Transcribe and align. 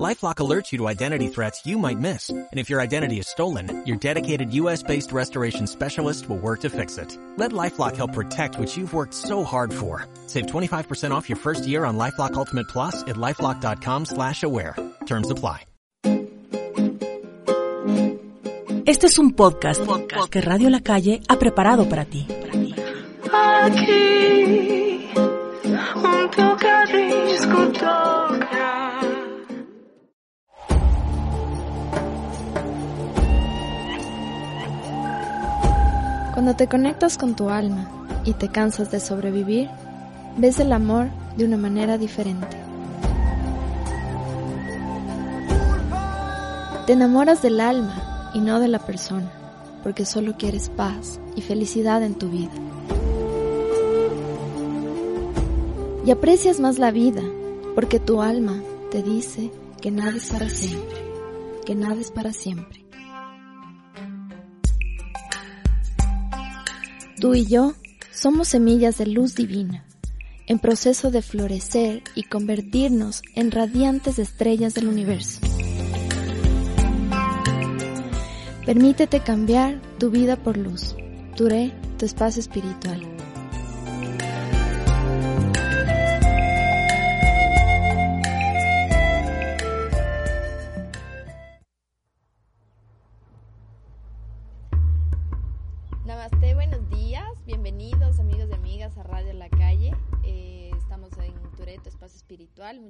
LifeLock 0.00 0.36
alerts 0.36 0.72
you 0.72 0.78
to 0.78 0.88
identity 0.88 1.28
threats 1.28 1.66
you 1.66 1.78
might 1.78 1.98
miss. 1.98 2.30
And 2.30 2.48
if 2.58 2.70
your 2.70 2.80
identity 2.80 3.18
is 3.18 3.28
stolen, 3.28 3.84
your 3.86 3.98
dedicated 3.98 4.52
US-based 4.54 5.12
restoration 5.12 5.66
specialist 5.66 6.28
will 6.28 6.38
work 6.38 6.60
to 6.60 6.70
fix 6.70 6.96
it. 6.96 7.16
Let 7.36 7.52
LifeLock 7.52 7.96
help 7.96 8.14
protect 8.14 8.58
what 8.58 8.74
you've 8.74 8.94
worked 8.94 9.12
so 9.14 9.44
hard 9.44 9.72
for. 9.72 10.06
Save 10.26 10.46
25% 10.46 11.10
off 11.10 11.28
your 11.28 11.36
first 11.36 11.66
year 11.66 11.84
on 11.84 11.98
LifeLock 11.98 12.34
Ultimate 12.34 12.68
Plus 12.68 13.02
at 13.02 13.16
LifeLock.com 13.16 14.06
slash 14.06 14.42
aware. 14.42 14.76
Terms 15.06 15.30
apply. 15.30 15.66
Este 18.84 19.04
es 19.06 19.18
un 19.18 19.32
podcast, 19.32 19.84
podcast 19.84 20.28
que 20.28 20.40
Radio 20.40 20.68
La 20.68 20.80
Calle 20.80 21.20
ha 21.28 21.38
preparado 21.38 21.88
para 21.88 22.04
ti. 22.04 22.26
Aquí, 23.32 25.08
un 25.94 26.30
tocadisco 26.30 27.72
toca. 27.72 28.71
Cuando 36.42 36.56
te 36.56 36.66
conectas 36.66 37.18
con 37.18 37.36
tu 37.36 37.50
alma 37.50 37.88
y 38.24 38.32
te 38.32 38.48
cansas 38.48 38.90
de 38.90 38.98
sobrevivir, 38.98 39.70
ves 40.36 40.58
el 40.58 40.72
amor 40.72 41.06
de 41.36 41.44
una 41.44 41.56
manera 41.56 41.98
diferente. 41.98 42.56
Te 46.84 46.94
enamoras 46.94 47.42
del 47.42 47.60
alma 47.60 48.32
y 48.34 48.40
no 48.40 48.58
de 48.58 48.66
la 48.66 48.80
persona, 48.80 49.30
porque 49.84 50.04
solo 50.04 50.34
quieres 50.36 50.68
paz 50.68 51.20
y 51.36 51.42
felicidad 51.42 52.02
en 52.02 52.16
tu 52.16 52.28
vida. 52.28 52.50
Y 56.04 56.10
aprecias 56.10 56.58
más 56.58 56.80
la 56.80 56.90
vida, 56.90 57.22
porque 57.76 58.00
tu 58.00 58.20
alma 58.20 58.60
te 58.90 59.04
dice 59.04 59.52
que 59.80 59.92
nada 59.92 60.16
es 60.16 60.28
para 60.28 60.48
siempre, 60.48 60.98
que 61.64 61.76
nada 61.76 62.00
es 62.00 62.10
para 62.10 62.32
siempre. 62.32 62.81
Tú 67.22 67.36
y 67.36 67.46
yo 67.46 67.74
somos 68.10 68.48
semillas 68.48 68.98
de 68.98 69.06
luz 69.06 69.36
divina, 69.36 69.84
en 70.48 70.58
proceso 70.58 71.12
de 71.12 71.22
florecer 71.22 72.02
y 72.16 72.24
convertirnos 72.24 73.22
en 73.36 73.52
radiantes 73.52 74.18
estrellas 74.18 74.74
del 74.74 74.88
universo. 74.88 75.38
Permítete 78.66 79.20
cambiar 79.20 79.80
tu 80.00 80.10
vida 80.10 80.34
por 80.34 80.56
luz. 80.56 80.96
Duré 81.36 81.72
tu 81.96 82.06
espacio 82.06 82.40
espiritual. 82.40 83.11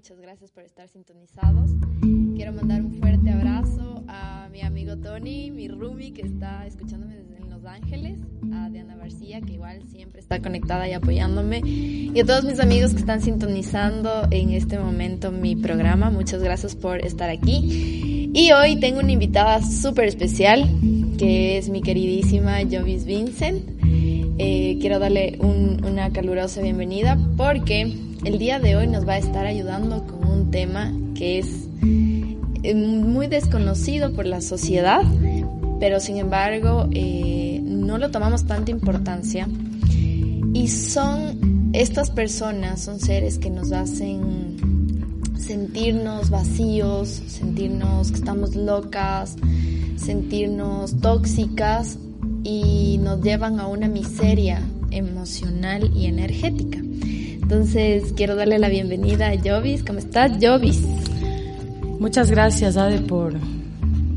Muchas 0.03 0.19
gracias 0.21 0.51
por 0.51 0.65
estar 0.65 0.89
sintonizados. 0.89 1.71
Quiero 2.35 2.53
mandar 2.53 2.83
un 2.83 2.95
fuerte 2.99 3.31
abrazo 3.31 4.03
a 4.09 4.49
mi 4.51 4.61
amigo 4.63 4.97
Tony, 4.97 5.53
mi 5.53 5.69
Rumi 5.69 6.11
que 6.11 6.23
está 6.23 6.67
escuchándome 6.67 7.15
desde 7.19 7.39
Los 7.49 7.65
Ángeles, 7.65 8.19
a 8.53 8.69
Diana 8.69 8.97
García 8.97 9.41
que 9.43 9.53
igual 9.53 9.81
siempre 9.87 10.19
está 10.21 10.41
conectada 10.43 10.89
y 10.89 10.93
apoyándome, 10.95 11.61
y 11.65 12.19
a 12.19 12.25
todos 12.25 12.43
mis 12.45 12.59
amigos 12.59 12.95
que 12.95 12.99
están 12.99 13.21
sintonizando 13.23 14.27
en 14.33 14.51
este 14.51 14.77
momento 14.77 15.31
mi 15.31 15.55
programa, 15.55 16.11
muchas 16.11 16.43
gracias 16.43 16.75
por 16.75 16.99
estar 17.07 17.31
aquí. 17.31 18.29
Y 18.35 18.51
hoy 18.51 18.81
tengo 18.81 18.99
una 18.99 19.13
invitada 19.13 19.63
súper 19.63 20.07
especial 20.07 20.69
que 21.17 21.59
es 21.59 21.69
mi 21.69 21.81
queridísima 21.81 22.59
Jovis 22.69 23.05
Vincent. 23.05 23.63
Eh, 24.39 24.79
quiero 24.81 24.99
darle 24.99 25.39
un- 25.39 25.85
una 25.85 26.11
calurosa 26.11 26.61
bienvenida 26.61 27.17
porque 27.37 27.97
el 28.25 28.39
día 28.39 28.61
de 28.61 28.77
hoy 28.77 28.87
nos 28.87 29.07
va 29.07 29.15
a 29.15 29.19
estar 29.19 29.47
ayudando 29.47 30.07
con 30.07 30.27
un 30.27 30.51
tema 30.51 30.93
que 31.15 31.39
es 31.39 31.69
eh, 32.63 32.75
muy 32.75 33.27
desconocido 33.27 34.13
por 34.13 34.27
la 34.27 34.41
sociedad, 34.41 35.03
pero 35.81 35.99
sin 35.99 36.19
embargo 36.19 36.89
eh, 36.93 37.61
no 37.65 37.99
lo 37.99 38.11
tomamos 38.11 38.45
tanta 38.45 38.71
importancia. 38.71 39.49
Y 40.55 40.69
son 40.69 41.71
estas 41.73 42.11
personas, 42.11 42.83
son 42.83 43.01
seres 43.01 43.39
que 43.39 43.51
nos 43.51 43.73
hacen 43.73 45.33
sentirnos 45.39 46.31
vacíos, 46.31 47.09
sentirnos 47.27 48.11
que 48.13 48.19
estamos 48.19 48.55
locas, 48.55 49.37
sentirnos 49.97 51.01
tóxicas 51.01 51.99
y 52.45 52.99
nos 53.03 53.23
llevan 53.23 53.59
a 53.59 53.67
una 53.67 53.89
miseria 53.89 54.63
emocional 54.91 55.91
y 55.95 56.07
energética. 56.07 56.82
Entonces 57.53 58.15
quiero 58.17 58.35
darle 58.35 58.59
la 58.59 58.71
bienvenida 58.71 59.29
a 59.29 59.37
Jovis. 59.37 59.85
¿Cómo 59.85 59.99
estás, 59.99 60.33
Jovis? 60.41 60.81
Muchas 62.01 62.31
gracias, 62.31 62.79
Ade, 62.79 63.01
por, 63.01 63.35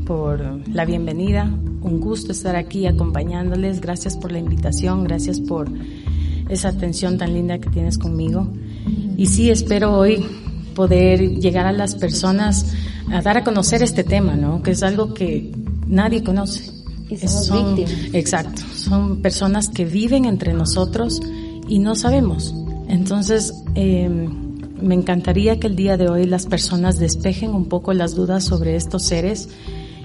por 0.06 0.66
la 0.66 0.86
bienvenida. 0.86 1.44
Un 1.44 2.00
gusto 2.00 2.32
estar 2.32 2.56
aquí 2.56 2.86
acompañándoles. 2.86 3.82
Gracias 3.82 4.16
por 4.16 4.32
la 4.32 4.38
invitación, 4.38 5.04
gracias 5.04 5.38
por 5.38 5.68
esa 6.48 6.68
atención 6.68 7.18
tan 7.18 7.34
linda 7.34 7.58
que 7.58 7.68
tienes 7.68 7.98
conmigo. 7.98 8.48
Y 9.18 9.26
sí, 9.26 9.50
espero 9.50 9.98
hoy 9.98 10.24
poder 10.74 11.20
llegar 11.38 11.66
a 11.66 11.72
las 11.72 11.94
personas 11.94 12.72
a 13.12 13.20
dar 13.20 13.36
a 13.36 13.44
conocer 13.44 13.82
este 13.82 14.02
tema, 14.02 14.34
¿no? 14.34 14.62
Que 14.62 14.70
es 14.70 14.82
algo 14.82 15.12
que 15.12 15.52
nadie 15.86 16.24
conoce. 16.24 16.70
Y 17.10 17.18
somos 17.18 17.52
víctimas. 17.52 18.14
Exacto, 18.14 18.62
son 18.74 19.20
personas 19.20 19.68
que 19.68 19.84
viven 19.84 20.24
entre 20.24 20.54
nosotros 20.54 21.20
y 21.68 21.80
no 21.80 21.94
sabemos. 21.94 22.54
Entonces, 22.88 23.52
eh, 23.74 24.08
me 24.08 24.94
encantaría 24.94 25.58
que 25.58 25.66
el 25.66 25.76
día 25.76 25.96
de 25.96 26.08
hoy 26.08 26.26
las 26.26 26.46
personas 26.46 26.98
despejen 26.98 27.54
un 27.54 27.66
poco 27.66 27.92
las 27.92 28.14
dudas 28.14 28.44
sobre 28.44 28.76
estos 28.76 29.04
seres 29.04 29.48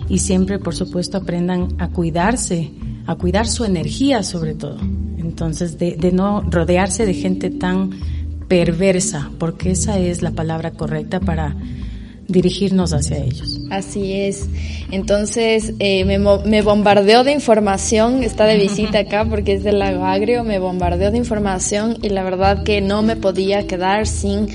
y 0.09 0.19
siempre, 0.19 0.59
por 0.59 0.75
supuesto, 0.75 1.17
aprendan 1.17 1.69
a 1.77 1.89
cuidarse, 1.89 2.71
a 3.05 3.15
cuidar 3.15 3.47
su 3.47 3.65
energía 3.65 4.23
sobre 4.23 4.53
todo. 4.53 4.77
Entonces, 5.17 5.77
de, 5.77 5.95
de 5.95 6.11
no 6.11 6.41
rodearse 6.41 7.05
de 7.05 7.13
gente 7.13 7.49
tan 7.49 7.91
perversa, 8.47 9.31
porque 9.39 9.71
esa 9.71 9.97
es 9.97 10.21
la 10.21 10.31
palabra 10.31 10.71
correcta 10.71 11.19
para 11.19 11.55
dirigirnos 12.31 12.93
hacia 12.93 13.17
ellos. 13.17 13.59
Así 13.69 14.13
es. 14.13 14.47
Entonces 14.91 15.73
eh, 15.79 16.05
me, 16.05 16.17
me 16.19 16.61
bombardeó 16.61 17.23
de 17.23 17.31
información, 17.31 18.23
está 18.23 18.45
de 18.45 18.57
visita 18.57 18.99
acá 18.99 19.25
porque 19.29 19.53
es 19.53 19.63
del 19.63 19.79
lago 19.79 20.05
agrio, 20.05 20.43
me 20.43 20.59
bombardeó 20.59 21.11
de 21.11 21.17
información 21.17 21.97
y 22.01 22.09
la 22.09 22.23
verdad 22.23 22.63
que 22.63 22.81
no 22.81 23.01
me 23.01 23.15
podía 23.15 23.67
quedar 23.67 24.07
sin 24.07 24.47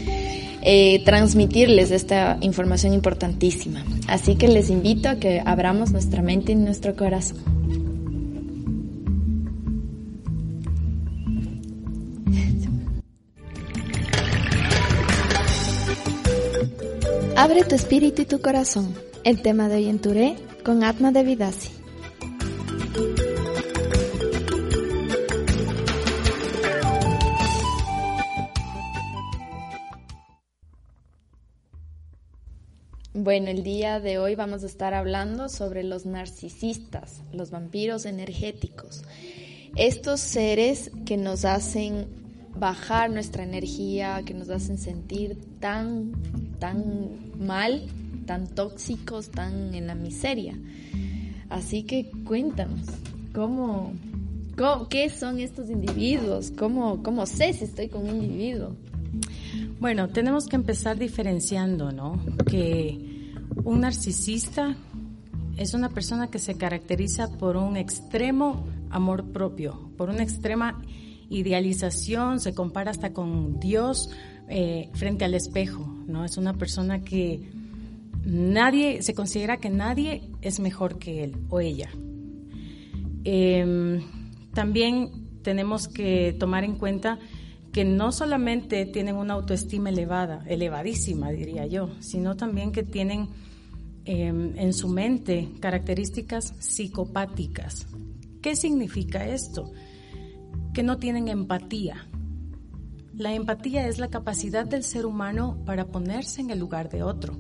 eh, 0.69 1.01
transmitirles 1.05 1.93
esta 1.93 2.39
información 2.41 2.93
importantísima. 2.93 3.85
Así 4.09 4.35
que 4.35 4.49
les 4.49 4.69
invito 4.69 5.09
a 5.09 5.15
que 5.15 5.41
abramos 5.45 5.93
nuestra 5.93 6.23
mente 6.23 6.53
y 6.53 6.57
nuestro 6.57 6.97
corazón. 6.97 7.56
Abre 17.47 17.63
tu 17.63 17.77
espíritu 17.77 18.23
y 18.23 18.25
tu 18.25 18.41
corazón. 18.41 18.93
El 19.23 19.41
tema 19.41 19.69
de 19.69 19.77
hoy 19.77 19.89
en 19.89 20.01
Touré 20.01 20.35
con 20.65 20.83
Atma 20.83 21.13
de 21.13 21.23
Vidasi. 21.23 21.71
Bueno, 33.15 33.51
el 33.51 33.63
día 33.63 34.01
de 34.01 34.19
hoy 34.19 34.35
vamos 34.35 34.65
a 34.65 34.67
estar 34.67 34.93
hablando 34.93 35.49
sobre 35.49 35.85
los 35.85 36.05
narcisistas, 36.05 37.23
los 37.33 37.53
vampiros 37.53 38.07
energéticos. 38.07 39.05
Estos 39.77 40.19
seres 40.19 40.91
que 41.05 41.17
nos 41.17 41.45
hacen 41.45 42.09
bajar 42.59 43.11
nuestra 43.11 43.45
energía, 43.45 44.23
que 44.25 44.35
nos 44.35 44.51
hacen 44.51 44.79
sentir 44.79 45.39
tan, 45.61 46.13
tan 46.59 47.11
mal, 47.39 47.87
tan 48.27 48.47
tóxicos, 48.47 49.31
tan 49.31 49.75
en 49.75 49.87
la 49.87 49.95
miseria. 49.95 50.59
Así 51.49 51.85
que 51.85 52.11
cuéntanos, 52.25 52.87
¿cómo, 53.33 53.93
qué 54.91 55.09
son 55.11 55.39
estos 55.39 55.71
individuos? 55.71 56.51
¿Cómo, 56.51 57.03
¿Cómo 57.03 57.27
sé 57.27 57.53
si 57.53 57.65
estoy 57.65 57.89
con 57.89 58.09
un 58.09 58.23
individuo? 58.23 58.73
Bueno, 59.81 60.09
tenemos 60.09 60.47
que 60.47 60.57
empezar 60.57 60.99
diferenciando, 60.99 61.93
¿no? 61.93 62.21
Que 62.47 63.33
Un 63.65 63.81
narcisista 63.81 64.77
es 65.57 65.75
una 65.75 65.89
persona 65.91 66.29
que 66.29 66.39
se 66.39 66.57
caracteriza 66.57 67.29
por 67.39 67.57
un 67.57 67.77
extremo 67.77 68.67
amor 68.91 69.25
propio, 69.33 69.91
por 69.97 70.11
una 70.11 70.23
extrema 70.23 70.83
idealización, 71.31 72.41
se 72.41 72.55
compara 72.55 72.91
hasta 72.91 73.13
con 73.13 73.59
Dios 73.59 74.11
eh, 74.49 74.91
frente 74.95 75.25
al 75.25 75.35
espejo, 75.35 75.87
¿no? 76.07 76.25
Es 76.25 76.37
una 76.37 76.55
persona 76.55 77.03
que 77.03 77.41
nadie, 78.25 79.03
se 79.03 79.15
considera 79.15 79.57
que 79.59 79.71
nadie 79.71 80.23
es 80.43 80.61
mejor 80.61 80.99
que 80.99 81.25
él 81.25 81.37
o 81.49 81.61
ella. 81.61 81.91
Em, 83.25 84.03
también 84.53 85.41
tenemos 85.43 85.89
que 85.89 86.35
tomar 86.39 86.65
en 86.65 86.77
cuenta 86.77 87.19
que 87.73 87.85
no 87.85 88.11
solamente 88.11 88.87
tienen 88.87 89.17
una 89.17 89.35
autoestima 89.35 89.91
elevada, 89.91 90.45
elevadísima 90.47 91.31
diría 91.31 91.67
yo, 91.67 91.91
sino 92.01 92.37
también 92.37 92.73
que 92.73 92.83
tienen 92.83 93.29
em, 94.05 94.57
en 94.57 94.73
su 94.73 94.89
mente 94.89 95.51
características 95.61 96.55
psicopáticas. 96.59 97.87
¿Qué 98.41 98.57
significa 98.57 99.27
esto? 99.27 99.73
Que 100.73 100.83
no 100.83 100.99
tienen 100.99 101.29
empatía. 101.29 102.07
La 103.17 103.33
empatía 103.33 103.89
es 103.89 103.99
la 103.99 104.09
capacidad 104.09 104.67
del 104.67 104.83
ser 104.83 105.07
humano 105.07 105.59
para 105.65 105.87
ponerse 105.87 106.43
en 106.43 106.51
el 106.51 106.59
lugar 106.59 106.91
de 106.91 107.03
otro, 107.03 107.39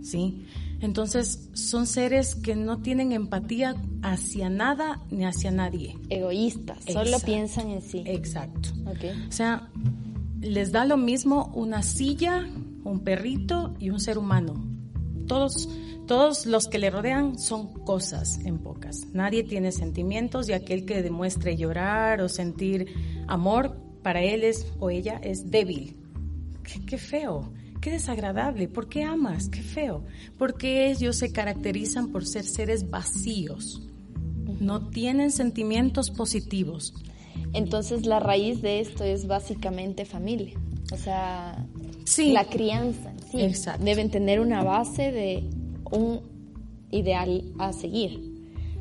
¿sí? 0.00 0.46
Entonces, 0.80 1.50
son 1.54 1.88
seres 1.88 2.36
que 2.36 2.54
no 2.54 2.78
tienen 2.82 3.10
empatía 3.10 3.74
hacia 4.02 4.48
nada 4.48 5.02
ni 5.10 5.24
hacia 5.24 5.50
nadie. 5.50 5.96
Egoístas, 6.08 6.84
solo 6.84 7.18
piensan 7.18 7.70
en 7.70 7.82
sí. 7.82 8.04
Exacto. 8.06 8.68
O 8.86 9.32
sea, 9.32 9.70
les 10.40 10.70
da 10.70 10.84
lo 10.84 10.96
mismo 10.96 11.50
una 11.54 11.82
silla, 11.82 12.46
un 12.84 13.00
perrito 13.00 13.74
y 13.80 13.90
un 13.90 13.98
ser 13.98 14.18
humano. 14.18 14.54
Todos, 15.26 15.68
todos 16.06 16.46
los 16.46 16.68
que 16.68 16.78
le 16.78 16.90
rodean 16.90 17.40
son 17.40 17.72
cosas 17.84 18.38
en 18.44 18.58
pocas. 18.58 19.08
Nadie 19.12 19.42
tiene 19.42 19.72
sentimientos 19.72 20.48
y 20.48 20.52
aquel 20.52 20.84
que 20.84 21.02
demuestre 21.02 21.56
llorar 21.56 22.20
o 22.20 22.28
sentir 22.28 22.86
amor, 23.26 23.87
para 24.02 24.22
él 24.22 24.44
es 24.44 24.66
o 24.78 24.90
ella 24.90 25.20
es 25.22 25.50
débil. 25.50 25.96
qué 26.86 26.98
feo. 26.98 27.52
Qué 27.80 27.92
desagradable. 27.92 28.68
¿Por 28.68 28.88
qué 28.88 29.04
amas? 29.04 29.48
Qué 29.48 29.62
feo. 29.62 30.04
Porque 30.36 30.90
ellos 30.90 31.16
se 31.16 31.32
caracterizan 31.32 32.10
por 32.10 32.26
ser 32.26 32.44
seres 32.44 32.90
vacíos. 32.90 33.82
No 34.60 34.88
tienen 34.88 35.30
sentimientos 35.30 36.10
positivos. 36.10 36.94
Entonces 37.52 38.06
la 38.06 38.18
raíz 38.18 38.62
de 38.62 38.80
esto 38.80 39.04
es 39.04 39.26
básicamente 39.26 40.04
familia. 40.04 40.58
O 40.92 40.96
sea, 40.96 41.64
la 42.16 42.44
crianza. 42.46 43.12
Sí, 43.30 43.42
Exacto. 43.42 43.84
Deben 43.84 44.10
tener 44.10 44.40
una 44.40 44.64
base 44.64 45.12
de 45.12 45.44
un 45.90 46.20
ideal 46.90 47.44
a 47.58 47.72
seguir. 47.72 48.37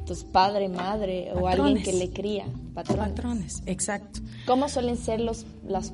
Entonces, 0.07 0.25
padre, 0.31 0.69
madre 0.69 1.33
o 1.33 1.49
alguien 1.49 1.83
que 1.83 1.91
le 1.91 2.11
cría. 2.11 2.45
Patrones. 2.73 3.09
Patrones, 3.09 3.63
exacto. 3.65 4.21
¿Cómo 4.45 4.69
suelen 4.69 4.95
ser 4.95 5.19
los, 5.19 5.45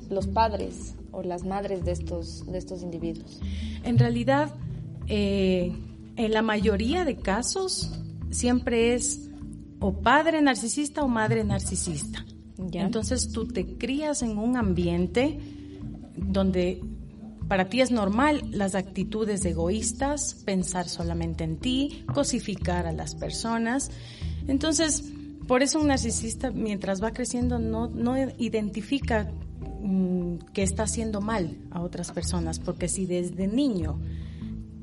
los 0.08 0.28
padres 0.28 0.94
o 1.10 1.24
las 1.24 1.42
madres 1.42 1.84
de 1.84 1.90
estos, 1.90 2.46
de 2.46 2.58
estos 2.58 2.84
individuos? 2.84 3.40
En 3.82 3.98
realidad, 3.98 4.54
eh, 5.08 5.72
en 6.14 6.32
la 6.32 6.42
mayoría 6.42 7.04
de 7.04 7.16
casos, 7.16 7.90
siempre 8.30 8.94
es 8.94 9.30
o 9.80 9.92
padre 9.94 10.40
narcisista 10.40 11.02
o 11.02 11.08
madre 11.08 11.42
narcisista. 11.42 12.24
Entonces 12.72 13.32
tú 13.32 13.48
te 13.48 13.66
crías 13.66 14.22
en 14.22 14.38
un 14.38 14.56
ambiente 14.56 15.40
donde 16.16 16.80
para 17.48 17.68
ti 17.68 17.80
es 17.80 17.90
normal 17.90 18.42
las 18.50 18.74
actitudes 18.74 19.44
egoístas, 19.44 20.34
pensar 20.44 20.88
solamente 20.88 21.44
en 21.44 21.56
ti, 21.56 22.04
cosificar 22.12 22.86
a 22.86 22.92
las 22.92 23.14
personas. 23.14 23.90
Entonces, 24.48 25.04
por 25.46 25.62
eso 25.62 25.80
un 25.80 25.88
narcisista 25.88 26.50
mientras 26.50 27.02
va 27.02 27.12
creciendo 27.12 27.58
no, 27.58 27.88
no 27.88 28.16
identifica 28.38 29.30
Mm, 29.86 30.36
que 30.54 30.62
está 30.62 30.84
haciendo 30.84 31.20
mal 31.20 31.58
a 31.70 31.82
otras 31.82 32.10
personas, 32.10 32.58
porque 32.58 32.88
si 32.88 33.04
desde 33.04 33.46
niño 33.46 34.00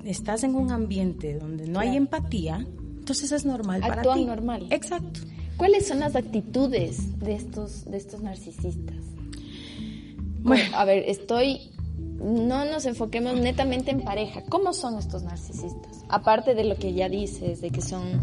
estás 0.05 0.43
en 0.43 0.53
un 0.53 0.71
ambiente 0.71 1.39
donde 1.39 1.67
no 1.67 1.79
hay 1.79 1.97
empatía, 1.97 2.67
entonces 2.99 3.31
es 3.31 3.43
normal 3.43 3.81
Actúan 3.83 4.03
para 4.03 4.13
ti. 4.13 4.25
normal. 4.25 4.67
Exacto. 4.69 5.21
¿Cuáles 5.57 5.87
son 5.87 6.01
las 6.01 6.15
actitudes 6.15 7.17
de 7.17 7.33
estos, 7.33 7.85
de 7.85 7.97
estos 7.97 8.21
narcisistas? 8.21 9.03
Bueno, 10.43 10.63
a 10.75 10.85
ver, 10.85 11.03
estoy 11.07 11.70
no 12.21 12.65
nos 12.65 12.85
enfoquemos 12.85 13.35
netamente 13.35 13.91
en 13.91 14.01
pareja. 14.01 14.43
¿Cómo 14.47 14.73
son 14.73 14.97
estos 14.97 15.23
narcisistas? 15.23 16.05
Aparte 16.07 16.53
de 16.53 16.63
lo 16.63 16.75
que 16.75 16.93
ya 16.93 17.09
dices, 17.09 17.61
de 17.61 17.71
que 17.71 17.81
son 17.81 18.21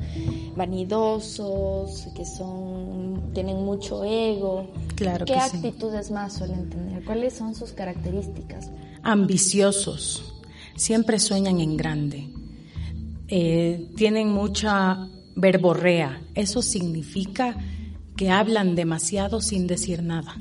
vanidosos, 0.56 2.08
que 2.14 2.24
son 2.24 3.32
tienen 3.34 3.64
mucho 3.64 4.04
ego. 4.04 4.70
Claro 4.94 5.24
¿Qué 5.26 5.34
actitudes 5.34 6.10
más 6.10 6.34
suelen 6.34 6.70
tener? 6.70 7.04
¿Cuáles 7.04 7.34
son 7.34 7.54
sus 7.54 7.72
características? 7.72 8.70
Ambiciosos. 9.02 10.34
Siempre 10.76 11.18
sueñan 11.18 11.60
en 11.60 11.76
grande. 11.76 12.30
Eh, 13.26 13.90
tienen 13.96 14.30
mucha 14.30 15.08
verborrea. 15.34 16.22
Eso 16.34 16.62
significa 16.62 17.56
que 18.16 18.30
hablan 18.30 18.74
demasiado 18.74 19.40
sin 19.40 19.66
decir 19.66 20.02
nada 20.02 20.36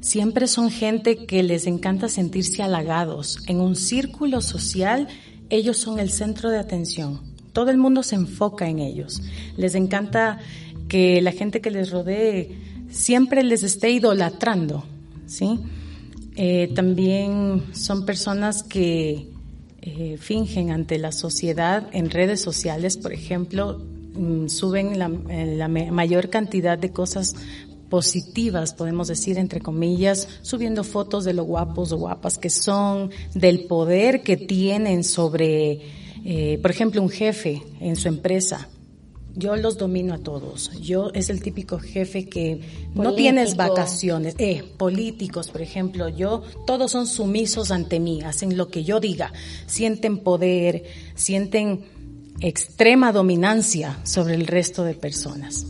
Siempre 0.00 0.46
son 0.46 0.70
gente 0.70 1.26
que 1.26 1.42
les 1.42 1.66
encanta 1.66 2.08
sentirse 2.08 2.62
halagados. 2.62 3.38
En 3.46 3.60
un 3.60 3.74
círculo 3.76 4.40
social, 4.40 5.08
ellos 5.50 5.76
son 5.76 5.98
el 5.98 6.10
centro 6.10 6.50
de 6.50 6.58
atención. 6.58 7.20
Todo 7.52 7.70
el 7.70 7.78
mundo 7.78 8.02
se 8.02 8.14
enfoca 8.14 8.68
en 8.68 8.78
ellos. 8.78 9.22
Les 9.56 9.74
encanta 9.74 10.38
que 10.88 11.20
la 11.20 11.32
gente 11.32 11.60
que 11.60 11.70
les 11.70 11.90
rodee 11.90 12.56
siempre 12.90 13.42
les 13.42 13.62
esté 13.62 13.90
idolatrando, 13.90 14.84
¿sí? 15.26 15.60
Eh, 16.36 16.70
también 16.74 17.64
son 17.72 18.06
personas 18.06 18.62
que 18.62 19.28
eh, 19.82 20.16
fingen 20.18 20.70
ante 20.70 20.98
la 20.98 21.12
sociedad 21.12 21.88
en 21.92 22.10
redes 22.10 22.40
sociales, 22.40 22.96
por 22.96 23.12
ejemplo, 23.12 23.78
mm, 24.14 24.48
suben 24.48 24.98
la, 24.98 25.08
la, 25.08 25.68
mayor 25.68 26.30
cantidad 26.30 26.78
de 26.78 26.90
cosas 26.90 27.34
positivas, 27.88 28.74
podemos 28.74 29.08
decir, 29.08 29.38
entre 29.38 29.60
comillas, 29.60 30.28
subiendo 30.42 30.84
fotos 30.84 31.24
de 31.24 31.32
lo 31.32 31.44
guapos 31.44 31.92
o 31.92 31.96
guapas 31.96 32.38
que 32.38 32.50
son, 32.50 33.10
del 33.34 33.64
poder 33.64 34.22
que 34.22 34.36
tienen 34.36 35.04
sobre, 35.04 35.80
eh, 36.24 36.58
por 36.60 36.70
ejemplo, 36.70 37.02
un 37.02 37.10
jefe 37.10 37.62
en 37.80 37.96
su 37.96 38.08
empresa. 38.08 38.68
Yo 39.34 39.54
los 39.54 39.78
domino 39.78 40.14
a 40.14 40.18
todos. 40.18 40.72
Yo 40.80 41.10
es 41.14 41.30
el 41.30 41.40
típico 41.40 41.78
jefe 41.78 42.28
que 42.28 42.60
no 42.94 43.14
tienes 43.14 43.54
vacaciones. 43.54 44.34
Eh, 44.38 44.64
políticos, 44.76 45.50
por 45.50 45.62
ejemplo, 45.62 46.08
yo, 46.08 46.42
todos 46.66 46.90
son 46.90 47.06
sumisos 47.06 47.70
ante 47.70 48.00
mí, 48.00 48.22
hacen 48.22 48.56
lo 48.56 48.68
que 48.68 48.82
yo 48.82 48.98
diga, 48.98 49.32
sienten 49.66 50.18
poder, 50.18 50.84
sienten 51.14 51.84
extrema 52.40 53.12
dominancia 53.12 54.00
sobre 54.04 54.34
el 54.34 54.46
resto 54.46 54.82
de 54.82 54.94
personas. 54.94 55.66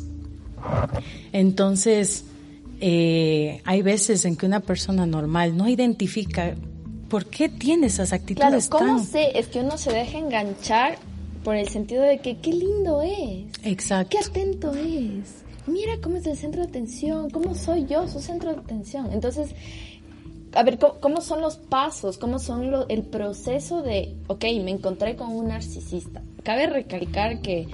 Entonces, 1.33 2.25
eh, 2.81 3.61
hay 3.65 3.83
veces 3.83 4.25
en 4.25 4.37
que 4.37 4.47
una 4.47 4.61
persona 4.61 5.07
normal 5.07 5.57
no 5.57 5.69
identifica 5.69 6.55
por 7.09 7.27
qué 7.27 7.49
tiene 7.49 7.87
esas 7.87 8.13
actitudes. 8.13 8.69
Claro, 8.69 8.87
¿cómo 8.87 9.05
sé? 9.05 9.39
Es 9.39 9.49
que 9.49 9.61
uno 9.61 9.79
se 9.79 9.93
deja 9.93 10.19
enganchar 10.19 10.99
por 11.43 11.57
el 11.57 11.69
sentido 11.69 12.03
de 12.03 12.19
que 12.19 12.39
qué 12.39 12.53
lindo 12.53 13.03
es. 13.03 13.47
Exacto. 13.65 14.17
Qué 14.17 14.25
atento 14.25 14.75
es. 14.75 15.45
Mira 15.67 15.95
cómo 16.03 16.17
es 16.17 16.27
el 16.27 16.37
centro 16.37 16.63
de 16.63 16.69
atención, 16.69 17.31
cómo 17.31 17.55
soy 17.55 17.87
yo 17.87 18.09
su 18.09 18.21
centro 18.21 18.53
de 18.53 18.61
atención. 18.61 19.13
Entonces, 19.13 19.51
a 20.55 20.63
ver, 20.63 20.79
¿cómo, 20.79 21.21
son 21.21 21.41
los 21.41 21.57
pasos? 21.57 22.17
¿Cómo 22.19 22.39
son 22.39 22.73
el 22.89 23.03
proceso 23.03 23.83
de, 23.83 24.15
ok, 24.29 24.45
me 24.63 24.71
encontré 24.71 25.17
con 25.17 25.31
un 25.31 25.49
narcisista? 25.49 26.23
Cabe 26.43 26.67
recalcar 26.69 27.41
que 27.43 27.69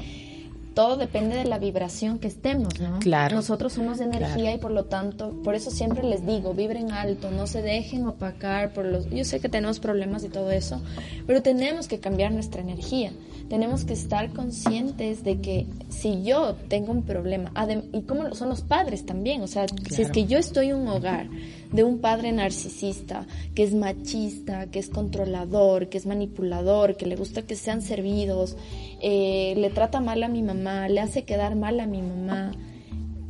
todo 0.74 0.96
depende 0.96 1.36
de 1.36 1.44
la 1.44 1.58
vibración 1.58 2.18
que 2.18 2.28
estemos, 2.28 2.80
¿no? 2.80 2.98
Claro. 2.98 3.36
Nosotros 3.36 3.72
somos 3.72 3.98
de 3.98 4.04
energía 4.04 4.52
y 4.52 4.58
por 4.58 4.72
lo 4.72 4.84
tanto, 4.84 5.40
por 5.42 5.54
eso 5.54 5.70
siempre 5.70 6.02
les 6.02 6.26
digo, 6.26 6.52
vibren 6.52 6.90
alto, 6.90 7.30
no 7.30 7.46
se 7.46 7.62
dejen 7.62 8.06
opacar 8.06 8.72
por 8.72 8.84
los... 8.84 9.08
Yo 9.10 9.24
sé 9.24 9.40
que 9.40 9.48
tenemos 9.48 9.78
problemas 9.78 10.24
y 10.24 10.28
todo 10.28 10.50
eso, 10.50 10.82
pero 11.26 11.42
tenemos 11.42 11.88
que 11.88 12.00
cambiar 12.00 12.32
nuestra 12.32 12.60
energía. 12.60 13.12
Tenemos 13.48 13.84
que 13.84 13.92
estar 13.92 14.32
conscientes 14.32 15.22
de 15.22 15.40
que 15.40 15.66
si 15.90 16.22
yo 16.24 16.56
tengo 16.68 16.92
un 16.92 17.02
problema, 17.02 17.52
y 17.92 18.02
como 18.02 18.34
son 18.34 18.48
los 18.48 18.62
padres 18.62 19.06
también, 19.06 19.42
o 19.42 19.46
sea, 19.46 19.66
si 19.90 20.02
es 20.02 20.10
que 20.10 20.26
yo 20.26 20.38
estoy 20.38 20.68
en 20.68 20.76
un 20.76 20.88
hogar 20.88 21.28
de 21.72 21.84
un 21.84 21.98
padre 21.98 22.32
narcisista, 22.32 23.26
que 23.54 23.62
es 23.62 23.74
machista, 23.74 24.66
que 24.66 24.78
es 24.78 24.88
controlador, 24.88 25.88
que 25.88 25.98
es 25.98 26.06
manipulador, 26.06 26.96
que 26.96 27.06
le 27.06 27.16
gusta 27.16 27.42
que 27.42 27.56
sean 27.56 27.82
servidos, 27.82 28.56
eh, 29.00 29.54
le 29.56 29.70
trata 29.70 30.00
mal 30.00 30.22
a 30.22 30.28
mi 30.28 30.42
mamá, 30.42 30.88
le 30.88 31.00
hace 31.00 31.24
quedar 31.24 31.56
mal 31.56 31.80
a 31.80 31.86
mi 31.86 32.02
mamá. 32.02 32.52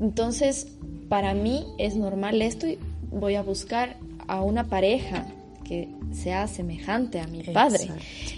Entonces, 0.00 0.68
para 1.08 1.34
mí 1.34 1.64
es 1.78 1.96
normal 1.96 2.42
esto 2.42 2.66
y 2.66 2.78
voy 3.10 3.34
a 3.36 3.42
buscar 3.42 3.96
a 4.26 4.42
una 4.42 4.64
pareja 4.64 5.26
que 5.64 5.88
sea 6.12 6.46
semejante 6.46 7.20
a 7.20 7.26
mi 7.26 7.42
padre. 7.42 7.88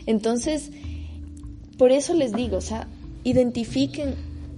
Entonces, 0.07 0.71
por 1.76 1.93
eso 1.93 2.15
les 2.15 2.33
digo, 2.33 2.57
o 2.57 2.62
sea, 2.62 2.87
identifiquen 3.25 4.15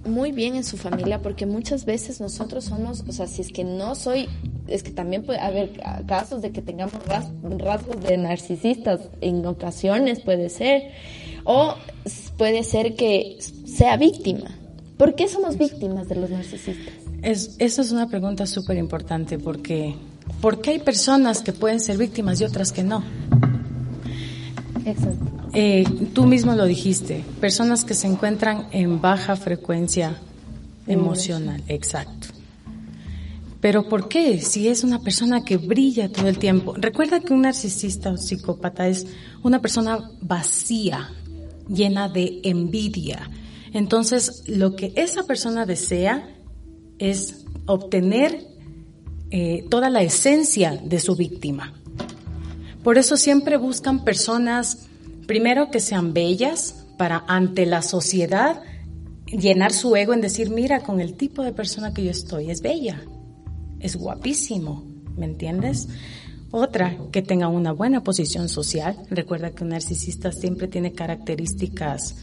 muy 0.09 0.31
bien 0.31 0.55
en 0.55 0.63
su 0.63 0.77
familia 0.77 1.21
porque 1.21 1.45
muchas 1.45 1.85
veces 1.85 2.19
nosotros 2.19 2.65
somos, 2.65 3.03
o 3.07 3.11
sea, 3.11 3.27
si 3.27 3.41
es 3.41 3.51
que 3.51 3.63
no 3.63 3.95
soy, 3.95 4.27
es 4.67 4.83
que 4.83 4.91
también 4.91 5.23
puede 5.23 5.39
haber 5.39 5.71
casos 6.05 6.41
de 6.41 6.51
que 6.51 6.61
tengamos 6.61 7.01
rasgos 7.57 8.01
de 8.03 8.17
narcisistas 8.17 9.01
en 9.21 9.45
ocasiones, 9.45 10.19
puede 10.19 10.49
ser, 10.49 10.91
o 11.43 11.75
puede 12.37 12.63
ser 12.63 12.95
que 12.95 13.37
sea 13.65 13.97
víctima. 13.97 14.55
¿Por 14.97 15.15
qué 15.15 15.27
somos 15.27 15.57
víctimas 15.57 16.09
de 16.09 16.15
los 16.15 16.29
narcisistas? 16.29 16.93
Es, 17.21 17.55
esa 17.59 17.81
es 17.81 17.91
una 17.91 18.07
pregunta 18.07 18.45
súper 18.45 18.77
importante 18.77 19.39
porque 19.39 19.95
¿por 20.41 20.61
qué 20.61 20.71
hay 20.71 20.79
personas 20.79 21.41
que 21.41 21.53
pueden 21.53 21.79
ser 21.79 21.97
víctimas 21.97 22.41
y 22.41 22.43
otras 22.43 22.71
que 22.71 22.83
no? 22.83 23.03
Exacto. 24.91 25.25
Eh, 25.53 25.83
tú 26.13 26.25
mismo 26.25 26.53
lo 26.53 26.65
dijiste, 26.65 27.23
personas 27.39 27.83
que 27.85 27.93
se 27.93 28.07
encuentran 28.07 28.67
en 28.71 29.01
baja 29.01 29.35
frecuencia 29.35 30.17
emocional, 30.87 31.63
exacto. 31.67 32.27
Pero 33.61 33.89
¿por 33.89 34.07
qué? 34.07 34.39
Si 34.39 34.67
es 34.67 34.83
una 34.83 34.99
persona 34.99 35.43
que 35.43 35.57
brilla 35.57 36.09
todo 36.09 36.27
el 36.27 36.37
tiempo. 36.37 36.73
Recuerda 36.77 37.19
que 37.19 37.33
un 37.33 37.41
narcisista 37.41 38.11
o 38.11 38.17
psicópata 38.17 38.87
es 38.87 39.05
una 39.43 39.59
persona 39.61 40.11
vacía, 40.21 41.09
llena 41.67 42.07
de 42.07 42.39
envidia. 42.43 43.29
Entonces, 43.73 44.43
lo 44.47 44.75
que 44.75 44.93
esa 44.95 45.23
persona 45.23 45.65
desea 45.65 46.29
es 46.99 47.45
obtener 47.65 48.47
eh, 49.31 49.65
toda 49.69 49.89
la 49.89 50.01
esencia 50.01 50.79
de 50.83 50.99
su 50.99 51.15
víctima. 51.15 51.73
Por 52.89 52.97
eso 52.97 53.17
siempre 53.17 53.57
buscan 53.57 54.03
personas 54.03 54.89
Primero, 55.27 55.69
que 55.69 55.79
sean 55.79 56.11
bellas 56.11 56.87
para 56.97 57.23
ante 57.27 57.67
la 57.67 57.83
sociedad 57.83 58.63
llenar 59.27 59.73
su 59.73 59.95
ego 59.95 60.15
en 60.15 60.21
decir, 60.21 60.49
mira, 60.49 60.79
con 60.79 60.99
el 60.99 61.13
tipo 61.13 61.43
de 61.43 61.53
persona 61.53 61.93
que 61.93 62.03
yo 62.03 62.09
estoy, 62.09 62.49
es 62.49 62.63
bella, 62.63 63.03
es 63.79 63.95
guapísimo, 63.95 64.87
¿me 65.15 65.27
entiendes? 65.27 65.87
Otra, 66.49 66.97
que 67.11 67.21
tenga 67.21 67.47
una 67.47 67.73
buena 67.73 68.03
posición 68.03 68.49
social. 68.49 68.97
Recuerda 69.11 69.51
que 69.51 69.63
un 69.63 69.69
narcisista 69.69 70.31
siempre 70.31 70.67
tiene 70.67 70.93
características 70.93 72.15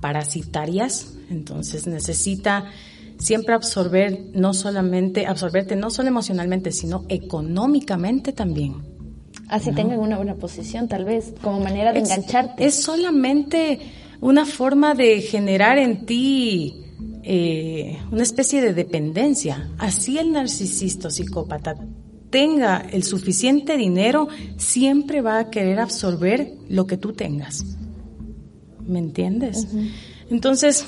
parasitarias, 0.00 1.14
entonces 1.30 1.88
necesita 1.88 2.66
siempre 3.18 3.56
absorber 3.56 4.26
no 4.34 4.54
solamente, 4.54 5.26
absorberte 5.26 5.74
no 5.74 5.90
solo 5.90 6.10
emocionalmente, 6.10 6.70
sino 6.70 7.06
económicamente 7.08 8.32
también 8.32 8.91
así 9.52 9.70
tengan 9.72 10.00
una 10.00 10.16
buena 10.16 10.34
posición, 10.34 10.88
tal 10.88 11.04
vez, 11.04 11.34
como 11.42 11.60
manera 11.60 11.92
de 11.92 12.00
engancharte. 12.00 12.64
Es 12.64 12.82
solamente 12.82 13.78
una 14.20 14.46
forma 14.46 14.94
de 14.94 15.20
generar 15.20 15.78
en 15.78 16.06
ti 16.06 16.82
eh, 17.22 17.98
una 18.10 18.22
especie 18.22 18.62
de 18.62 18.72
dependencia. 18.72 19.70
Así 19.78 20.18
el 20.18 20.32
narcisista 20.32 21.10
psicópata 21.10 21.74
tenga 22.30 22.78
el 22.90 23.02
suficiente 23.02 23.76
dinero, 23.76 24.28
siempre 24.56 25.20
va 25.20 25.38
a 25.38 25.50
querer 25.50 25.80
absorber 25.80 26.54
lo 26.70 26.86
que 26.86 26.96
tú 26.96 27.12
tengas. 27.12 27.64
¿Me 28.86 28.98
entiendes? 28.98 29.68
Entonces, 30.30 30.86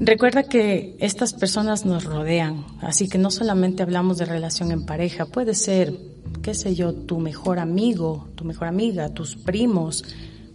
recuerda 0.00 0.44
que 0.44 0.96
estas 1.00 1.32
personas 1.32 1.84
nos 1.84 2.04
rodean, 2.04 2.64
así 2.80 3.08
que 3.08 3.18
no 3.18 3.30
solamente 3.30 3.82
hablamos 3.82 4.18
de 4.18 4.24
relación 4.24 4.70
en 4.72 4.86
pareja, 4.86 5.26
puede 5.26 5.54
ser 5.54 5.94
qué 6.42 6.54
sé 6.54 6.74
yo, 6.74 6.94
tu 6.94 7.18
mejor 7.18 7.58
amigo, 7.58 8.28
tu 8.34 8.44
mejor 8.44 8.68
amiga, 8.68 9.10
tus 9.10 9.36
primos, 9.36 10.04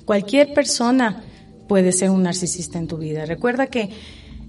cualquier 0.06 0.54
persona 0.54 1.24
puede 1.68 1.92
ser 1.92 2.10
un 2.10 2.24
narcisista 2.24 2.80
en 2.80 2.88
tu 2.88 2.98
vida. 2.98 3.26
Recuerda 3.26 3.68
que 3.68 3.90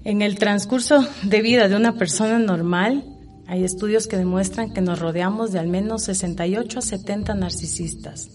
en 0.03 0.21
el 0.21 0.37
transcurso 0.37 1.05
de 1.23 1.41
vida 1.41 1.67
de 1.67 1.75
una 1.75 1.97
persona 1.97 2.39
normal, 2.39 3.03
hay 3.47 3.63
estudios 3.63 4.07
que 4.07 4.17
demuestran 4.17 4.73
que 4.73 4.81
nos 4.81 4.99
rodeamos 4.99 5.51
de 5.51 5.59
al 5.59 5.67
menos 5.67 6.03
68 6.03 6.79
a 6.79 6.81
70 6.81 7.35
narcisistas 7.35 8.31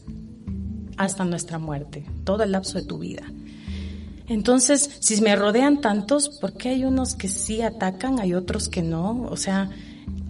hasta 0.97 1.25
nuestra 1.25 1.59
muerte, 1.59 2.05
todo 2.25 2.43
el 2.43 2.53
lapso 2.53 2.79
de 2.79 2.85
tu 2.85 2.99
vida. 2.99 3.23
Entonces, 4.31 4.89
si 5.01 5.21
me 5.21 5.35
rodean 5.35 5.81
tantos, 5.81 6.29
¿por 6.29 6.53
qué 6.53 6.69
hay 6.69 6.85
unos 6.85 7.17
que 7.17 7.27
sí 7.27 7.63
atacan, 7.63 8.21
hay 8.21 8.33
otros 8.33 8.69
que 8.69 8.81
no? 8.81 9.27
O 9.29 9.37
sea, 9.37 9.71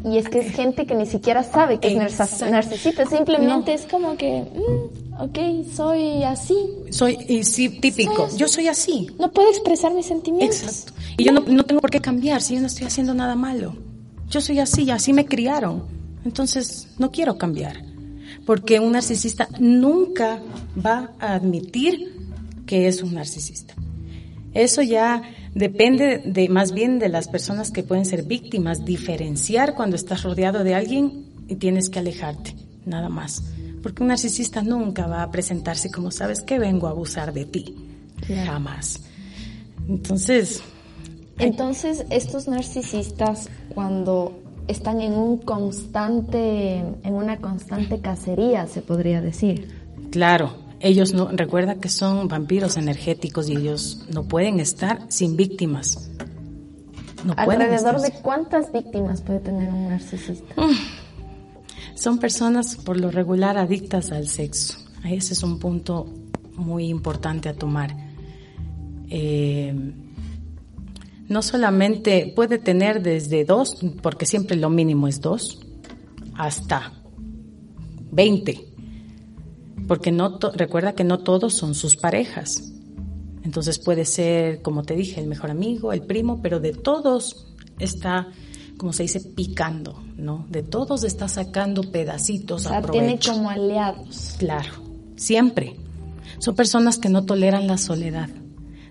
y 0.03 0.17
es 0.17 0.31
que 0.31 0.39
es 0.39 0.53
gente 0.53 0.87
que 0.87 0.95
ni 0.95 1.05
siquiera 1.05 1.43
sabe 1.43 1.79
que 1.79 1.89
es 1.89 1.97
narcisista, 2.41 3.05
simplemente 3.05 3.75
es 3.75 3.85
como 3.85 4.17
que, 4.17 4.41
mm, 4.41 5.21
ok, 5.21 5.39
soy 5.77 6.23
así. 6.23 6.57
Soy, 6.89 7.19
y 7.29 7.45
sí, 7.45 7.69
típico, 7.69 8.27
yo 8.39 8.49
soy 8.49 8.69
así. 8.69 9.09
No 9.19 9.31
puedo 9.31 9.51
expresar 9.51 9.93
mis 9.93 10.07
sentimientos. 10.07 10.63
Exacto. 10.63 10.95
Y 11.19 11.25
yo 11.25 11.33
no, 11.33 11.41
no 11.41 11.65
tengo 11.65 11.83
por 11.83 11.91
qué 11.91 12.01
cambiar 12.01 12.41
si 12.41 12.55
yo 12.55 12.63
no 12.63 12.69
estoy 12.69 12.87
haciendo 12.87 13.13
nada 13.13 13.35
malo. 13.35 13.77
Yo 14.31 14.41
soy 14.41 14.61
así, 14.61 14.85
y 14.85 14.91
así 14.93 15.13
me 15.13 15.27
criaron. 15.27 15.85
Entonces, 16.25 16.89
no 16.97 17.11
quiero 17.11 17.37
cambiar. 17.37 17.85
Porque 18.47 18.81
un 18.81 18.93
narcisista 18.93 19.47
nunca 19.59 20.41
va 20.75 21.13
a 21.19 21.35
admitir 21.35 22.15
que 22.65 22.89
es 22.89 23.03
un 23.03 23.13
narcisista. 23.13 23.75
Eso 24.55 24.83
ya 24.83 25.23
depende 25.55 26.19
de 26.25 26.49
más 26.49 26.73
bien 26.73 26.99
de 26.99 27.09
las 27.09 27.29
personas 27.29 27.71
que 27.71 27.83
pueden 27.83 28.05
ser 28.05 28.25
víctimas, 28.25 28.85
diferenciar 28.85 29.75
cuando 29.75 29.97
estás 29.97 30.23
rodeado 30.23 30.65
de 30.65 30.75
alguien 30.75 31.27
y 31.49 31.57
tienes 31.57 31.89
que 31.89 31.99
alejarte, 31.99 32.55
nada 32.85 33.09
más. 33.09 33.43
Porque 33.83 34.03
un 34.03 34.09
narcisista 34.09 34.63
nunca 34.63 35.07
va 35.07 35.23
a 35.23 35.31
presentarse 35.31 35.91
como 35.91 36.11
sabes 36.11 36.43
que 36.43 36.59
vengo 36.59 36.87
a 36.87 36.91
abusar 36.91 37.33
de 37.33 37.45
ti, 37.45 37.77
jamás. 38.45 39.01
Entonces, 39.89 40.63
entonces 41.39 42.05
estos 42.11 42.47
narcisistas 42.47 43.49
cuando 43.75 44.39
están 44.69 45.01
en 45.01 45.15
un 45.15 45.39
constante 45.39 46.79
en 46.79 47.15
una 47.15 47.39
constante 47.39 48.01
cacería, 48.01 48.67
se 48.67 48.83
podría 48.83 49.21
decir. 49.21 49.69
Claro, 50.11 50.53
ellos 50.81 51.13
no, 51.13 51.29
recuerda 51.29 51.77
que 51.77 51.91
son 51.91 52.27
vampiros 52.29 52.77
energéticos 52.77 53.49
y 53.49 53.57
ellos 53.57 54.07
no 54.13 54.25
pueden 54.25 54.61
estar 54.61 55.05
sin 55.09 55.37
víctimas. 55.37 56.11
No 57.25 57.35
¿Alrededor 57.37 58.01
de 58.01 58.13
cuántas 58.13 58.73
víctimas 58.73 59.21
puede 59.21 59.41
tener 59.41 59.71
un 59.71 59.91
narcisista? 59.91 60.55
Mm. 60.57 60.75
Son 61.95 62.19
personas 62.19 62.77
por 62.77 62.99
lo 62.99 63.11
regular 63.11 63.59
adictas 63.59 64.11
al 64.11 64.27
sexo. 64.27 64.79
Ese 65.05 65.35
es 65.35 65.43
un 65.43 65.59
punto 65.59 66.07
muy 66.57 66.89
importante 66.89 67.51
a 67.51 67.55
tomar. 67.55 67.95
Eh, 69.11 69.75
no 71.29 71.43
solamente 71.43 72.33
puede 72.35 72.59
tener 72.59 73.03
desde 73.03 73.45
dos, 73.45 73.77
porque 74.01 74.25
siempre 74.25 74.57
lo 74.57 74.71
mínimo 74.71 75.09
es 75.09 75.21
dos, 75.21 75.61
hasta 76.35 76.95
veinte 78.11 78.70
porque 79.91 80.13
no 80.13 80.39
recuerda 80.55 80.93
que 80.93 81.03
no 81.03 81.19
todos 81.19 81.53
son 81.53 81.75
sus 81.75 81.97
parejas. 81.97 82.63
Entonces 83.43 83.81
puede 83.81 84.05
ser, 84.05 84.63
como 84.63 84.85
te 84.85 84.95
dije, 84.95 85.21
el 85.21 85.27
mejor 85.27 85.51
amigo, 85.51 85.93
el 85.93 86.03
primo, 86.03 86.41
pero 86.41 86.61
de 86.61 86.75
todos 86.75 87.49
está, 87.81 88.29
como 88.77 88.93
se 88.93 89.03
dice, 89.03 89.19
picando, 89.21 90.01
¿no? 90.17 90.47
De 90.49 90.63
todos 90.63 91.03
está 91.03 91.27
sacando 91.27 91.91
pedacitos. 91.91 92.67
O 92.67 92.69
sea, 92.69 92.83
tiene 92.83 93.19
como 93.19 93.51
aliados. 93.51 94.37
Claro, 94.39 94.71
siempre. 95.17 95.75
Son 96.39 96.55
personas 96.55 96.97
que 96.97 97.09
no 97.09 97.25
toleran 97.25 97.67
la 97.67 97.77
soledad. 97.77 98.29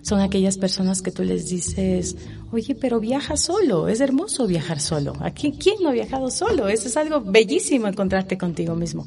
Son 0.02 0.20
aquellas 0.20 0.58
personas 0.58 1.00
que 1.00 1.12
tú 1.12 1.24
les 1.24 1.48
dices, 1.48 2.14
oye, 2.52 2.74
pero 2.74 3.00
viaja 3.00 3.38
solo, 3.38 3.88
es 3.88 4.02
hermoso 4.02 4.46
viajar 4.46 4.80
solo. 4.80 5.14
Aquí, 5.20 5.52
¿quién 5.52 5.76
no 5.82 5.88
ha 5.88 5.92
viajado 5.92 6.30
solo? 6.30 6.68
Eso 6.68 6.88
es 6.88 6.96
algo 6.98 7.22
bellísimo 7.22 7.86
encontrarte 7.86 8.36
contigo 8.36 8.74
mismo 8.74 9.06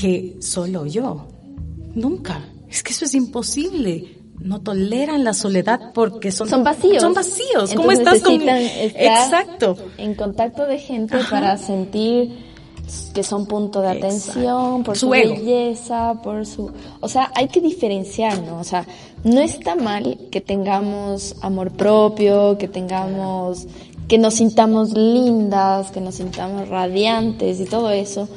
que 0.00 0.36
solo 0.40 0.86
yo. 0.86 1.26
Nunca. 1.94 2.40
Es 2.68 2.82
que 2.82 2.92
eso 2.92 3.04
es 3.04 3.14
imposible. 3.14 4.16
No 4.38 4.60
toleran 4.62 5.22
la 5.22 5.34
soledad 5.34 5.92
porque 5.92 6.32
son, 6.32 6.48
son 6.48 6.64
vacíos. 6.64 7.02
Son 7.02 7.12
vacíos. 7.12 7.74
¿Cómo 7.74 7.92
estás 7.92 8.22
con 8.22 8.40
Exacto. 8.40 9.76
En 9.98 10.14
contacto 10.14 10.66
de 10.66 10.78
gente 10.78 11.18
para 11.30 11.58
sentir 11.58 12.50
que 13.14 13.22
son 13.22 13.46
punto 13.46 13.80
de 13.82 13.88
atención 13.88 14.82
por 14.82 14.96
su, 14.96 15.10
belleza, 15.10 16.14
por 16.24 16.44
su, 16.44 16.72
o 17.00 17.08
sea, 17.08 17.30
hay 17.36 17.46
que 17.46 17.60
diferenciar, 17.60 18.42
¿no? 18.42 18.58
O 18.58 18.64
sea, 18.64 18.84
no 19.22 19.40
está 19.40 19.76
mal 19.76 20.18
que 20.30 20.40
tengamos 20.40 21.36
amor 21.40 21.70
propio, 21.72 22.58
que 22.58 22.66
tengamos 22.66 23.68
que 24.08 24.18
nos 24.18 24.34
sintamos 24.34 24.92
lindas, 24.92 25.92
que 25.92 26.00
nos 26.00 26.16
sintamos 26.16 26.68
radiantes 26.68 27.60
y 27.60 27.64
todo 27.64 27.90
eso, 27.90 28.28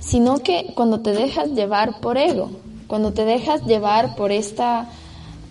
sino 0.00 0.38
que 0.38 0.72
cuando 0.74 1.00
te 1.00 1.12
dejas 1.12 1.50
llevar 1.50 2.00
por 2.00 2.18
ego, 2.18 2.50
cuando 2.86 3.12
te 3.12 3.24
dejas 3.24 3.64
llevar 3.64 4.16
por 4.16 4.32
esta, 4.32 4.88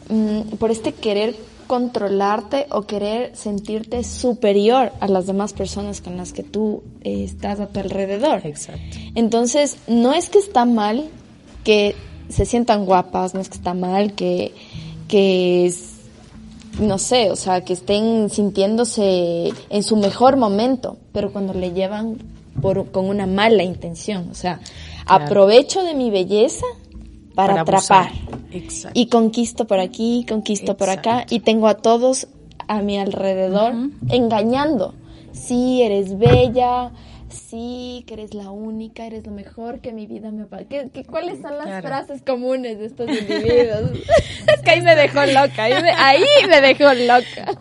mm, 0.10 0.56
por 0.58 0.72
este 0.72 0.94
querer 0.94 1.36
controlarte 1.68 2.66
o 2.72 2.84
querer 2.84 3.36
sentirte 3.36 4.04
superior 4.04 4.94
a 5.01 5.08
las 5.08 5.27
demás 5.27 5.54
personas 5.54 6.01
con 6.01 6.18
las 6.18 6.32
que 6.32 6.44
tú 6.44 6.82
eh, 7.04 7.25
estás 7.25 7.60
a 7.60 7.68
tu 7.68 7.80
alrededor. 7.80 8.46
Exacto. 8.46 8.98
Entonces, 9.16 9.77
no 9.88 10.13
es 10.13 10.30
que 10.30 10.39
está 10.39 10.66
mal 10.66 11.10
que 11.63 11.96
se 12.30 12.46
sientan 12.46 12.86
guapas, 12.86 13.34
no 13.34 13.42
es 13.42 13.50
que 13.50 13.58
está 13.58 13.74
mal 13.74 14.13
que, 14.13 14.54
que 15.08 15.66
es, 15.66 15.96
no 16.80 16.98
sé, 16.98 17.32
o 17.32 17.36
sea, 17.36 17.62
que 17.62 17.74
estén 17.74 18.30
sintiéndose 18.30 19.51
en 19.70 19.84
su 19.84 19.98
mejor 19.98 20.38
momento, 20.38 20.98
pero 21.12 21.32
cuando 21.32 21.54
le 21.54 21.72
llevan 21.74 22.18
por, 22.62 22.92
con 22.92 23.06
una 23.10 23.26
mala 23.28 23.64
intención, 23.64 24.30
o 24.32 24.34
sea, 24.36 24.60
Claro. 25.06 25.26
aprovecho 25.26 25.84
de 25.84 25.94
mi 25.94 26.10
belleza 26.10 26.66
para, 27.36 27.64
Para 27.64 27.78
atrapar. 27.80 28.12
Exacto. 28.52 29.00
Y 29.00 29.08
conquisto 29.08 29.66
por 29.68 29.80
aquí, 29.80 30.26
conquisto 30.28 30.76
por 30.78 30.90
acá 30.90 31.26
y 31.30 31.40
tengo 31.42 31.68
a 31.68 31.76
todos 31.76 32.28
a 32.68 32.82
mi 32.82 32.98
alrededor 32.98 33.74
engañando. 34.10 34.96
Sí, 35.32 35.82
eres 35.84 36.18
bella, 36.18 36.92
sí, 37.30 38.04
que 38.08 38.16
eres 38.16 38.34
la 38.34 38.50
única, 38.50 39.06
eres 39.06 39.26
lo 39.26 39.32
mejor 39.32 39.80
que 39.82 39.94
mi 39.94 40.08
vida 40.08 40.32
me 40.32 40.44
ha 40.44 40.46
pasado. 40.48 40.68
¿Qué, 40.70 40.90
qué- 40.94 41.04
cuáles 41.06 41.40
son 41.42 41.58
las 41.58 41.68
Claro. 41.68 41.88
frases 41.88 42.22
comunes 42.24 42.80
de 42.80 42.86
estos 42.88 43.08
individuos? 43.22 43.92
es 44.56 44.62
que 44.64 44.72
ahí 44.72 44.82
me 44.82 44.96
dejó 44.96 45.26
loca, 45.28 45.64
ahí 45.64 45.82
me, 45.82 45.92
ahí 45.92 46.24
me 46.50 46.60
dejó 46.62 46.94
loca. 46.94 47.54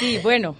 Sí, 0.00 0.18
bueno, 0.22 0.56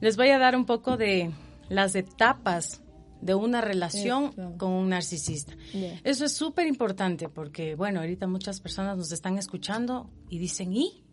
les 0.00 0.16
voy 0.16 0.30
a 0.30 0.38
dar 0.38 0.54
un 0.56 0.64
poco 0.64 0.96
de 0.96 1.30
las 1.70 1.94
etapas 1.94 2.82
de 3.22 3.34
una 3.34 3.60
relación 3.60 4.32
con 4.58 4.72
un 4.72 4.90
narcisista. 4.90 5.54
Ya. 5.72 5.98
Eso 6.04 6.24
es 6.26 6.32
súper 6.32 6.66
importante 6.66 7.28
porque, 7.28 7.74
bueno, 7.74 8.00
ahorita 8.00 8.26
muchas 8.26 8.60
personas 8.60 8.96
nos 8.96 9.12
están 9.12 9.38
escuchando 9.38 10.10
y 10.28 10.38
dicen, 10.38 10.74
¿y? 10.74 11.04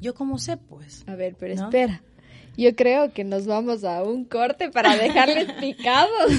¿Yo 0.00 0.14
cómo 0.14 0.38
sé? 0.38 0.56
Pues. 0.56 1.04
A 1.06 1.14
ver, 1.14 1.36
pero 1.38 1.54
¿No? 1.54 1.64
espera. 1.64 2.02
Yo 2.56 2.74
creo 2.74 3.12
que 3.12 3.22
nos 3.22 3.46
vamos 3.46 3.84
a 3.84 4.02
un 4.02 4.24
corte 4.24 4.70
para 4.70 4.96
dejarles 4.96 5.52
picados. 5.60 6.32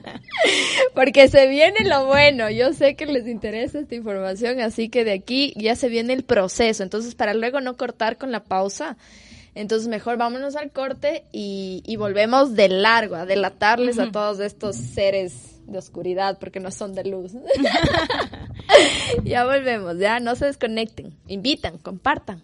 Porque 0.94 1.28
se 1.28 1.46
viene 1.48 1.84
lo 1.84 2.06
bueno. 2.06 2.48
Yo 2.48 2.72
sé 2.72 2.96
que 2.96 3.04
les 3.04 3.26
interesa 3.26 3.80
esta 3.80 3.94
información, 3.94 4.60
así 4.60 4.88
que 4.88 5.04
de 5.04 5.12
aquí 5.12 5.52
ya 5.56 5.76
se 5.76 5.88
viene 5.90 6.14
el 6.14 6.24
proceso. 6.24 6.82
Entonces, 6.82 7.14
para 7.14 7.34
luego 7.34 7.60
no 7.60 7.76
cortar 7.76 8.16
con 8.16 8.32
la 8.32 8.44
pausa, 8.44 8.96
entonces 9.58 9.88
mejor 9.88 10.18
vámonos 10.18 10.54
al 10.54 10.70
corte 10.70 11.24
y, 11.32 11.82
y 11.84 11.96
volvemos 11.96 12.54
de 12.54 12.68
largo 12.68 13.16
a 13.16 13.26
delatarles 13.26 13.98
a 13.98 14.12
todos 14.12 14.38
estos 14.38 14.76
seres 14.76 15.60
de 15.66 15.78
oscuridad, 15.78 16.38
porque 16.38 16.60
no 16.60 16.70
son 16.70 16.94
de 16.94 17.04
luz. 17.04 17.32
ya 19.24 19.44
volvemos, 19.44 19.98
ya 19.98 20.20
no 20.20 20.36
se 20.36 20.46
desconecten. 20.46 21.12
Invitan, 21.26 21.78
compartan. 21.78 22.40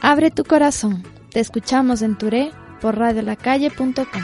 Abre 0.00 0.30
tu 0.30 0.42
corazón. 0.42 1.04
Te 1.30 1.40
escuchamos 1.40 2.00
en 2.00 2.16
Touré 2.16 2.50
por 2.80 2.98
radiolacalle.com. 2.98 4.22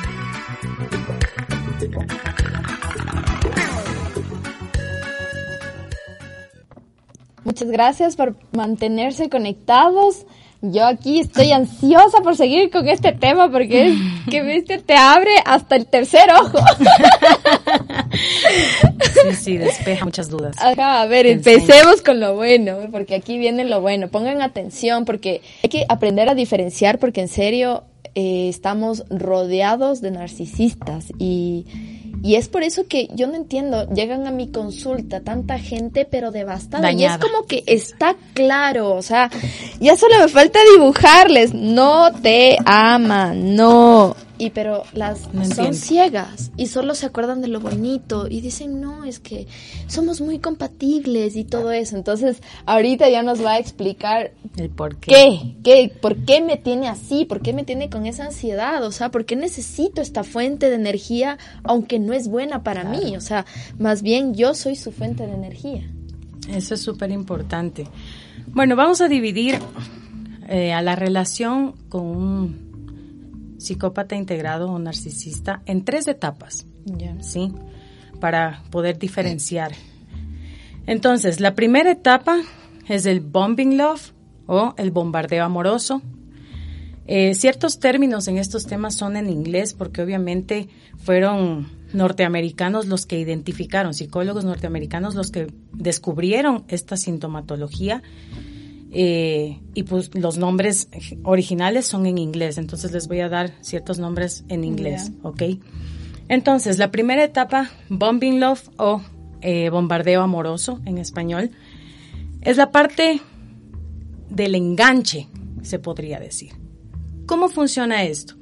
Muchas 7.45 7.71
gracias 7.71 8.17
por 8.17 8.37
mantenerse 8.52 9.31
conectados. 9.31 10.26
Yo 10.60 10.86
aquí 10.86 11.20
estoy 11.20 11.52
ansiosa 11.52 12.20
por 12.20 12.36
seguir 12.36 12.70
con 12.70 12.88
este 12.88 13.12
tema 13.12 13.50
porque 13.50 13.88
es 13.88 13.94
que 14.30 14.42
viste 14.42 14.78
te 14.78 14.94
abre 14.94 15.30
hasta 15.44 15.76
el 15.76 15.86
tercer 15.86 16.30
ojo. 16.40 16.58
Sí, 19.28 19.34
sí, 19.34 19.56
despeja 19.56 20.04
muchas 20.04 20.28
dudas. 20.28 20.56
Ajá, 20.58 21.02
a 21.02 21.06
ver, 21.06 21.26
empecemos 21.26 22.02
con 22.02 22.20
lo 22.20 22.34
bueno, 22.34 22.76
porque 22.90 23.14
aquí 23.14 23.38
viene 23.38 23.64
lo 23.64 23.80
bueno. 23.80 24.08
Pongan 24.08 24.42
atención 24.42 25.04
porque 25.04 25.42
hay 25.62 25.68
que 25.68 25.84
aprender 25.88 26.28
a 26.28 26.34
diferenciar 26.34 26.98
porque 26.98 27.20
en 27.20 27.28
serio 27.28 27.84
eh, 28.14 28.48
estamos 28.48 29.04
rodeados 29.10 30.00
de 30.00 30.10
narcisistas 30.10 31.06
y, 31.18 31.66
y 32.22 32.37
es 32.37 32.48
por 32.48 32.62
eso 32.62 32.87
que 32.87 33.08
yo 33.14 33.26
no 33.26 33.37
entiendo, 33.37 33.88
llegan 33.92 34.26
a 34.26 34.30
mi 34.30 34.48
consulta 34.48 35.20
tanta 35.20 35.58
gente 35.58 36.06
pero 36.10 36.30
devastada. 36.30 36.92
Y 36.92 37.04
es 37.04 37.18
como 37.18 37.44
que 37.46 37.62
está 37.66 38.16
claro, 38.34 38.94
o 38.94 39.02
sea, 39.02 39.30
ya 39.80 39.96
solo 39.96 40.18
me 40.18 40.28
falta 40.28 40.58
dibujarles, 40.75 41.54
no 41.54 42.12
te 42.21 42.56
aman, 42.64 43.54
no. 43.54 44.16
Y 44.38 44.50
pero 44.50 44.84
las 44.92 45.32
No 45.34 45.44
son 45.44 45.74
ciegas 45.74 46.52
y 46.56 46.66
solo 46.66 46.94
se 46.94 47.06
acuerdan 47.06 47.40
de 47.40 47.48
lo 47.48 47.60
bonito 47.60 48.28
y 48.28 48.40
dicen, 48.40 48.80
no, 48.80 49.04
es 49.04 49.18
que 49.18 49.46
somos 49.88 50.20
muy 50.20 50.38
compatibles 50.38 51.34
y 51.36 51.44
todo 51.44 51.72
eso. 51.72 51.96
Entonces, 51.96 52.40
ahorita 52.66 53.08
ya 53.08 53.22
nos 53.22 53.44
va 53.44 53.52
a 53.52 53.58
explicar 53.58 54.32
El 54.56 54.70
por 54.70 54.96
qué. 54.96 55.10
qué, 55.10 55.56
qué, 55.64 55.92
por 56.00 56.16
qué 56.24 56.40
me 56.40 56.56
tiene 56.56 56.88
así, 56.88 57.24
por 57.24 57.42
qué 57.42 57.52
me 57.52 57.64
tiene 57.64 57.90
con 57.90 58.06
esa 58.06 58.26
ansiedad, 58.26 58.84
o 58.84 58.92
sea, 58.92 59.10
por 59.10 59.24
qué 59.24 59.34
necesito 59.34 60.00
esta 60.00 60.22
fuente 60.24 60.68
de 60.70 60.76
energía 60.76 61.38
aunque 61.64 61.98
no 61.98 62.12
es 62.12 62.28
buena 62.28 62.62
para 62.62 62.84
mí, 62.84 63.16
o 63.16 63.20
sea, 63.20 63.44
más 63.78 64.02
bien 64.02 64.34
yo 64.34 64.54
soy 64.54 64.76
su 64.76 64.92
fuente 64.92 65.26
de 65.26 65.34
energía. 65.34 65.82
Eso 66.48 66.74
es 66.74 66.80
súper 66.80 67.10
importante. 67.10 67.86
Bueno, 68.48 68.76
vamos 68.76 69.00
a 69.00 69.08
dividir 69.08 69.58
eh, 70.48 70.72
a 70.72 70.80
la 70.80 70.96
relación 70.96 71.74
con 71.88 72.06
un 72.06 72.68
psicópata 73.69 74.17
integrado 74.17 74.71
o 74.71 74.78
narcisista 74.78 75.63
en 75.67 75.85
tres 75.85 76.09
etapas. 76.09 76.67
¿sí? 77.21 77.52
Para 78.21 78.63
poder 78.71 78.99
diferenciar. 78.99 79.73
Entonces, 80.87 81.41
la 81.41 81.54
primera 81.54 81.91
etapa 81.91 82.41
es 82.89 83.07
el 83.07 83.21
bombing 83.21 83.76
love 83.76 84.13
o 84.47 84.75
el 84.78 84.91
bombardeo 84.91 85.45
amoroso. 85.45 86.02
Eh, 87.07 87.35
ciertos 87.35 87.78
términos 87.78 88.28
en 88.28 88.39
estos 88.39 88.67
temas 88.67 88.95
son 88.95 89.17
en 89.17 89.31
inglés 89.31 89.75
porque 89.75 90.02
obviamente 90.02 90.69
fueron 90.99 91.69
norteamericanos 91.93 92.87
los 92.87 93.07
que 93.07 93.19
identificaron, 93.19 93.95
psicólogos 93.95 94.45
norteamericanos 94.45 95.15
los 95.15 95.31
que 95.31 95.47
descubrieron 95.73 96.65
esta 96.69 96.97
sintomatología 96.97 98.02
eh, 98.90 99.60
y 99.74 99.82
pues 99.82 100.14
los 100.14 100.38
nombres 100.38 100.88
originales 101.22 101.86
son 101.86 102.06
en 102.06 102.18
inglés, 102.18 102.58
entonces 102.58 102.92
les 102.92 103.06
voy 103.08 103.20
a 103.20 103.28
dar 103.28 103.52
ciertos 103.60 103.98
nombres 103.98 104.44
en 104.48 104.64
inglés, 104.64 105.12
¿ok? 105.22 105.42
Entonces, 106.28 106.78
la 106.78 106.90
primera 106.90 107.24
etapa, 107.24 107.70
bombing 107.88 108.40
love 108.40 108.68
o 108.76 109.00
eh, 109.40 109.70
bombardeo 109.70 110.22
amoroso 110.22 110.80
en 110.84 110.98
español, 110.98 111.50
es 112.42 112.56
la 112.56 112.70
parte 112.70 113.20
del 114.28 114.54
enganche, 114.54 115.28
se 115.62 115.78
podría 115.78 116.20
decir. 116.20 116.52
¿Cómo 117.26 117.48
funciona 117.48 118.04
esto? 118.04 118.34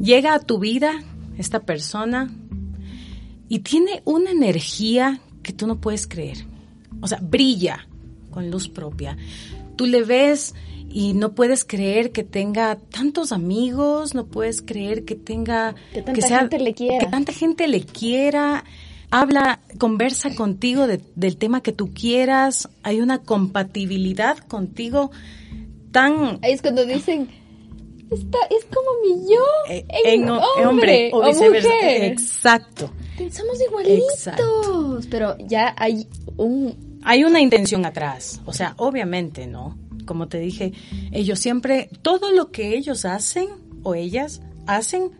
Llega 0.00 0.34
a 0.34 0.40
tu 0.40 0.58
vida 0.58 1.02
esta 1.38 1.60
persona 1.60 2.30
y 3.48 3.60
tiene 3.60 4.02
una 4.04 4.30
energía 4.30 5.20
que 5.42 5.52
tú 5.52 5.66
no 5.66 5.80
puedes 5.80 6.06
creer. 6.06 6.38
O 7.00 7.06
sea, 7.06 7.18
brilla 7.22 7.86
con 8.30 8.50
luz 8.50 8.68
propia. 8.68 9.16
Tú 9.76 9.86
le 9.86 10.02
ves 10.02 10.54
y 10.88 11.12
no 11.12 11.34
puedes 11.34 11.64
creer 11.64 12.10
que 12.12 12.24
tenga 12.24 12.76
tantos 12.76 13.32
amigos, 13.32 14.14
no 14.14 14.26
puedes 14.26 14.62
creer 14.62 15.04
que 15.04 15.14
tenga 15.14 15.74
Que 15.92 16.02
tanta 16.02 16.28
gente 16.28 16.58
le 16.58 16.74
quiera. 16.74 16.98
que 17.04 17.10
tanta 17.10 17.32
gente 17.32 17.68
le 17.68 17.80
quiera, 17.84 18.64
habla, 19.10 19.60
conversa 19.78 20.34
contigo 20.34 20.86
de- 20.86 21.00
del 21.14 21.36
tema 21.36 21.60
que 21.62 21.72
tú 21.72 21.92
quieras, 21.92 22.68
hay 22.82 23.00
una 23.00 23.22
compatibilidad 23.22 24.38
contigo 24.38 25.10
tan 25.92 26.38
Ahí 26.42 26.52
es 26.52 26.62
cuando 26.62 26.84
dicen, 26.86 27.28
Está, 28.10 28.38
es 28.50 28.64
como 28.66 28.88
mi 29.02 29.28
yo 29.34 29.42
eh, 29.68 29.84
en, 30.04 30.22
en 30.22 30.30
hombre, 30.30 30.64
hombre 30.64 31.10
o 31.12 31.18
o 31.18 31.26
viceversa. 31.26 31.68
mujer. 31.68 32.04
Exacto. 32.04 32.92
Somos 33.32 33.60
igualitos, 33.60 34.12
Exacto. 34.14 35.00
pero 35.10 35.36
ya 35.48 35.74
hay 35.76 36.06
un 36.36 36.85
Hay 37.08 37.22
una 37.22 37.40
intención 37.40 37.86
atrás, 37.86 38.40
o 38.46 38.52
sea, 38.52 38.74
obviamente, 38.78 39.46
¿no? 39.46 39.78
Como 40.06 40.26
te 40.26 40.40
dije, 40.40 40.72
ellos 41.12 41.38
siempre, 41.38 41.88
todo 42.02 42.32
lo 42.32 42.50
que 42.50 42.76
ellos 42.76 43.04
hacen 43.04 43.46
o 43.84 43.94
ellas 43.94 44.42
hacen 44.66 45.12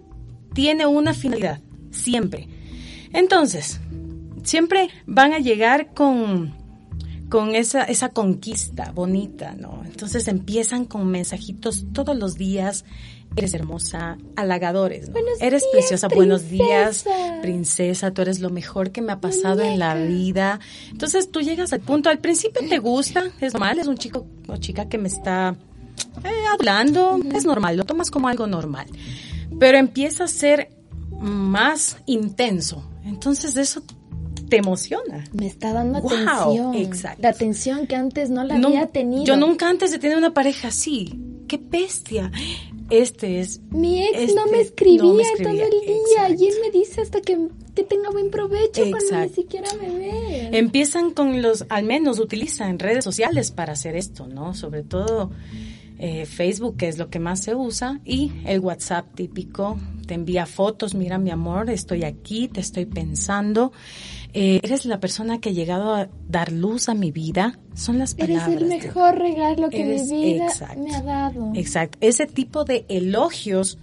tiene 0.53 0.85
una 0.87 1.14
finalidad, 1.14 1.61
siempre. 1.92 2.49
Entonces, 3.12 3.79
siempre 4.42 4.90
van 5.07 5.33
a 5.33 5.38
llegar 5.38 5.94
con, 5.94 6.57
con 7.29 7.55
esa, 7.55 7.85
esa 7.85 8.09
conquista 8.09 8.90
bonita, 8.90 9.55
¿no? 9.55 9.83
Entonces 9.85 10.27
empiezan 10.27 10.87
con 10.87 11.07
mensajitos 11.07 11.87
todos 11.92 12.16
los 12.16 12.35
días. 12.35 12.85
Eres 13.37 13.53
hermosa, 13.55 14.16
halagadores, 14.35 15.09
¿no? 15.09 15.12
Buenos 15.12 15.40
Eres 15.42 15.61
días, 15.62 15.72
preciosa, 15.72 16.09
buenos 16.09 16.49
días, 16.49 17.05
princesa. 17.42 18.11
tú 18.12 18.22
eres 18.22 18.40
lo 18.40 18.49
mejor 18.51 18.92
que 18.92 19.03
me 19.03 19.12
ha 19.12 19.20
pasado 19.20 19.61
en 19.62 19.79
la 19.79 19.94
vida. 19.94 20.59
Entonces 20.90 21.31
tú 21.31 21.40
llegas 21.42 21.72
al 21.75 21.81
punto, 21.81 22.09
al 22.09 22.18
principio 22.18 22.66
te 22.66 22.79
gusta, 22.79 23.25
es 23.40 23.53
normal, 23.53 23.79
es 23.79 23.87
un 23.88 23.99
chico 23.99 24.27
o 24.49 24.57
chica 24.57 24.88
que 24.88 24.96
me 24.96 25.09
está 25.09 25.55
eh, 26.25 26.29
hablando, 26.53 27.18
es 27.35 27.44
normal, 27.44 27.77
lo 27.77 27.85
tomas 27.85 28.11
como 28.11 28.29
algo 28.29 28.46
normal. 28.46 28.87
Pero 29.61 29.77
empieza 29.77 30.25
a 30.25 30.29
ser 30.29 30.70
más 31.20 31.99
intenso. 32.07 32.88
Entonces 33.05 33.57
eso 33.57 33.83
te 34.49 34.57
emociona. 34.59 35.25
me 35.33 35.46
está 35.46 35.72
dando 35.75 36.01
Wow, 36.01 36.11
atención. 36.12 36.75
exacto. 36.75 37.22
La 37.22 37.29
atención 37.31 37.87
que 37.87 37.96
antes 37.96 38.31
no 38.31 38.44
la 38.44 38.57
No, 38.57 38.68
había 38.68 38.87
tenido. 38.87 39.25
Yo 39.25 39.37
nunca 39.37 39.68
antes 39.68 39.90
de 39.90 39.99
tener 39.99 40.16
una 40.16 40.33
pareja 40.33 40.68
así. 40.68 41.20
¡Qué 41.49 41.59
bestia! 41.62 42.31
Este 42.90 43.40
es... 43.40 43.61
Mi 43.70 44.03
ex 44.03 44.18
este 44.18 44.35
no 44.35 44.46
me 44.46 44.61
escribía 44.61 45.03
no 45.03 45.14
me 45.14 45.22
escribía, 45.22 45.64
todo 45.66 45.79
el 45.79 45.87
día 45.87 45.96
exacto. 45.96 46.44
y 46.44 46.46
él 46.46 46.55
me 46.62 46.70
dice 46.70 47.01
hasta 47.01 47.20
que 47.20 47.49
que 47.77 47.85
tenga 47.85 48.11
buen 48.11 48.31
provecho 48.31 48.81
cuando 48.81 48.99
ni 48.99 49.05
Exacto. 49.05 49.35
siquiera 49.35 49.68
me 49.75 49.90
ve. 49.90 50.49
Empiezan 50.53 51.11
con 51.11 51.42
los, 51.42 51.66
al 51.68 51.85
menos 51.85 52.18
utilizan 52.18 52.79
redes 52.79 53.05
sociales 53.05 53.51
para 53.51 53.75
hacer 53.75 53.94
esto, 53.96 54.27
¿no? 54.27 54.55
Sobre 54.55 54.83
todo 54.83 55.31
eh, 55.99 56.25
Facebook, 56.25 56.79
que 56.79 56.88
es 56.88 56.96
lo 56.96 57.11
que 57.11 57.18
más 57.18 57.42
se 57.42 57.55
usa, 57.55 58.01
y 58.05 58.33
el 58.46 58.61
WhatsApp 58.61 59.14
típico. 59.14 59.79
Te 60.07 60.14
envía 60.14 60.46
fotos, 60.46 60.94
mira 60.94 61.18
mi 61.18 61.31
amor, 61.31 61.68
estoy 61.68 62.05
aquí, 62.05 62.49
te 62.49 62.61
estoy 62.61 62.87
pensando. 62.87 63.72
Eh, 64.38 64.61
eres 64.62 64.85
la 64.85 65.01
persona 65.01 65.40
que 65.40 65.49
ha 65.49 65.53
llegado 65.53 65.94
a 65.94 66.09
dar 66.29 66.53
luz 66.53 66.90
a 66.90 66.94
mi 66.94 67.11
vida. 67.11 67.59
Son 67.75 67.99
las 67.99 68.14
Eres 68.18 68.40
palabras. 68.42 68.62
el 68.62 68.68
de- 68.68 68.77
mejor 68.77 69.18
regalo 69.18 69.70
que 69.70 69.81
Eres- 69.83 70.11
mi 70.11 70.25
vida 70.35 70.46
exacto. 70.49 70.79
me 70.79 70.94
ha 70.94 71.01
dado. 71.03 71.53
Exacto. 71.55 71.96
Ese 72.03 72.27
tipo 72.27 72.64
de 72.64 72.85
elogios 72.90 73.79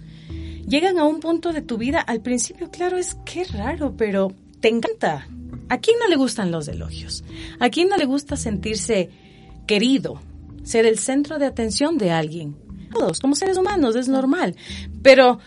llegan 0.68 0.98
a 0.98 1.04
un 1.06 1.18
punto 1.18 1.52
de 1.52 1.60
tu 1.60 1.76
vida. 1.76 1.98
Al 2.00 2.20
principio, 2.20 2.70
claro, 2.70 2.96
es 2.98 3.16
que 3.24 3.42
raro, 3.44 3.94
pero 3.96 4.32
te 4.60 4.68
encanta. 4.68 5.26
¿A 5.70 5.78
quién 5.78 5.98
no 5.98 6.06
le 6.08 6.14
gustan 6.16 6.52
los 6.52 6.68
elogios? 6.68 7.24
¿A 7.58 7.68
quién 7.70 7.88
no 7.88 7.96
le 7.96 8.04
gusta 8.04 8.36
sentirse 8.36 9.10
querido? 9.66 10.20
Ser 10.62 10.86
el 10.86 10.98
centro 11.00 11.38
de 11.40 11.46
atención 11.46 11.98
de 11.98 12.12
alguien. 12.12 12.56
Todos, 12.92 13.18
como 13.18 13.34
seres 13.34 13.58
humanos, 13.58 13.96
es 13.96 14.06
normal. 14.08 14.54
Pero 15.02 15.40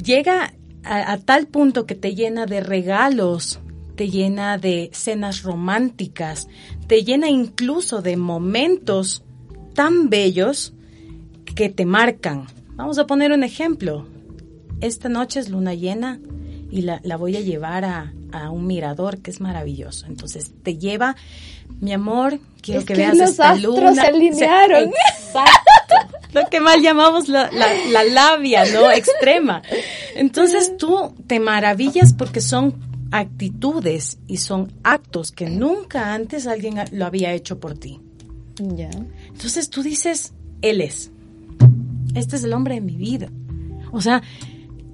llega 0.00 0.54
a, 0.84 1.12
a 1.12 1.18
tal 1.18 1.48
punto 1.48 1.86
que 1.86 1.94
te 1.96 2.14
llena 2.14 2.46
de 2.46 2.60
regalos, 2.60 3.58
te 3.96 4.10
llena 4.10 4.58
de 4.58 4.90
cenas 4.92 5.42
románticas, 5.42 6.48
te 6.86 7.04
llena 7.04 7.28
incluso 7.28 8.02
de 8.02 8.16
momentos 8.16 9.22
tan 9.74 10.08
bellos 10.10 10.72
que 11.54 11.68
te 11.68 11.84
marcan. 11.84 12.46
Vamos 12.76 12.98
a 12.98 13.06
poner 13.06 13.32
un 13.32 13.44
ejemplo. 13.44 14.06
Esta 14.80 15.08
noche 15.08 15.40
es 15.40 15.48
luna 15.48 15.74
llena 15.74 16.18
y 16.70 16.82
la, 16.82 17.00
la 17.04 17.16
voy 17.16 17.36
a 17.36 17.40
llevar 17.40 17.84
a, 17.84 18.12
a 18.32 18.50
un 18.50 18.66
mirador 18.66 19.18
que 19.22 19.30
es 19.30 19.40
maravilloso. 19.40 20.06
Entonces 20.06 20.52
te 20.62 20.76
lleva, 20.76 21.14
mi 21.80 21.92
amor, 21.92 22.40
quiero 22.60 22.80
Es 22.80 22.86
que, 22.86 22.94
que 22.94 23.00
veas 23.00 23.16
los 23.16 23.30
esta 23.30 23.52
astros 23.52 23.76
luna. 23.76 23.94
se 23.94 24.00
alinearon. 24.00 24.84
Exacto. 25.18 26.16
Lo 26.32 26.48
que 26.50 26.58
mal 26.60 26.82
llamamos 26.82 27.28
la, 27.28 27.48
la, 27.52 27.68
la 27.92 28.02
labia, 28.02 28.64
¿no? 28.72 28.90
Extrema. 28.90 29.62
Entonces 30.16 30.76
tú 30.76 31.14
te 31.28 31.38
maravillas 31.38 32.12
porque 32.12 32.40
son 32.40 32.74
actitudes 33.10 34.18
y 34.26 34.38
son 34.38 34.72
actos 34.82 35.32
que 35.32 35.48
nunca 35.48 36.14
antes 36.14 36.46
alguien 36.46 36.76
lo 36.92 37.06
había 37.06 37.32
hecho 37.32 37.60
por 37.60 37.74
ti. 37.74 38.00
Ya. 38.56 38.90
Entonces 39.28 39.70
tú 39.70 39.82
dices, 39.82 40.32
él 40.62 40.80
es. 40.80 41.10
Este 42.14 42.36
es 42.36 42.44
el 42.44 42.52
hombre 42.52 42.76
de 42.76 42.80
mi 42.80 42.96
vida. 42.96 43.28
O 43.92 44.00
sea, 44.00 44.22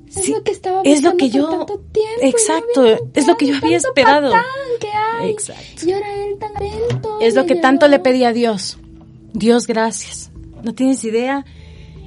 Es 0.09 0.25
sí, 0.25 0.33
lo 0.33 0.43
que 0.43 0.51
estaba 0.53 0.83
es 0.83 1.03
lo 1.03 1.17
que 1.17 1.31
yo 1.31 1.49
tanto 1.49 1.79
tiempo 1.93 2.21
no 2.23 2.29
exacto, 2.29 2.87
es 3.15 3.27
lo 3.27 3.37
que 3.37 3.47
yo 3.47 3.57
había 3.57 3.77
esperado. 3.77 4.33
que 4.81 4.89
hay. 4.89 5.31
Exacto. 5.31 5.87
Y 5.87 5.93
ahora 5.93 6.15
él 6.15 6.39
tan 6.39 6.57
atento. 6.57 7.19
Es 7.21 7.35
lo 7.35 7.47
que 7.47 7.57
tanto 7.57 7.89
le 7.89 7.99
pedí 7.99 8.25
a 8.25 8.33
Dios. 8.33 8.79
Dios, 9.33 9.67
gracias. 9.67 10.31
No 10.63 10.75
tienes 10.75 11.05
idea. 11.05 11.45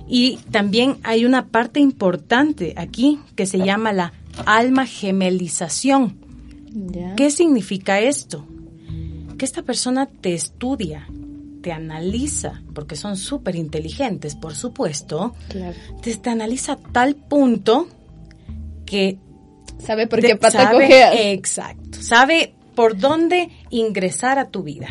Y 0.08 0.38
también 0.52 0.98
hay 1.04 1.26
una 1.26 1.48
parte 1.48 1.80
importante 1.80 2.74
aquí 2.78 3.20
que 3.36 3.46
se 3.46 3.58
llama 3.60 3.94
la 3.94 4.14
alma 4.46 4.86
gemelización. 4.86 6.18
¿Qué 7.16 7.30
significa 7.32 8.00
esto? 8.00 8.46
Que 9.38 9.46
esta 9.46 9.62
persona 9.64 10.08
te 10.08 10.34
estudia, 10.34 11.08
te 11.62 11.72
analiza, 11.72 12.62
porque 12.74 12.96
son 12.96 13.16
súper 13.18 13.56
inteligentes, 13.56 14.36
por 14.36 14.56
supuesto, 14.56 15.34
Claro. 15.50 15.76
te, 16.02 16.16
te 16.16 16.30
analiza 16.30 16.74
a 16.74 16.78
tal 16.78 17.16
punto 17.16 17.88
que 18.86 19.18
¿Sabe 19.80 20.08
por 20.08 20.20
qué 20.22 20.36
pata 20.36 20.64
sabe- 20.64 20.86
cojeas? 20.86 21.16
Exacto. 21.18 22.02
Sabe 22.02 22.54
por 22.76 22.98
dónde 22.98 23.50
ingresar 23.70 24.40
a 24.40 24.50
tu 24.50 24.64
vida. 24.64 24.88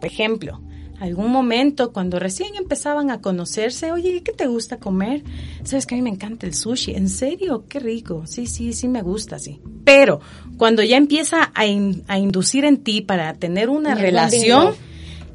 Por 0.00 0.06
ejemplo, 0.06 0.60
algún 1.00 1.30
momento 1.30 1.92
cuando 1.92 2.18
recién 2.18 2.54
empezaban 2.56 3.10
a 3.10 3.20
conocerse, 3.20 3.90
oye, 3.90 4.22
¿qué 4.22 4.32
te 4.32 4.46
gusta 4.46 4.78
comer? 4.78 5.22
Sabes 5.64 5.86
que 5.86 5.94
a 5.94 5.98
mí 5.98 6.02
me 6.02 6.10
encanta 6.10 6.46
el 6.46 6.54
sushi. 6.54 6.92
¿En 6.94 7.08
serio? 7.08 7.64
Qué 7.68 7.80
rico. 7.80 8.24
Sí, 8.26 8.46
sí, 8.46 8.72
sí 8.72 8.86
me 8.86 9.02
gusta, 9.02 9.38
sí. 9.38 9.60
Pero 9.84 10.20
cuando 10.58 10.82
ya 10.82 10.96
empieza 10.96 11.50
a, 11.54 11.66
in- 11.66 12.04
a 12.06 12.18
inducir 12.18 12.64
en 12.64 12.78
ti 12.78 13.00
para 13.00 13.32
tener 13.34 13.68
una 13.70 13.92
el 13.94 13.98
relación, 13.98 14.64
bonding 14.66 14.80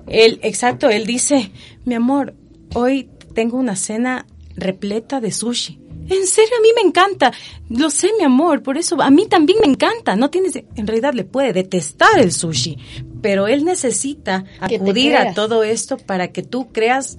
él, 0.07 0.39
exacto, 0.43 0.89
él 0.89 1.05
dice, 1.07 1.51
mi 1.83 1.95
amor, 1.95 2.35
hoy 2.75 3.09
tengo 3.33 3.57
una 3.57 3.75
cena 3.75 4.25
repleta 4.55 5.19
de 5.19 5.31
sushi. 5.31 5.79
En 6.07 6.27
serio, 6.27 6.53
a 6.57 6.61
mí 6.61 6.69
me 6.75 6.87
encanta. 6.87 7.31
Lo 7.69 7.89
sé, 7.89 8.11
mi 8.17 8.23
amor, 8.23 8.61
por 8.61 8.77
eso 8.77 9.01
a 9.01 9.09
mí 9.09 9.27
también 9.27 9.59
me 9.61 9.67
encanta. 9.67 10.15
No 10.15 10.29
tienes, 10.29 10.55
en 10.55 10.87
realidad 10.87 11.13
le 11.13 11.23
puede 11.23 11.51
detestar 11.51 12.19
el 12.19 12.31
sushi, 12.31 12.77
pero 13.21 13.47
él 13.47 13.65
necesita 13.65 14.45
acudir 14.59 15.15
a 15.15 15.33
todo 15.33 15.63
esto 15.63 15.97
para 15.97 16.31
que 16.31 16.43
tú 16.43 16.71
creas 16.71 17.17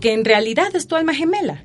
que 0.00 0.12
en 0.12 0.24
realidad 0.24 0.74
es 0.74 0.86
tu 0.86 0.96
alma 0.96 1.14
gemela. 1.14 1.64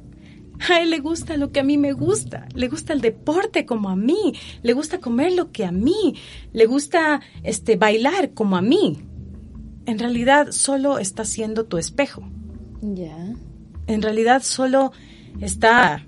A 0.70 0.82
él 0.82 0.90
le 0.90 1.00
gusta 1.00 1.38
lo 1.38 1.52
que 1.52 1.62
a 1.62 1.64
mí 1.64 1.78
me 1.78 1.94
gusta, 1.94 2.48
le 2.54 2.68
gusta 2.68 2.92
el 2.92 3.00
deporte 3.00 3.66
como 3.66 3.90
a 3.90 3.96
mí, 3.96 4.34
le 4.62 4.74
gusta 4.74 5.00
comer 5.00 5.32
lo 5.32 5.52
que 5.52 5.66
a 5.66 5.72
mí, 5.72 6.16
le 6.52 6.66
gusta 6.66 7.22
este 7.44 7.78
bailar 7.78 8.34
como 8.34 8.58
a 8.58 8.62
mí. 8.62 9.00
En 9.86 9.98
realidad 9.98 10.52
solo 10.52 11.00
está 11.00 11.24
siendo 11.24 11.66
tu 11.66 11.78
espejo. 11.78 12.30
Ya. 12.82 13.34
En 13.88 14.02
realidad 14.02 14.44
solo 14.44 14.92
está 15.40 16.06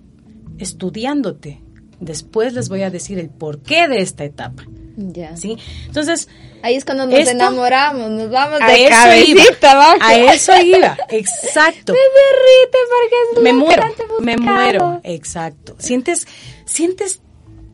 estudiándote. 0.61 1.61
Después 1.99 2.53
les 2.53 2.69
voy 2.69 2.81
a 2.83 2.89
decir 2.89 3.19
el 3.19 3.29
porqué 3.29 3.87
de 3.87 4.01
esta 4.01 4.23
etapa, 4.23 4.63
Ya. 4.97 5.35
¿sí? 5.37 5.57
Entonces, 5.85 6.27
Ahí 6.63 6.75
es 6.75 6.85
cuando 6.85 7.07
nos 7.07 7.15
Esto- 7.17 7.31
enamoramos, 7.31 8.09
nos 8.11 8.29
vamos 8.29 8.59
a 8.61 8.67
de 8.67 8.83
eso 8.83 8.89
cabecita 8.91 9.71
iba. 9.71 9.95
A 9.99 10.15
eso 10.33 10.61
iba, 10.61 10.97
exacto. 11.09 11.93
Me 11.93 11.99
derrite 11.99 12.77
porque 12.89 13.15
es 13.37 13.43
me 13.43 13.53
muero, 13.53 13.83
me 14.19 14.37
muero, 14.37 15.01
exacto. 15.03 15.75
Sientes, 15.79 16.27
sientes 16.65 17.21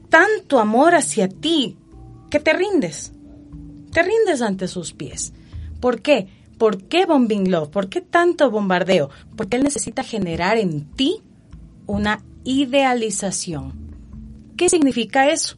tanto 0.10 0.60
amor 0.60 0.96
hacia 0.96 1.28
ti 1.28 1.78
que 2.30 2.40
te 2.40 2.54
rindes, 2.54 3.12
te 3.92 4.04
rindes 4.04 4.42
ante 4.42 4.68
sus 4.70 4.94
pies. 4.94 5.34
¿Por 5.82 6.02
qué? 6.02 6.28
¿Por 6.58 6.84
qué 6.84 7.06
Bombing 7.06 7.52
Love? 7.52 7.70
¿Por 7.70 7.90
qué 7.90 8.00
tanto 8.02 8.50
bombardeo? 8.50 9.10
Porque 9.36 9.58
él 9.58 9.64
necesita 9.64 10.04
generar 10.04 10.58
en 10.58 10.86
ti 10.96 11.22
una 11.88 12.24
idealización. 12.48 13.74
¿Qué 14.56 14.70
significa 14.70 15.30
eso? 15.30 15.58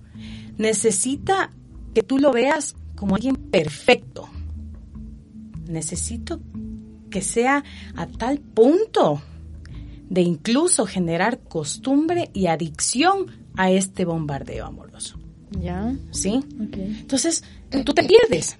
Necesita 0.57 1.51
que 1.93 2.01
tú 2.01 2.17
lo 2.17 2.33
veas 2.33 2.75
como 2.95 3.15
alguien 3.15 3.35
perfecto. 3.35 4.27
Necesito 5.67 6.41
que 7.11 7.21
sea 7.21 7.63
a 7.95 8.07
tal 8.07 8.39
punto 8.39 9.21
de 10.09 10.21
incluso 10.21 10.87
generar 10.87 11.39
costumbre 11.41 12.31
y 12.33 12.47
adicción 12.47 13.27
a 13.55 13.69
este 13.69 14.03
bombardeo 14.03 14.65
amoroso. 14.65 15.19
Ya. 15.51 15.95
¿Sí? 16.09 16.43
Entonces, 16.59 17.43
tú 17.69 17.93
te 17.93 18.03
pierdes. 18.03 18.57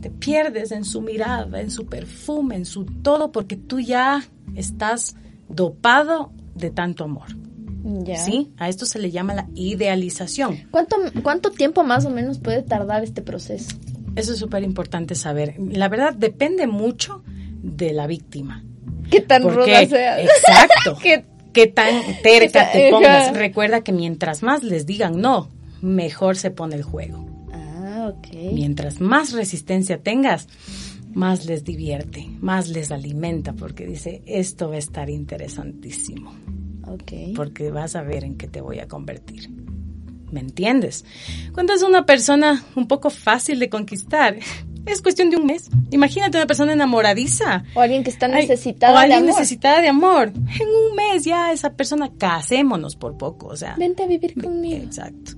Te 0.00 0.10
pierdes 0.10 0.70
en 0.70 0.84
su 0.84 1.00
mirada, 1.00 1.60
en 1.60 1.70
su 1.70 1.86
perfume, 1.86 2.56
en 2.56 2.64
su 2.64 2.84
todo, 2.84 3.32
porque 3.32 3.56
tú 3.56 3.80
ya 3.80 4.24
estás 4.54 5.16
dopado 5.48 6.32
de 6.54 6.70
tanto 6.70 7.04
amor. 7.04 7.42
Ya. 7.84 8.16
¿Sí? 8.16 8.52
A 8.58 8.68
esto 8.68 8.86
se 8.86 8.98
le 8.98 9.10
llama 9.10 9.34
la 9.34 9.48
idealización. 9.54 10.58
¿Cuánto, 10.70 10.96
¿Cuánto 11.22 11.50
tiempo 11.50 11.82
más 11.84 12.04
o 12.04 12.10
menos 12.10 12.38
puede 12.38 12.62
tardar 12.62 13.02
este 13.02 13.22
proceso? 13.22 13.76
Eso 14.14 14.32
es 14.34 14.38
súper 14.38 14.62
importante 14.62 15.14
saber. 15.14 15.54
La 15.58 15.88
verdad 15.88 16.14
depende 16.14 16.66
mucho 16.66 17.22
de 17.62 17.92
la 17.92 18.06
víctima. 18.06 18.64
¿Qué 19.10 19.20
tan 19.20 19.42
Porque- 19.42 19.56
ruda 19.58 19.86
sea? 19.86 20.22
Exacto. 20.22 20.96
¿Qué- 21.02 21.24
Qué 21.52 21.66
tan 21.66 22.02
terca 22.22 22.72
te 22.72 22.88
Ajá. 22.88 22.96
pongas. 22.96 23.36
Recuerda 23.36 23.82
que 23.84 23.92
mientras 23.92 24.42
más 24.42 24.62
les 24.62 24.86
digan 24.86 25.20
no, 25.20 25.50
mejor 25.82 26.36
se 26.38 26.50
pone 26.50 26.76
el 26.76 26.82
juego. 26.82 27.26
Ah, 27.52 28.10
ok. 28.10 28.28
Mientras 28.54 29.02
más 29.02 29.32
resistencia 29.32 29.98
tengas, 29.98 30.48
más 31.12 31.44
les 31.44 31.62
divierte, 31.62 32.26
más 32.40 32.70
les 32.70 32.90
alimenta, 32.90 33.52
porque 33.52 33.84
dice, 33.86 34.22
esto 34.24 34.70
va 34.70 34.76
a 34.76 34.78
estar 34.78 35.10
interesantísimo, 35.10 36.32
Ok. 36.94 37.34
porque 37.36 37.70
vas 37.70 37.96
a 37.96 38.02
ver 38.02 38.24
en 38.24 38.36
qué 38.36 38.46
te 38.48 38.60
voy 38.60 38.78
a 38.80 38.88
convertir. 38.88 39.48
¿Me 40.30 40.40
entiendes? 40.40 41.04
Cuando 41.52 41.74
es 41.74 41.82
una 41.82 42.06
persona 42.06 42.64
un 42.74 42.88
poco 42.88 43.10
fácil 43.10 43.58
de 43.58 43.68
conquistar, 43.68 44.38
es 44.86 45.02
cuestión 45.02 45.28
de 45.30 45.36
un 45.36 45.44
mes. 45.46 45.68
Imagínate 45.90 46.38
una 46.38 46.46
persona 46.46 46.72
enamoradiza. 46.72 47.64
O 47.74 47.80
alguien 47.82 48.02
que 48.02 48.08
está 48.10 48.26
Ay, 48.26 48.46
necesitada 48.46 48.94
o 48.94 48.96
de 48.96 49.02
alguien 49.02 49.22
amor. 49.24 49.34
necesitada 49.38 49.80
de 49.82 49.88
amor. 49.88 50.28
En 50.28 50.68
un 50.68 50.96
mes 50.96 51.24
ya 51.24 51.52
esa 51.52 51.74
persona 51.74 52.10
casémonos 52.16 52.96
por 52.96 53.18
poco, 53.18 53.48
o 53.48 53.56
sea. 53.56 53.74
Vente 53.78 54.04
a 54.04 54.06
vivir 54.06 54.34
conmigo. 54.42 54.82
Exacto. 54.82 55.32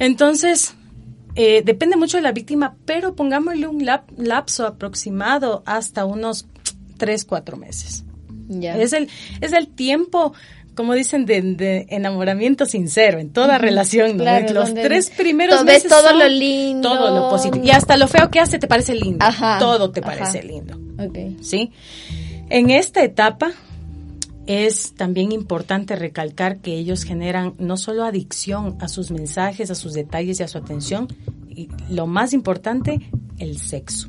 Entonces, 0.00 0.74
eh, 1.36 1.62
depende 1.64 1.96
mucho 1.96 2.16
de 2.16 2.22
la 2.24 2.32
víctima, 2.32 2.76
pero 2.84 3.14
pongámosle 3.14 3.66
un 3.68 3.84
lap- 3.84 4.10
lapso 4.16 4.66
aproximado 4.66 5.62
hasta 5.66 6.04
unos 6.04 6.46
3, 6.96 7.24
4 7.24 7.56
meses. 7.56 8.04
Ya. 8.48 8.76
Es 8.76 8.92
el, 8.92 9.08
es 9.40 9.52
el 9.52 9.68
tiempo 9.68 10.34
como 10.74 10.94
dicen, 10.94 11.26
de, 11.26 11.40
de 11.42 11.86
enamoramiento 11.90 12.66
sincero 12.66 13.18
en 13.18 13.30
toda 13.30 13.58
relación, 13.58 14.16
¿no? 14.16 14.24
Claro, 14.24 14.52
Los 14.52 14.74
tres 14.74 15.10
primeros 15.10 15.56
todo- 15.56 15.64
meses 15.64 15.88
todo 15.88 16.08
son 16.08 16.18
lo 16.18 16.28
lindo. 16.28 16.88
Todo 16.88 17.14
lo 17.14 17.30
positivo. 17.30 17.64
Y 17.64 17.70
hasta 17.70 17.96
lo 17.96 18.08
feo 18.08 18.30
que 18.30 18.40
hace 18.40 18.58
te 18.58 18.66
parece 18.66 18.94
lindo. 18.94 19.24
Ajá, 19.24 19.58
Todo 19.58 19.90
te 19.90 20.00
ajá. 20.00 20.10
parece 20.10 20.42
lindo. 20.42 20.78
Ok. 20.98 21.42
¿sí? 21.42 21.70
En 22.50 22.70
esta 22.70 23.02
etapa 23.02 23.52
es 24.46 24.92
también 24.94 25.32
importante 25.32 25.96
recalcar 25.96 26.58
que 26.58 26.74
ellos 26.74 27.04
generan 27.04 27.54
no 27.58 27.76
solo 27.76 28.04
adicción 28.04 28.76
a 28.80 28.88
sus 28.88 29.10
mensajes, 29.10 29.70
a 29.70 29.74
sus 29.74 29.94
detalles 29.94 30.38
y 30.40 30.42
a 30.42 30.48
su 30.48 30.58
atención, 30.58 31.08
y 31.48 31.68
lo 31.88 32.06
más 32.06 32.32
importante, 32.34 33.00
el 33.38 33.58
sexo. 33.58 34.08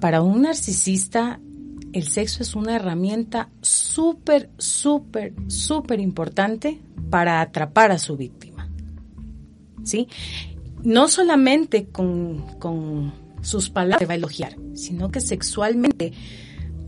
Para 0.00 0.20
un 0.20 0.42
narcisista, 0.42 1.40
el 1.92 2.08
sexo 2.08 2.42
es 2.42 2.54
una 2.54 2.76
herramienta 2.76 3.50
súper, 3.60 4.50
súper, 4.58 5.34
súper 5.48 6.00
importante 6.00 6.80
para 7.10 7.40
atrapar 7.40 7.92
a 7.92 7.98
su 7.98 8.16
víctima. 8.16 8.68
¿Sí? 9.84 10.08
No 10.82 11.08
solamente 11.08 11.86
con, 11.86 12.58
con 12.58 13.12
sus 13.42 13.70
palabras 13.70 13.98
te 13.98 14.06
va 14.06 14.14
a 14.14 14.16
elogiar, 14.16 14.56
sino 14.74 15.10
que 15.10 15.20
sexualmente 15.20 16.12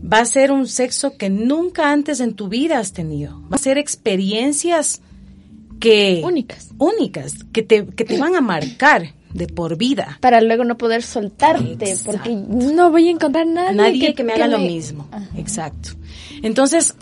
va 0.01 0.19
a 0.19 0.25
ser 0.25 0.51
un 0.51 0.67
sexo 0.67 1.17
que 1.17 1.29
nunca 1.29 1.91
antes 1.91 2.19
en 2.19 2.33
tu 2.33 2.47
vida 2.47 2.79
has 2.79 2.93
tenido. 2.93 3.41
Va 3.43 3.55
a 3.55 3.59
ser 3.59 3.77
experiencias 3.77 5.01
que 5.79 6.21
Únicas. 6.23 6.69
únicas 6.77 7.43
que 7.51 7.61
te, 7.61 7.85
que 7.85 8.05
te 8.05 8.17
van 8.17 8.35
a 8.35 8.41
marcar 8.41 9.13
de 9.35 9.47
por 9.47 9.77
vida. 9.77 10.17
Para 10.21 10.41
luego 10.41 10.63
no 10.63 10.77
poder 10.77 11.03
soltarte, 11.03 11.89
Exacto. 11.89 12.11
porque 12.11 12.33
no 12.35 12.89
voy 12.89 13.09
a 13.09 13.11
encontrar 13.11 13.45
nadie, 13.45 13.75
Nadie 13.75 14.13
que, 14.15 14.23
me 14.23 14.33
haga 14.33 14.47
lo 14.47 14.59
mismo. 14.59 15.07
Exacto. 15.35 15.89
Entonces, 16.41 16.95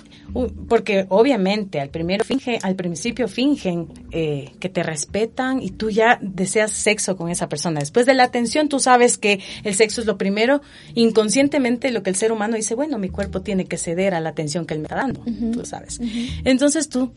porque 0.68 1.06
obviamente 1.10 1.80
al 1.80 1.90
primero 1.90 2.26
finge, 2.26 2.58
al 2.64 2.76
principio 2.76 3.28
fingen 3.28 3.88
eh, 4.12 4.52
que 4.60 4.68
te 4.68 4.82
respetan 4.82 5.62
y 5.62 5.70
tú 5.70 5.92
ya 5.92 6.18
deseas 6.22 6.72
sexo 6.72 7.16
con 7.16 7.30
esa 7.30 7.50
persona. 7.50 7.80
Después 7.80 8.08
de 8.08 8.16
la 8.16 8.24
atención, 8.24 8.68
tú 8.68 8.80
sabes 8.80 9.20
que 9.20 9.40
el 9.64 9.76
sexo 9.76 10.02
es 10.02 10.08
lo 10.08 10.18
primero. 10.18 10.62
Inconscientemente, 10.96 11.92
lo 11.92 12.02
que 12.02 12.10
el 12.10 12.16
ser 12.16 12.32
humano 12.32 12.56
dice, 12.56 12.74
bueno, 12.74 12.98
mi 12.98 13.10
cuerpo 13.10 13.42
tiene 13.42 13.66
que 13.66 13.78
ceder 13.78 14.16
a 14.16 14.20
la 14.22 14.30
atención 14.30 14.66
que 14.66 14.74
él 14.74 14.80
me 14.80 14.86
está 14.86 14.96
dando. 14.96 15.24
Tú 15.54 15.66
sabes. 15.66 16.02
Entonces 16.44 16.90
tú, 16.90 17.14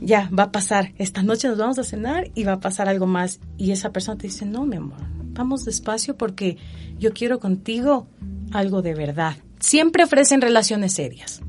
ya, 0.00 0.28
va 0.36 0.44
a 0.44 0.52
pasar. 0.52 0.92
Esta 0.98 1.22
noche 1.22 1.48
nos 1.48 1.58
vamos 1.58 1.78
a 1.78 1.84
cenar 1.84 2.30
y 2.34 2.44
va 2.44 2.52
a 2.54 2.60
pasar 2.60 2.88
algo 2.88 3.06
más. 3.06 3.40
Y 3.56 3.72
esa 3.72 3.90
persona 3.92 4.18
te 4.18 4.26
dice, 4.26 4.44
no, 4.46 4.64
mi 4.64 4.76
amor, 4.76 4.98
vamos 5.32 5.64
despacio 5.64 6.16
porque 6.16 6.56
yo 6.98 7.12
quiero 7.12 7.38
contigo 7.40 8.06
algo 8.52 8.82
de 8.82 8.94
verdad. 8.94 9.36
Siempre 9.60 10.04
ofrecen 10.04 10.40
relaciones 10.40 10.92
serias. 10.94 11.40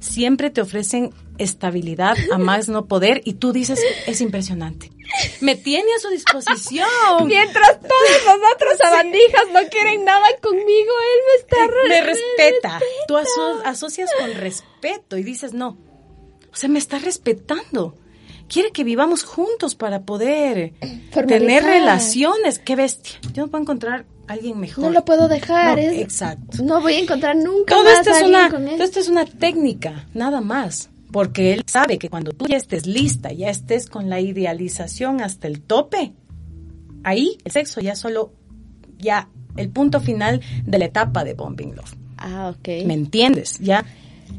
Siempre 0.00 0.50
te 0.50 0.60
ofrecen 0.60 1.10
estabilidad 1.38 2.16
a 2.32 2.38
más 2.38 2.68
no 2.68 2.86
poder 2.86 3.22
y 3.24 3.34
tú 3.34 3.52
dices, 3.52 3.80
es 4.06 4.20
impresionante. 4.20 4.92
Me 5.40 5.56
tiene 5.56 5.88
a 5.96 6.00
su 6.00 6.08
disposición. 6.10 6.86
Mientras 7.26 7.80
todos 7.80 8.24
los 8.26 8.36
otros 8.54 8.78
sabandijas 8.80 9.44
no 9.52 9.60
quieren 9.70 10.04
nada 10.04 10.26
conmigo, 10.42 10.62
él 10.66 11.20
me 11.26 11.40
está 11.40 11.56
re- 11.66 11.88
me 11.88 12.00
respeta. 12.02 12.80
Tú 13.08 13.16
aso- 13.16 13.62
asocias 13.64 14.10
con 14.18 14.34
respeto 14.34 15.16
y 15.16 15.22
dices, 15.22 15.54
no, 15.54 15.78
o 16.54 16.56
sea, 16.56 16.70
me 16.70 16.78
está 16.78 16.98
respetando. 16.98 17.96
Quiere 18.48 18.70
que 18.72 18.84
vivamos 18.84 19.24
juntos 19.24 19.74
para 19.74 20.02
poder 20.02 20.72
tener 21.12 21.64
relaciones. 21.64 22.58
Qué 22.58 22.76
bestia. 22.76 23.12
Yo 23.32 23.42
no 23.44 23.48
puedo 23.50 23.62
encontrar 23.62 24.04
alguien 24.28 24.60
mejor. 24.60 24.84
No 24.84 24.90
lo 24.90 25.04
puedo 25.04 25.28
dejar. 25.28 25.76
No, 25.76 25.82
es- 25.82 25.98
exacto. 26.00 26.62
No 26.62 26.80
voy 26.80 26.94
a 26.94 26.98
encontrar 27.00 27.36
nunca 27.36 27.74
Todo 27.74 27.84
más 27.84 27.98
esto, 28.00 28.10
es 28.10 28.16
alguien 28.16 28.34
una, 28.40 28.50
con 28.50 28.68
él. 28.68 28.74
todo 28.74 28.84
esto 28.84 29.00
es 29.00 29.08
una 29.08 29.24
técnica, 29.24 30.06
nada 30.14 30.40
más. 30.40 30.90
Porque 31.10 31.52
él 31.54 31.62
sabe 31.66 31.98
que 31.98 32.08
cuando 32.10 32.32
tú 32.32 32.46
ya 32.46 32.56
estés 32.56 32.86
lista, 32.86 33.32
ya 33.32 33.48
estés 33.48 33.86
con 33.88 34.10
la 34.10 34.20
idealización 34.20 35.20
hasta 35.20 35.46
el 35.46 35.60
tope, 35.62 36.12
ahí 37.02 37.38
el 37.44 37.52
sexo 37.52 37.80
ya 37.80 37.94
solo, 37.96 38.32
ya 38.98 39.28
el 39.56 39.70
punto 39.70 40.00
final 40.00 40.40
de 40.66 40.78
la 40.78 40.86
etapa 40.86 41.24
de 41.24 41.34
Bombing 41.34 41.76
Love. 41.76 41.94
Ah, 42.18 42.52
ok. 42.56 42.84
¿Me 42.86 42.94
entiendes? 42.94 43.58
Ya 43.60 43.84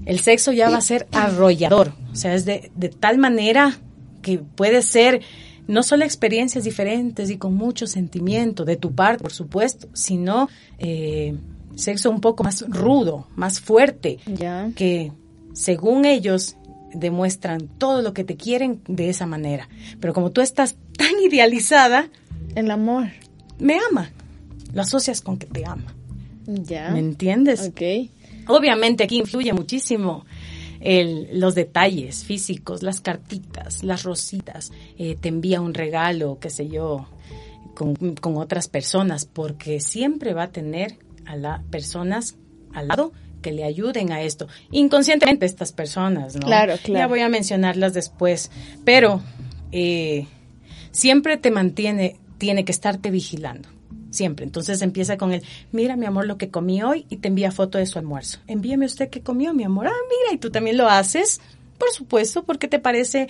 el 0.05 0.19
sexo 0.19 0.51
ya 0.51 0.69
va 0.69 0.77
a 0.77 0.81
ser 0.81 1.07
arrollador. 1.11 1.93
O 2.15 2.17
sea, 2.17 2.33
es 2.33 2.45
de, 2.45 2.71
de 2.75 2.89
tal 2.89 3.17
manera 3.19 3.77
que 4.21 4.39
puede 4.39 4.81
ser 4.81 5.21
no 5.67 5.83
solo 5.83 6.05
experiencias 6.05 6.63
diferentes 6.63 7.29
y 7.29 7.37
con 7.37 7.55
mucho 7.55 7.87
sentimiento 7.87 8.63
de 8.65 8.77
tu 8.77 8.93
parte, 8.95 9.21
por 9.21 9.33
supuesto, 9.33 9.89
sino 9.93 10.47
eh, 10.79 11.35
sexo 11.75 12.09
un 12.09 12.21
poco 12.21 12.43
más 12.43 12.63
rudo, 12.69 13.27
más 13.35 13.59
fuerte, 13.59 14.17
Ya. 14.25 14.69
que 14.75 15.11
según 15.53 16.05
ellos 16.05 16.55
demuestran 16.93 17.67
todo 17.77 18.01
lo 18.01 18.13
que 18.13 18.23
te 18.23 18.37
quieren 18.37 18.79
de 18.87 19.09
esa 19.09 19.25
manera. 19.25 19.67
Pero 19.99 20.13
como 20.13 20.31
tú 20.31 20.39
estás 20.41 20.75
tan 20.97 21.19
idealizada, 21.21 22.07
El 22.55 22.71
amor. 22.71 23.07
me 23.59 23.77
ama. 23.91 24.09
Lo 24.73 24.81
asocias 24.83 25.19
con 25.21 25.37
que 25.37 25.47
te 25.47 25.65
ama. 25.65 25.93
Ya. 26.47 26.91
¿Me 26.91 26.99
entiendes? 26.99 27.67
Ok. 27.69 27.81
Obviamente 28.47 29.03
aquí 29.03 29.17
influye 29.17 29.51
muchísimo 29.53 30.25
el- 30.85 31.39
los 31.39 31.55
detalles 31.55 32.23
físicos, 32.23 32.83
las 32.83 33.01
cartitas, 33.01 33.83
las 33.83 34.03
rositas, 34.03 34.71
eh, 34.97 35.17
te 35.19 35.29
envía 35.29 35.59
un 35.59 35.73
regalo, 35.73 36.37
qué 36.39 36.49
sé 36.49 36.69
yo, 36.69 37.07
con, 37.73 37.95
con 38.15 38.37
otras 38.37 38.67
personas, 38.67 39.25
porque 39.25 39.79
siempre 39.79 40.33
va 40.33 40.43
a 40.43 40.51
tener 40.51 40.97
a 41.25 41.35
las 41.35 41.63
personas 41.65 42.37
al 42.73 42.87
lado 42.87 43.11
que 43.41 43.51
le 43.51 43.63
ayuden 43.63 44.11
a 44.11 44.21
esto. 44.21 44.47
Inconscientemente 44.71 45.45
estas 45.45 45.71
personas, 45.71 46.35
¿no? 46.35 46.45
Claro, 46.45 46.75
claro. 46.83 46.99
Ya 46.99 47.07
voy 47.07 47.19
a 47.21 47.29
mencionarlas 47.29 47.93
después, 47.93 48.51
pero 48.83 49.21
eh, 49.71 50.27
siempre 50.91 51.37
te 51.37 51.51
mantiene, 51.51 52.17
tiene 52.37 52.63
que 52.63 52.71
estarte 52.71 53.09
vigilando. 53.11 53.69
Siempre. 54.15 54.45
Entonces 54.45 54.81
empieza 54.81 55.17
con 55.17 55.33
el, 55.33 55.43
mira 55.71 55.95
mi 55.97 56.05
amor 56.05 56.25
lo 56.25 56.37
que 56.37 56.49
comí 56.49 56.81
hoy 56.81 57.05
y 57.09 57.17
te 57.17 57.27
envía 57.27 57.51
foto 57.51 57.77
de 57.77 57.85
su 57.85 57.99
almuerzo. 57.99 58.39
Envíame 58.47 58.85
usted 58.85 59.09
qué 59.09 59.21
comió 59.21 59.53
mi 59.53 59.63
amor. 59.63 59.87
Ah, 59.87 60.03
mira, 60.09 60.33
y 60.33 60.37
tú 60.37 60.51
también 60.51 60.77
lo 60.77 60.87
haces, 60.87 61.41
por 61.77 61.91
supuesto, 61.91 62.43
porque 62.43 62.69
te 62.69 62.79
parece 62.79 63.27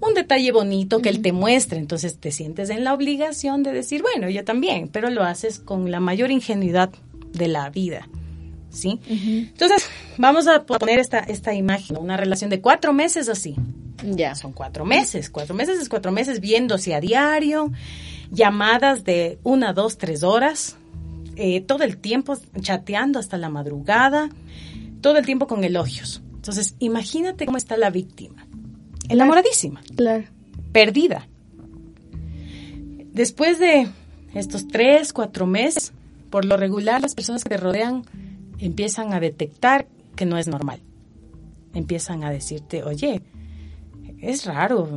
un 0.00 0.14
detalle 0.14 0.52
bonito 0.52 1.02
que 1.02 1.08
él 1.08 1.22
te 1.22 1.32
muestre. 1.32 1.78
Entonces 1.78 2.18
te 2.18 2.30
sientes 2.30 2.70
en 2.70 2.84
la 2.84 2.94
obligación 2.94 3.64
de 3.64 3.72
decir, 3.72 4.02
bueno, 4.02 4.30
yo 4.30 4.44
también, 4.44 4.88
pero 4.88 5.10
lo 5.10 5.24
haces 5.24 5.58
con 5.58 5.90
la 5.90 5.98
mayor 5.98 6.30
ingenuidad 6.30 6.90
de 7.32 7.48
la 7.48 7.68
vida. 7.70 8.08
¿Sí? 8.70 9.00
Entonces, 9.08 9.88
vamos 10.18 10.46
a 10.46 10.64
poner 10.64 10.98
esta, 10.98 11.20
esta 11.20 11.54
imagen, 11.54 11.96
una 11.96 12.18
relación 12.18 12.50
de 12.50 12.60
cuatro 12.60 12.92
meses 12.92 13.28
así. 13.28 13.56
Ya. 14.04 14.34
Son 14.34 14.52
cuatro 14.52 14.84
meses. 14.84 15.30
Cuatro 15.30 15.54
meses 15.54 15.80
es 15.80 15.88
cuatro 15.88 16.12
meses 16.12 16.40
viéndose 16.40 16.94
a 16.94 17.00
diario, 17.00 17.72
llamadas 18.30 19.04
de 19.04 19.38
una, 19.42 19.72
dos, 19.72 19.98
tres 19.98 20.22
horas, 20.22 20.76
eh, 21.36 21.60
todo 21.60 21.84
el 21.84 21.96
tiempo 21.98 22.36
chateando 22.60 23.18
hasta 23.18 23.36
la 23.38 23.48
madrugada, 23.48 24.28
todo 25.00 25.18
el 25.18 25.26
tiempo 25.26 25.46
con 25.46 25.64
elogios. 25.64 26.22
Entonces, 26.34 26.74
imagínate 26.78 27.46
cómo 27.46 27.58
está 27.58 27.76
la 27.76 27.90
víctima. 27.90 28.46
Enamoradísima, 29.08 29.80
Claro. 29.96 30.24
perdida. 30.72 31.28
Después 33.12 33.58
de 33.58 33.88
estos 34.34 34.68
tres, 34.68 35.12
cuatro 35.12 35.46
meses, 35.46 35.92
por 36.30 36.44
lo 36.44 36.56
regular 36.56 37.00
las 37.00 37.14
personas 37.14 37.42
que 37.42 37.50
te 37.50 37.56
rodean 37.56 38.02
empiezan 38.58 39.12
a 39.12 39.20
detectar 39.20 39.86
que 40.14 40.26
no 40.26 40.36
es 40.38 40.48
normal. 40.48 40.80
Empiezan 41.74 42.24
a 42.24 42.30
decirte, 42.30 42.82
oye, 42.82 43.22
es 44.20 44.44
raro, 44.44 44.88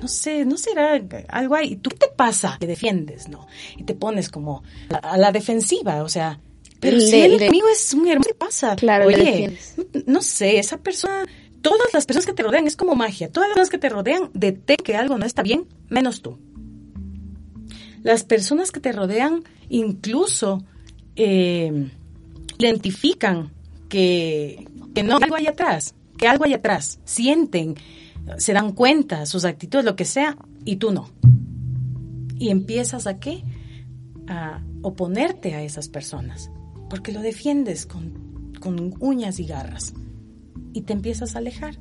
no 0.00 0.08
sé, 0.08 0.44
no 0.44 0.56
será 0.56 1.00
algo 1.28 1.54
ahí. 1.54 1.76
¿Tú 1.76 1.90
qué 1.90 1.96
te 1.96 2.08
pasa? 2.08 2.56
Te 2.58 2.66
defiendes, 2.66 3.28
¿no? 3.28 3.46
Y 3.76 3.84
te 3.84 3.94
pones 3.94 4.28
como 4.28 4.62
a, 4.90 4.96
a 5.12 5.16
la 5.18 5.32
defensiva, 5.32 6.02
o 6.02 6.08
sea, 6.08 6.40
pero 6.80 6.96
Le- 6.96 7.06
si 7.06 7.20
el 7.20 7.36
le- 7.36 7.48
amigo 7.48 7.66
es 7.68 7.92
un 7.94 8.06
hermano, 8.08 8.24
¿qué 8.26 8.34
pasa? 8.34 8.76
Claro, 8.76 9.06
Oye, 9.06 9.56
no 10.06 10.22
sé, 10.22 10.58
esa 10.58 10.78
persona, 10.78 11.24
todas 11.60 11.88
las 11.92 12.06
personas 12.06 12.24
que 12.26 12.32
te 12.32 12.42
rodean, 12.42 12.66
es 12.66 12.76
como 12.76 12.94
magia, 12.94 13.30
todas 13.30 13.48
las 13.50 13.54
personas 13.56 13.70
que 13.70 13.78
te 13.78 13.88
rodean 13.90 14.30
detectan 14.32 14.84
que 14.84 14.96
algo 14.96 15.18
no 15.18 15.26
está 15.26 15.42
bien, 15.42 15.66
menos 15.88 16.22
tú. 16.22 16.38
Las 18.02 18.24
personas 18.24 18.70
que 18.72 18.80
te 18.80 18.92
rodean 18.92 19.44
incluso 19.68 20.64
eh, 21.16 21.90
identifican 22.58 23.50
que, 23.90 24.66
que 24.94 25.02
no 25.02 25.16
algo 25.16 25.34
hay 25.36 25.46
atrás, 25.48 25.94
que 26.16 26.26
algo 26.26 26.44
hay 26.44 26.54
atrás, 26.54 26.98
sienten, 27.04 27.74
se 28.38 28.52
dan 28.52 28.72
cuenta, 28.72 29.26
sus 29.26 29.44
actitudes, 29.44 29.84
lo 29.84 29.96
que 29.96 30.04
sea, 30.04 30.36
y 30.64 30.76
tú 30.76 30.92
no. 30.92 31.08
Y 32.38 32.50
empiezas 32.50 33.06
a 33.06 33.18
qué? 33.18 33.42
A 34.28 34.62
oponerte 34.82 35.54
a 35.54 35.62
esas 35.62 35.88
personas, 35.88 36.50
porque 36.88 37.12
lo 37.12 37.20
defiendes 37.20 37.84
con, 37.86 38.52
con 38.60 38.94
uñas 39.00 39.38
y 39.40 39.44
garras, 39.46 39.92
y 40.72 40.82
te 40.82 40.92
empiezas 40.92 41.34
a 41.34 41.38
alejar. 41.38 41.76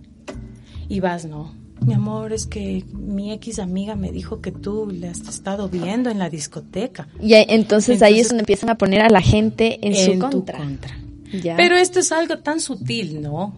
Y 0.90 1.00
vas, 1.00 1.26
no, 1.26 1.54
mi 1.86 1.94
amor, 1.94 2.34
es 2.34 2.46
que 2.48 2.84
mi 2.92 3.32
X 3.34 3.60
amiga 3.60 3.96
me 3.96 4.12
dijo 4.12 4.42
que 4.42 4.52
tú 4.52 4.90
le 4.92 5.08
has 5.08 5.22
estado 5.22 5.70
viendo 5.70 6.10
en 6.10 6.20
la 6.20 6.30
discoteca. 6.30 7.08
Y 7.22 7.36
ahí- 7.36 7.46
entonces, 7.50 8.02
ahí 8.02 8.14
es 8.14 8.18
Entonces- 8.18 8.30
donde 8.30 8.42
empiezan 8.42 8.70
a 8.70 8.78
poner 8.78 9.02
a 9.02 9.10
la 9.10 9.22
gente 9.22 9.80
en, 9.88 9.96
su 9.96 10.20
contra. 10.20 10.58
contra. 10.58 10.98
Ya. 11.44 11.56
Pero 11.56 11.76
esto 11.78 12.00
es 12.00 12.12
algo 12.12 12.40
tan 12.40 12.60
sutil, 12.60 13.22
¿no? 13.22 13.54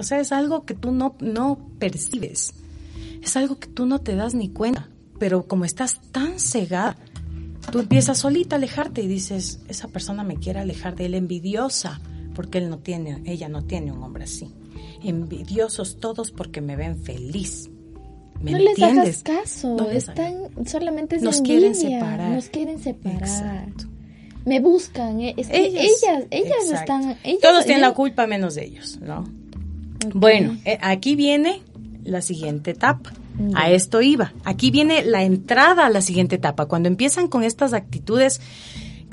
O 0.00 0.02
sea, 0.02 0.18
es 0.20 0.32
algo 0.32 0.64
que 0.64 0.74
tú 0.74 0.90
no, 0.92 1.14
no 1.20 1.58
percibes. 1.78 2.54
Es 3.22 3.36
algo 3.36 3.58
que 3.58 3.68
tú 3.68 3.86
no 3.86 4.00
te 4.00 4.16
das 4.16 4.34
ni 4.34 4.48
cuenta. 4.48 4.88
Pero 5.18 5.46
como 5.46 5.64
estás 5.66 6.00
tan 6.10 6.40
cegada, 6.40 6.96
tú 7.70 7.80
empiezas 7.80 8.18
solita 8.18 8.56
a 8.56 8.58
alejarte 8.58 9.02
y 9.02 9.06
dices, 9.06 9.60
esa 9.68 9.88
persona 9.88 10.24
me 10.24 10.36
quiere 10.36 10.60
alejar 10.60 10.96
de 10.96 11.06
él 11.06 11.14
envidiosa, 11.14 12.00
porque 12.34 12.58
él 12.58 12.70
no 12.70 12.78
tiene, 12.78 13.22
ella 13.26 13.48
no 13.50 13.62
tiene 13.62 13.92
un 13.92 14.02
hombre 14.02 14.24
así. 14.24 14.50
Envidiosos 15.02 15.98
todos 16.00 16.30
porque 16.30 16.60
me 16.60 16.76
ven 16.76 16.96
feliz. 17.02 17.68
¿Me 18.40 18.52
no 18.52 18.58
les 18.58 18.68
entiendes? 18.70 19.22
hagas 19.26 19.42
caso, 19.42 19.76
No 19.76 19.88
les 19.88 20.08
están 20.08 20.34
solamente 20.66 21.16
es 21.16 21.22
Nos 21.22 21.42
quieren 21.42 21.72
envidia, 21.74 21.98
separar. 22.00 22.30
Nos 22.32 22.48
quieren 22.48 22.78
separar. 22.78 23.18
Exacto. 23.20 23.84
Me 24.46 24.60
buscan, 24.60 25.20
eh, 25.20 25.34
es 25.36 25.48
que 25.48 25.66
ellas, 25.66 26.24
ellas, 26.30 26.52
exacto. 26.64 26.74
están, 26.80 27.18
ellas, 27.24 27.40
Todos 27.42 27.64
tienen 27.66 27.82
la 27.82 27.88
ellas- 27.88 27.96
culpa 27.96 28.26
menos 28.26 28.54
de 28.54 28.64
ellos, 28.64 28.98
¿no? 29.02 29.24
Bueno, 30.14 30.56
eh, 30.64 30.78
aquí 30.80 31.16
viene 31.16 31.62
la 32.04 32.22
siguiente 32.22 32.72
etapa. 32.72 33.12
A 33.54 33.70
esto 33.70 34.02
iba. 34.02 34.34
Aquí 34.44 34.70
viene 34.70 35.02
la 35.02 35.22
entrada 35.22 35.86
a 35.86 35.90
la 35.90 36.02
siguiente 36.02 36.36
etapa. 36.36 36.66
Cuando 36.66 36.88
empiezan 36.88 37.26
con 37.28 37.42
estas 37.42 37.72
actitudes 37.72 38.40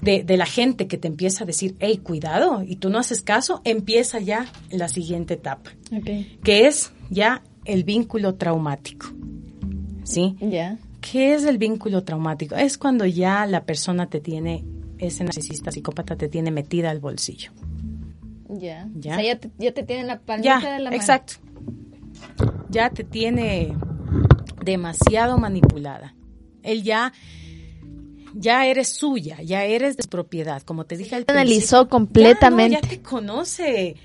de, 0.02 0.24
de 0.24 0.38
la 0.38 0.46
gente 0.46 0.88
que 0.88 0.98
te 0.98 1.08
empieza 1.08 1.44
a 1.44 1.48
decir, 1.48 1.76
hey, 1.80 2.00
cuidado, 2.04 2.62
y 2.62 2.76
tú 2.76 2.90
no 2.90 3.00
haces 3.00 3.22
caso, 3.22 3.62
empieza 3.64 4.20
ya 4.20 4.52
la 4.70 4.90
siguiente 4.90 5.36
etapa, 5.36 5.72
Ok, 5.96 6.10
que 6.44 6.68
es 6.68 6.92
ya 7.10 7.42
el 7.66 7.84
vínculo 7.84 8.36
traumático. 8.36 9.08
¿Sí? 10.04 10.36
ya. 10.40 10.78
¿Qué 11.02 11.34
es 11.34 11.46
el 11.46 11.58
vínculo 11.58 12.04
traumático? 12.04 12.56
Es 12.56 12.78
cuando 12.78 13.06
ya 13.06 13.46
la 13.46 13.64
persona 13.64 14.10
te 14.10 14.20
tiene, 14.20 14.66
ese 14.98 15.24
narcisista 15.24 15.72
psicópata 15.72 16.16
te 16.16 16.28
tiene 16.28 16.52
metida 16.52 16.90
al 16.90 17.00
bolsillo. 17.00 17.52
Ya. 18.50 18.88
Ya. 18.96 19.12
O 19.14 19.16
sea, 19.16 19.24
ya 19.24 19.40
te, 19.40 19.52
ya 19.58 19.74
te 19.74 19.84
tienen 19.84 20.08
la 20.08 20.20
palmita 20.20 20.60
Ya, 20.62 20.72
de 20.74 20.80
la 20.80 20.84
mano. 20.86 20.96
exacto. 20.96 21.34
Ya 22.70 22.90
te 22.90 23.04
tiene 23.04 23.76
demasiado 24.64 25.38
manipulada. 25.38 26.14
Él 26.64 26.84
ya, 26.84 27.14
ya 28.34 28.66
eres 28.66 28.90
suya, 28.90 29.42
ya 29.42 29.64
eres 29.64 29.96
de 29.98 30.04
su 30.04 30.10
propiedad, 30.10 30.62
como 30.64 30.86
te 30.86 30.98
dije 30.98 31.16
al 31.16 31.26
Te 31.26 31.32
analizó 31.32 31.78
principio. 31.88 31.90
completamente. 31.90 32.76
Ya, 32.76 32.82
no, 32.82 32.84
ya 32.84 32.90
te 32.90 33.02
conoce, 33.02 33.96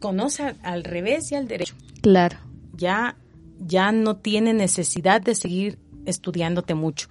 conoce 0.00 0.42
al- 0.44 0.56
al 0.62 0.84
revés 0.84 1.32
y 1.32 1.34
al 1.34 1.48
derecho. 1.48 1.74
Claro. 2.02 2.36
Ya, 2.76 3.16
ya 3.58 3.90
no 3.92 4.16
tiene 4.16 4.54
necesidad 4.54 5.20
de 5.20 5.34
seguir 5.34 5.78
estudiándote 6.06 6.74
mucho. 6.74 7.08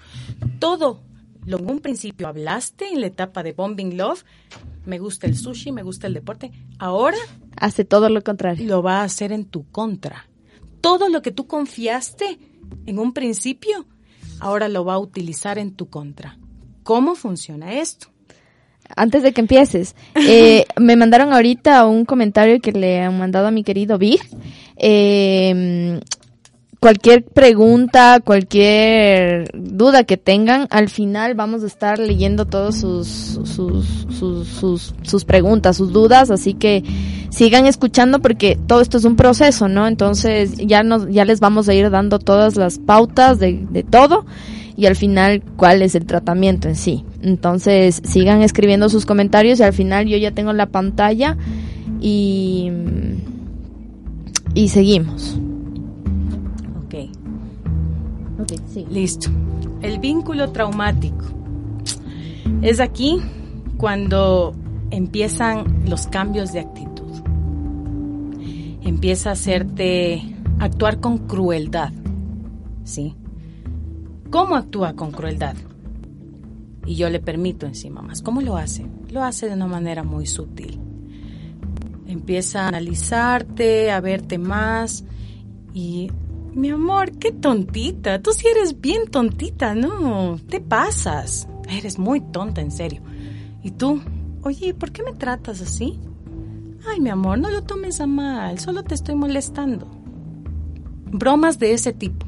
Todo 0.59 1.01
lo 1.47 1.57
en 1.59 1.69
un 1.69 1.79
principio 1.79 2.27
hablaste 2.27 2.89
en 2.89 2.99
la 3.01 3.07
etapa 3.07 3.41
de 3.41 3.53
Bombing 3.53 3.95
Love, 3.97 4.23
me 4.85 4.99
gusta 4.99 5.27
el 5.27 5.35
sushi, 5.37 5.71
me 5.71 5.81
gusta 5.81 6.05
el 6.07 6.13
deporte, 6.13 6.51
ahora 6.77 7.17
Hace 7.55 7.85
todo 7.85 8.09
lo 8.09 8.21
contrario. 8.21 8.67
lo 8.67 8.83
va 8.83 8.99
a 8.99 9.03
hacer 9.03 9.31
en 9.31 9.45
tu 9.45 9.65
contra. 9.71 10.27
Todo 10.81 11.07
lo 11.07 11.21
que 11.21 11.31
tú 11.31 11.47
confiaste 11.47 12.37
en 12.85 12.99
un 12.99 13.13
principio, 13.13 13.85
ahora 14.41 14.67
lo 14.67 14.83
va 14.83 14.95
a 14.95 14.99
utilizar 14.99 15.57
en 15.57 15.71
tu 15.71 15.89
contra. 15.89 16.37
¿Cómo 16.83 17.15
funciona 17.15 17.73
esto? 17.73 18.07
Antes 18.95 19.23
de 19.23 19.31
que 19.31 19.41
empieces, 19.41 19.95
eh, 20.15 20.65
me 20.77 20.97
mandaron 20.97 21.31
ahorita 21.31 21.85
un 21.85 22.03
comentario 22.03 22.59
que 22.59 22.73
le 22.73 23.01
han 23.01 23.17
mandado 23.17 23.47
a 23.47 23.51
mi 23.51 23.63
querido 23.63 23.97
Big. 23.97 24.21
Eh, 24.75 25.99
cualquier 26.79 27.23
pregunta, 27.23 28.19
cualquier 28.23 29.49
duda 29.53 30.03
que 30.03 30.17
tengan, 30.17 30.67
al 30.69 30.89
final 30.89 31.33
vamos 31.33 31.63
a 31.63 31.67
estar 31.67 31.99
leyendo 31.99 32.45
todos 32.45 32.75
sus, 32.75 33.07
sus, 33.07 33.85
sus, 34.09 34.47
sus, 34.47 34.93
sus 35.01 35.25
preguntas, 35.25 35.77
sus 35.77 35.91
dudas, 35.91 36.29
así 36.29 36.53
que 36.53 36.83
sigan 37.29 37.65
escuchando 37.65 38.19
porque 38.19 38.57
todo 38.67 38.81
esto 38.81 38.97
es 38.97 39.05
un 39.05 39.15
proceso, 39.15 39.67
¿no? 39.67 39.87
Entonces 39.87 40.57
ya 40.57 40.83
nos, 40.83 41.09
ya 41.09 41.25
les 41.25 41.39
vamos 41.39 41.67
a 41.67 41.73
ir 41.73 41.89
dando 41.89 42.19
todas 42.19 42.55
las 42.55 42.77
pautas 42.77 43.39
de, 43.39 43.65
de 43.69 43.83
todo 43.83 44.25
y 44.75 44.85
al 44.85 44.95
final 44.95 45.41
cuál 45.55 45.81
es 45.81 45.95
el 45.95 46.05
tratamiento 46.05 46.67
en 46.67 46.75
sí. 46.75 47.03
Entonces 47.23 48.01
sigan 48.05 48.43
escribiendo 48.43 48.89
sus 48.89 49.05
comentarios 49.07 49.59
y 49.59 49.63
al 49.63 49.73
final 49.73 50.05
yo 50.07 50.17
ya 50.17 50.31
tengo 50.31 50.53
la 50.53 50.67
pantalla 50.67 51.35
y, 51.99 52.71
y 54.53 54.69
seguimos. 54.69 55.39
Listo. 58.89 59.29
El 59.81 59.99
vínculo 59.99 60.51
traumático. 60.51 61.25
Es 62.61 62.79
aquí 62.79 63.19
cuando 63.77 64.55
empiezan 64.91 65.83
los 65.87 66.07
cambios 66.07 66.53
de 66.53 66.59
actitud. 66.61 67.03
Empieza 68.81 69.29
a 69.29 69.33
hacerte 69.33 70.35
actuar 70.59 70.99
con 70.99 71.19
crueldad. 71.27 71.91
¿Sí? 72.83 73.15
¿Cómo 74.29 74.55
actúa 74.55 74.93
con 74.93 75.11
crueldad? 75.11 75.55
Y 76.85 76.95
yo 76.95 77.09
le 77.09 77.19
permito 77.19 77.65
encima 77.65 78.01
más. 78.01 78.21
¿Cómo 78.21 78.41
lo 78.41 78.55
hace? 78.55 78.85
Lo 79.09 79.23
hace 79.23 79.47
de 79.47 79.53
una 79.53 79.67
manera 79.67 80.03
muy 80.03 80.25
sutil. 80.25 80.79
Empieza 82.07 82.63
a 82.63 82.67
analizarte, 82.69 83.91
a 83.91 83.99
verte 83.99 84.37
más 84.37 85.03
y... 85.73 86.11
Mi 86.57 86.71
amor, 86.71 87.11
qué 87.19 87.31
tontita. 87.31 88.19
Tú 88.19 88.31
sí 88.33 88.47
eres 88.47 88.81
bien 88.81 89.05
tontita, 89.11 89.75
¿no? 89.75 90.39
Te 90.49 90.59
pasas. 90.59 91.47
Eres 91.69 91.99
muy 91.99 92.19
tonta, 92.19 92.61
en 92.61 92.71
serio. 92.71 93.03
Y 93.61 93.69
tú, 93.69 94.01
oye, 94.41 94.73
¿por 94.73 94.91
qué 94.91 95.03
me 95.03 95.13
tratas 95.13 95.61
así? 95.61 95.99
Ay, 96.89 96.99
mi 96.99 97.11
amor, 97.11 97.37
no 97.37 97.51
lo 97.51 97.61
tomes 97.61 98.01
a 98.01 98.07
mal, 98.07 98.57
solo 98.57 98.83
te 98.83 98.95
estoy 98.95 99.13
molestando. 99.13 99.87
Bromas 101.11 101.59
de 101.59 101.73
ese 101.73 101.93
tipo. 101.93 102.25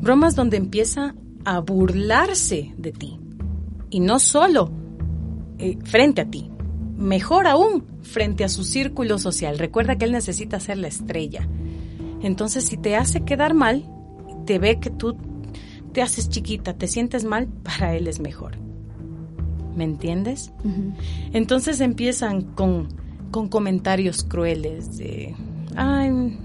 Bromas 0.00 0.34
donde 0.34 0.56
empieza 0.56 1.14
a 1.44 1.58
burlarse 1.58 2.72
de 2.78 2.92
ti. 2.92 3.20
Y 3.90 4.00
no 4.00 4.20
solo 4.20 4.70
eh, 5.58 5.76
frente 5.84 6.22
a 6.22 6.30
ti, 6.30 6.50
mejor 6.96 7.46
aún 7.46 7.84
frente 8.00 8.42
a 8.42 8.48
su 8.48 8.64
círculo 8.64 9.18
social. 9.18 9.58
Recuerda 9.58 9.98
que 9.98 10.06
él 10.06 10.12
necesita 10.12 10.58
ser 10.60 10.78
la 10.78 10.88
estrella. 10.88 11.46
Entonces, 12.22 12.64
si 12.64 12.76
te 12.76 12.96
hace 12.96 13.22
quedar 13.22 13.54
mal, 13.54 13.84
te 14.46 14.58
ve 14.58 14.78
que 14.78 14.90
tú 14.90 15.16
te 15.92 16.02
haces 16.02 16.28
chiquita, 16.28 16.74
te 16.74 16.88
sientes 16.88 17.24
mal, 17.24 17.46
para 17.62 17.94
él 17.94 18.08
es 18.08 18.20
mejor. 18.20 18.56
¿Me 19.76 19.84
entiendes? 19.84 20.52
Entonces 21.32 21.80
empiezan 21.80 22.42
con, 22.42 22.88
con 23.30 23.48
comentarios 23.48 24.22
crueles 24.22 24.98
de, 24.98 25.34
ay, 25.76 26.38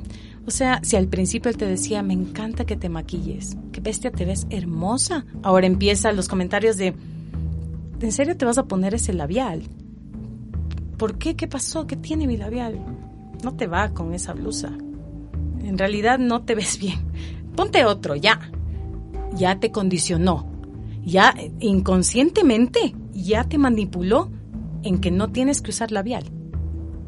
o 0.45 0.51
sea, 0.51 0.79
si 0.81 0.95
al 0.95 1.09
principio 1.09 1.51
él 1.51 1.57
te 1.57 1.65
decía, 1.65 2.01
me 2.03 2.13
encanta 2.13 2.63
que 2.63 2.77
te 2.77 2.87
maquilles, 2.87 3.57
qué 3.73 3.81
bestia, 3.81 4.11
te 4.11 4.23
ves 4.23 4.47
hermosa. 4.49 5.25
Ahora 5.43 5.67
empiezan 5.67 6.15
los 6.15 6.29
comentarios 6.29 6.77
de, 6.77 6.95
¿en 7.99 8.11
serio 8.13 8.37
te 8.37 8.45
vas 8.45 8.57
a 8.57 8.65
poner 8.65 8.93
ese 8.93 9.11
labial? 9.11 9.63
¿Por 10.97 11.17
qué? 11.17 11.35
¿Qué 11.35 11.47
pasó? 11.49 11.85
¿Qué 11.85 11.97
tiene 11.97 12.27
mi 12.27 12.37
labial? 12.37 12.79
No 13.43 13.55
te 13.57 13.67
va 13.67 13.93
con 13.93 14.13
esa 14.13 14.31
blusa. 14.31 14.71
En 15.67 15.77
realidad 15.77 16.17
no 16.17 16.43
te 16.43 16.55
ves 16.55 16.79
bien. 16.79 16.99
Ponte 17.55 17.83
otro, 17.85 18.15
ya. 18.15 18.39
Ya 19.35 19.59
te 19.59 19.71
condicionó. 19.71 20.49
Ya 21.03 21.33
eh, 21.37 21.51
inconscientemente 21.59 22.95
ya 23.13 23.43
te 23.43 23.57
manipuló 23.57 24.29
en 24.83 24.99
que 24.99 25.11
no 25.11 25.29
tienes 25.31 25.61
que 25.61 25.71
usar 25.71 25.91
labial. 25.91 26.23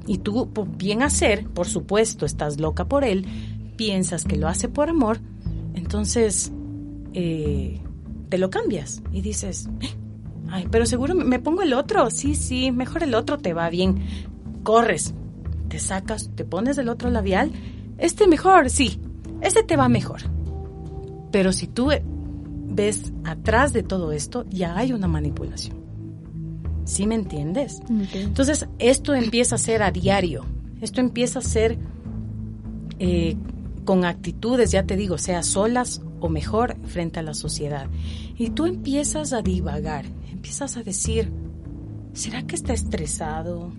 Y 0.08 0.18
tú, 0.20 0.52
por 0.52 0.76
bien 0.78 1.04
hacer, 1.04 1.46
por 1.48 1.68
supuesto, 1.68 2.26
estás 2.26 2.60
loca 2.60 2.88
por 2.88 3.04
él, 3.04 3.26
piensas 3.78 4.26
que 4.26 4.38
lo 4.38 4.48
hace 4.48 4.68
por 4.68 4.90
amor, 4.90 5.20
entonces 5.76 6.52
eh, 7.14 7.80
te 8.30 8.38
lo 8.40 8.50
cambias 8.50 9.02
y 9.12 9.22
dices, 9.22 9.70
"Eh, 9.82 9.90
ay, 10.50 10.68
pero 10.72 10.86
seguro 10.86 11.14
me- 11.16 11.24
me 11.26 11.40
pongo 11.40 11.62
el 11.62 11.74
otro, 11.74 12.10
sí, 12.10 12.34
sí, 12.36 12.72
mejor 12.72 13.04
el 13.04 13.14
otro 13.16 13.38
te 13.38 13.54
va 13.54 13.70
bien. 13.70 14.00
Corres, 14.64 15.14
te 15.68 15.78
sacas, 15.80 16.32
te 16.36 16.44
pones 16.44 16.78
el 16.80 16.90
otro 16.90 17.10
labial, 17.12 17.52
este 18.00 18.28
mejor, 18.28 18.70
sí, 18.70 19.00
ese 19.42 19.64
te 19.64 19.76
va 19.76 19.90
mejor. 19.90 20.22
Pero 21.32 21.54
si 21.54 21.68
tú 21.68 21.92
eh, 21.92 22.04
ves 22.04 23.12
atrás 23.24 23.74
de 23.74 23.84
todo 23.84 24.12
esto, 24.12 24.46
ya 24.50 24.78
hay 24.78 24.94
una 24.94 25.08
manipulación. 25.08 25.78
¿Sí 26.86 27.06
me 27.06 27.16
entiendes? 27.16 27.82
Entonces, 28.14 28.68
esto 28.80 29.14
empieza 29.14 29.56
a 29.56 29.60
ser 29.60 29.84
a 29.84 29.92
diario. 29.92 30.44
Esto 30.82 31.02
empieza 31.02 31.40
a 31.40 31.44
ser 31.44 31.78
eh, 32.98 33.36
con 33.86 34.06
actitudes, 34.06 34.72
ya 34.72 34.84
te 34.84 34.96
digo, 34.96 35.18
sea 35.18 35.44
solas 35.44 36.02
o 36.20 36.30
mejor 36.30 36.78
frente 36.88 37.20
a 37.20 37.24
la 37.24 37.34
sociedad. 37.34 37.88
Y 38.38 38.50
tú 38.52 38.66
empiezas 38.66 39.34
a 39.34 39.42
divagar, 39.42 40.06
empiezas 40.32 40.78
a 40.78 40.84
decir, 40.84 41.32
¿será 42.14 42.44
que 42.48 42.56
está 42.56 42.74
estresado? 42.74 43.72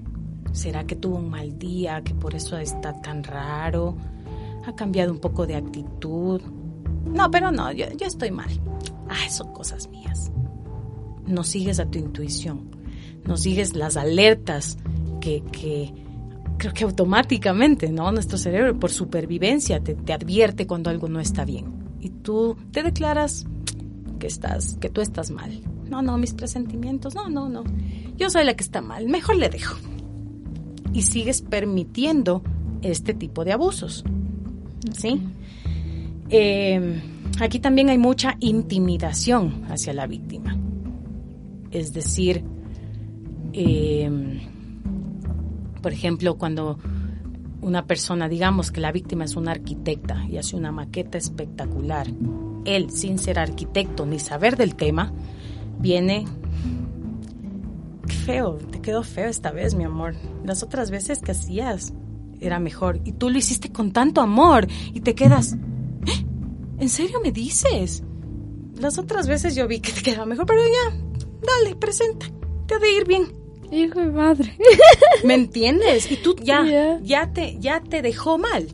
¿Será 0.53 0.85
que 0.85 0.97
tuvo 0.97 1.17
un 1.17 1.31
mal 1.31 1.59
día, 1.59 2.03
que 2.03 2.15
por 2.15 2.35
eso 2.35 2.57
está 2.59 3.01
tan 3.01 3.23
raro? 3.23 3.97
¿Ha 4.67 4.75
cambiado 4.75 5.13
un 5.13 5.19
poco 5.19 5.47
de 5.47 5.57
actitud? 5.57 6.41
No, 7.05 7.31
pero 7.31 7.51
no, 7.51 7.73
yo, 7.73 7.87
yo 7.97 8.07
estoy 8.07 8.31
mal. 8.31 8.51
Ah, 9.09 9.29
son 9.31 9.53
cosas 9.53 9.89
mías. 9.89 10.31
No 11.27 11.45
sigues 11.45 11.79
a 11.79 11.87
tu 11.87 11.99
intuición, 11.99 12.71
no 13.25 13.37
sigues 13.37 13.77
las 13.77 13.97
alertas 13.97 14.79
que, 15.21 15.43
que 15.53 15.93
creo 16.59 16.73
que 16.73 16.85
automáticamente, 16.85 17.91
¿no? 17.91 18.11
Nuestro 18.13 18.37
cerebro, 18.37 18.79
por 18.79 18.91
supervivencia, 18.91 19.81
te, 19.81 19.95
te 19.95 20.13
advierte 20.13 20.67
cuando 20.67 20.91
algo 20.91 21.09
no 21.09 21.21
está 21.21 21.45
bien. 21.45 21.81
Y 22.01 22.11
tú 22.11 22.57
te 22.73 22.83
declaras 22.83 23.47
que 24.19 24.27
estás, 24.27 24.77
que 24.81 24.91
tú 24.91 25.01
estás 25.01 25.31
mal. 25.31 25.63
No, 25.89 26.03
no, 26.03 26.19
mis 26.19 26.35
presentimientos, 26.35 27.15
no, 27.15 27.29
no, 27.29 27.49
no. 27.49 27.65
Yo 28.17 28.31
soy 28.31 28.45
la 28.45 28.55
que 28.55 28.63
está 28.63 28.81
mal, 28.81 29.07
mejor 29.07 29.37
le 29.37 29.49
dejo. 29.49 29.77
Y 30.93 31.03
sigues 31.03 31.43
permitiendo 31.43 32.43
este 32.83 33.15
tipo 33.15 33.45
de 33.45 33.53
abusos. 33.53 34.05
¿Sí? 34.93 35.21
Eh, 36.31 37.03
aquí 37.41 37.59
también 37.59 37.91
hay 37.91 37.99
mucha 37.99 38.37
intimidación 38.41 39.65
hacia 39.69 39.93
la 39.93 40.07
víctima. 40.07 40.57
Es 41.71 41.93
decir, 41.93 42.43
eh, 43.53 44.41
por 45.83 45.93
ejemplo, 45.93 46.37
cuando 46.37 46.79
una 47.61 47.87
persona, 47.87 48.29
digamos 48.29 48.71
que 48.71 48.81
la 48.81 48.93
víctima 48.93 49.25
es 49.25 49.37
una 49.37 49.53
arquitecta 49.53 50.25
y 50.29 50.39
hace 50.39 50.57
una 50.57 50.73
maqueta 50.73 51.19
espectacular, 51.19 52.09
él, 52.65 52.91
sin 52.91 53.19
ser 53.19 53.39
arquitecto 53.39 54.07
ni 54.07 54.19
saber 54.19 54.57
del 54.57 54.75
tema, 54.75 55.13
viene... 55.79 56.25
Feo, 58.25 58.55
te 58.71 58.81
quedó 58.81 59.03
feo 59.03 59.29
esta 59.29 59.51
vez, 59.51 59.75
mi 59.75 59.85
amor. 59.85 60.15
Las 60.45 60.63
otras 60.63 60.91
veces 60.91 61.21
que 61.21 61.33
hacías 61.33 61.93
era 62.41 62.59
mejor 62.59 63.01
y 63.05 63.13
tú 63.13 63.29
lo 63.31 63.39
hiciste 63.39 63.71
con 63.71 63.93
tanto 63.93 64.21
amor 64.21 64.67
y 64.93 65.01
te 65.01 65.15
quedas... 65.15 65.55
¿Eh? 66.07 66.25
¿En 66.79 66.89
serio 66.89 67.21
me 67.23 67.33
dices? 67.33 68.03
Las 68.79 68.99
otras 68.99 69.27
veces 69.27 69.55
yo 69.55 69.67
vi 69.69 69.81
que 69.81 69.93
te 69.93 70.01
quedaba 70.03 70.25
mejor, 70.27 70.47
pero 70.47 70.63
ya, 70.63 70.97
dale, 71.43 71.77
presenta, 71.77 72.27
te 72.67 72.75
ha 72.75 72.79
de 72.79 72.93
ir 72.93 73.07
bien. 73.07 73.25
Hijo 73.71 74.01
de 74.01 74.07
madre. 74.07 74.57
¿Me 75.25 75.35
entiendes? 75.35 76.11
Y 76.11 76.17
tú 76.17 76.35
ya, 76.43 76.65
Ya. 76.65 76.99
ya 77.03 77.33
te, 77.33 77.57
ya 77.61 77.81
te 77.83 78.01
dejó 78.03 78.39
mal. 78.39 78.67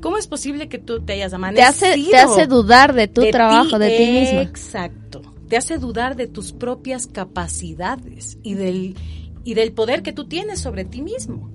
¿Cómo 0.00 0.16
es 0.18 0.26
posible 0.26 0.68
que 0.68 0.78
tú 0.78 1.00
te 1.00 1.14
hayas 1.14 1.30
Te 1.32 1.36
amanecido? 1.36 1.68
hace, 1.68 2.10
te 2.10 2.16
hace 2.16 2.46
dudar 2.46 2.94
de 2.94 3.08
tu 3.08 3.22
de 3.22 3.32
trabajo, 3.32 3.76
ti? 3.78 3.84
de 3.84 3.96
ti 3.96 4.10
misma. 4.12 4.42
Exacto. 4.42 5.22
Te 5.48 5.56
hace 5.56 5.78
dudar 5.78 6.16
de 6.16 6.26
tus 6.26 6.52
propias 6.52 7.06
capacidades 7.06 8.38
y 8.42 8.54
del, 8.54 8.96
y 9.44 9.54
del 9.54 9.72
poder 9.72 10.02
que 10.02 10.12
tú 10.12 10.26
tienes 10.26 10.60
sobre 10.60 10.84
ti 10.84 11.02
mismo. 11.02 11.50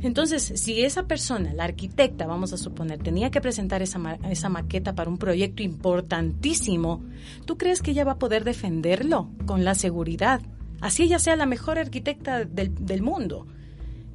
Entonces, 0.00 0.52
si 0.54 0.82
esa 0.82 1.08
persona, 1.08 1.52
la 1.54 1.64
arquitecta, 1.64 2.26
vamos 2.26 2.52
a 2.52 2.56
suponer, 2.56 2.98
tenía 3.02 3.30
que 3.30 3.40
presentar 3.40 3.82
esa, 3.82 3.98
ma- 3.98 4.18
esa 4.30 4.48
maqueta 4.48 4.94
para 4.94 5.10
un 5.10 5.18
proyecto 5.18 5.62
importantísimo, 5.64 7.02
¿tú 7.46 7.58
crees 7.58 7.82
que 7.82 7.90
ella 7.90 8.04
va 8.04 8.12
a 8.12 8.18
poder 8.18 8.44
defenderlo 8.44 9.28
con 9.46 9.64
la 9.64 9.74
seguridad? 9.74 10.40
Así 10.80 11.02
ella 11.02 11.18
sea 11.18 11.34
la 11.34 11.46
mejor 11.46 11.78
arquitecta 11.78 12.44
del, 12.44 12.72
del 12.76 13.02
mundo. 13.02 13.46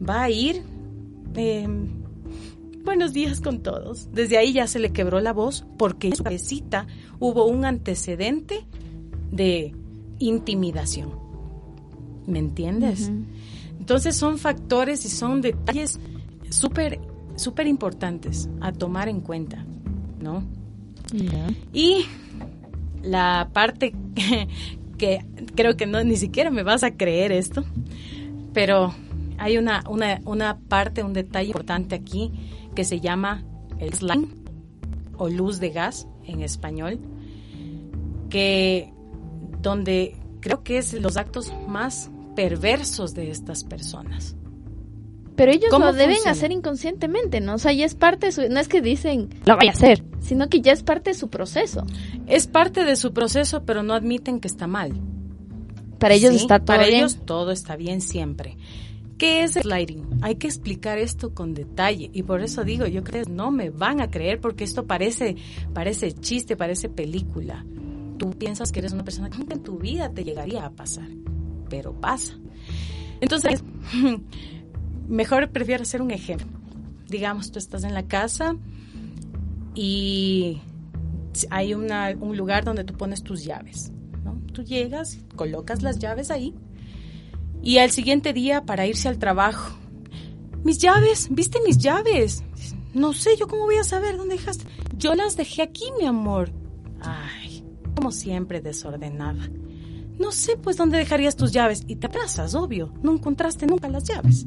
Va 0.07 0.23
a 0.23 0.29
ir... 0.29 0.61
eh, 1.35 1.67
Buenos 2.85 3.13
días 3.13 3.39
con 3.39 3.61
todos. 3.63 4.09
Desde 4.13 4.37
ahí 4.37 4.51
ya 4.51 4.67
se 4.67 4.77
le 4.77 4.91
quebró 4.91 5.21
la 5.21 5.31
voz 5.31 5.65
porque 5.77 6.07
en 6.09 6.17
su 6.17 6.23
cabecita 6.23 6.85
hubo 7.17 7.45
un 7.45 7.63
antecedente 7.63 8.65
de 9.34 9.73
intimidación. 10.19 11.11
¿Me 12.25 12.39
entiendes? 12.39 13.11
Entonces 13.79 14.15
son 14.15 14.38
factores 14.38 15.03
y 15.05 15.09
son 15.09 15.41
detalles 15.41 15.99
súper, 16.49 16.99
súper 17.36 17.67
importantes 17.67 18.47
a 18.61 18.71
tomar 18.71 19.09
en 19.09 19.19
cuenta, 19.19 19.65
¿no? 20.21 20.43
Y 21.73 22.05
la 23.01 23.49
parte 23.51 23.93
que, 24.15 24.47
que 24.97 25.25
creo 25.55 25.75
que 25.75 25.86
no 25.86 26.03
ni 26.03 26.15
siquiera 26.15 26.49
me 26.49 26.63
vas 26.63 26.84
a 26.84 26.95
creer 26.95 27.31
esto, 27.31 27.65
pero 28.53 28.93
hay 29.38 29.57
una, 29.57 29.84
una, 29.89 30.21
una 30.25 30.59
parte, 30.59 31.03
un 31.03 31.13
detalle 31.13 31.47
importante 31.47 31.95
aquí 31.95 32.31
que 32.75 32.86
se 32.86 32.99
llama 32.99 33.43
el 33.79 33.93
slime 33.93 34.27
o 35.17 35.27
luz 35.27 35.59
de 35.59 35.71
gas 35.71 36.07
en 36.25 36.41
español, 36.41 36.99
que 38.29 38.92
donde 39.64 40.16
creo 40.41 40.61
que 40.64 40.78
es 40.78 40.93
los 40.93 41.18
actos 41.18 41.51
más 41.68 42.11
perversos 42.36 43.16
de 43.16 43.32
estas 43.32 43.64
personas. 43.64 44.36
Pero 45.36 45.51
ellos 45.51 45.70
¿Cómo 45.72 45.88
lo 45.88 45.93
deben 45.93 46.16
funciona? 46.18 46.32
hacer 46.32 46.51
inconscientemente, 46.51 47.41
¿no? 47.41 47.55
O 47.55 47.57
sea, 47.57 47.74
ya 47.74 47.86
es 47.86 47.95
parte 47.95 48.28
de 48.28 48.32
su... 48.32 48.47
No 48.49 48.59
es 48.59 48.68
que 48.68 48.82
dicen, 48.82 49.30
lo 49.45 49.57
voy 49.57 49.68
a 49.68 49.72
hacer, 49.72 50.03
sino 50.20 50.47
que 50.47 50.61
ya 50.61 50.72
es 50.74 50.84
parte 50.84 51.09
de 51.09 51.14
su 51.16 51.30
proceso. 51.30 51.86
Es 52.28 52.45
parte 52.45 52.84
de 52.84 52.95
su 52.95 53.14
proceso, 53.14 53.64
pero 53.66 53.82
no 53.82 53.95
admiten 53.95 54.39
que 54.39 54.47
está 54.47 54.68
mal. 54.68 54.93
Para 55.97 56.14
ellos 56.14 56.32
Sí, 56.32 56.38
está 56.38 56.59
todo 56.59 56.68
Para 56.68 56.86
bien. 56.86 56.99
ellos 56.99 57.18
todo 57.26 57.51
está 57.51 57.76
bien 57.76 58.01
siempre. 58.01 58.57
¿Qué 59.18 59.43
es 59.43 59.55
el 59.55 59.64
sliding? 59.64 60.20
Hay 60.22 60.36
que 60.36 60.47
explicar 60.47 60.97
esto 60.99 61.34
con 61.34 61.53
detalle 61.53 62.09
y 62.14 62.24
por 62.24 62.41
eso 62.41 62.64
digo, 62.64 62.86
yo 62.86 63.03
creo 63.03 63.24
que 63.24 63.32
no 63.32 63.49
me 63.51 63.70
van 63.72 64.01
a 64.01 64.11
creer 64.11 64.39
porque 64.41 64.64
esto 64.66 64.86
parece 64.86 65.36
parece 65.74 66.11
chiste, 66.11 66.55
parece 66.57 66.89
película. 66.89 67.66
Piensas 68.32 68.71
que 68.71 68.80
eres 68.80 68.93
una 68.93 69.03
persona 69.03 69.30
que 69.30 69.38
nunca 69.38 69.53
en 69.53 69.63
tu 69.63 69.78
vida 69.78 70.09
te 70.09 70.24
llegaría 70.24 70.65
a 70.65 70.71
pasar, 70.71 71.07
pero 71.69 71.93
pasa. 71.99 72.38
Entonces, 73.21 73.63
mejor 75.07 75.51
prefiero 75.51 75.84
hacer 75.84 76.01
un 76.01 76.11
ejemplo. 76.11 76.47
Digamos, 77.07 77.51
tú 77.51 77.59
estás 77.59 77.84
en 77.84 77.93
la 77.93 78.07
casa 78.07 78.55
y 79.76 80.61
hay 81.49 81.74
un 81.74 82.38
lugar 82.38 82.63
donde 82.63 82.84
tú 82.84 82.93
pones 82.93 83.24
tus 83.24 83.43
llaves. 83.43 83.91
Tú 84.53 84.63
llegas, 84.63 85.17
colocas 85.36 85.82
las 85.82 85.97
llaves 85.97 86.30
ahí 86.30 86.53
y 87.63 87.78
al 87.78 87.91
siguiente 87.91 88.34
día 88.34 88.65
para 88.65 88.86
irse 88.86 89.07
al 89.07 89.17
trabajo. 89.17 89.76
Mis 90.63 90.78
llaves, 90.78 91.28
¿viste 91.32 91.59
mis 91.65 91.78
llaves? 91.78 92.43
No 92.93 93.13
sé, 93.13 93.36
yo 93.38 93.47
cómo 93.47 93.63
voy 93.63 93.78
a 93.78 93.84
saber 93.84 94.17
dónde 94.17 94.36
dejaste. 94.36 94.65
Yo 94.97 95.15
las 95.15 95.36
dejé 95.36 95.63
aquí, 95.63 95.86
mi 95.97 96.05
amor. 96.05 96.51
Ay, 97.01 97.42
como 97.95 98.11
siempre 98.11 98.61
desordenada. 98.61 99.49
No 100.19 100.31
sé 100.31 100.57
pues 100.57 100.77
dónde 100.77 100.97
dejarías 100.97 101.35
tus 101.35 101.51
llaves 101.51 101.83
y 101.87 101.95
te 101.95 102.07
abrazas, 102.07 102.55
obvio. 102.55 102.93
No 103.01 103.13
encontraste 103.13 103.65
nunca 103.65 103.89
las 103.89 104.03
llaves. 104.03 104.45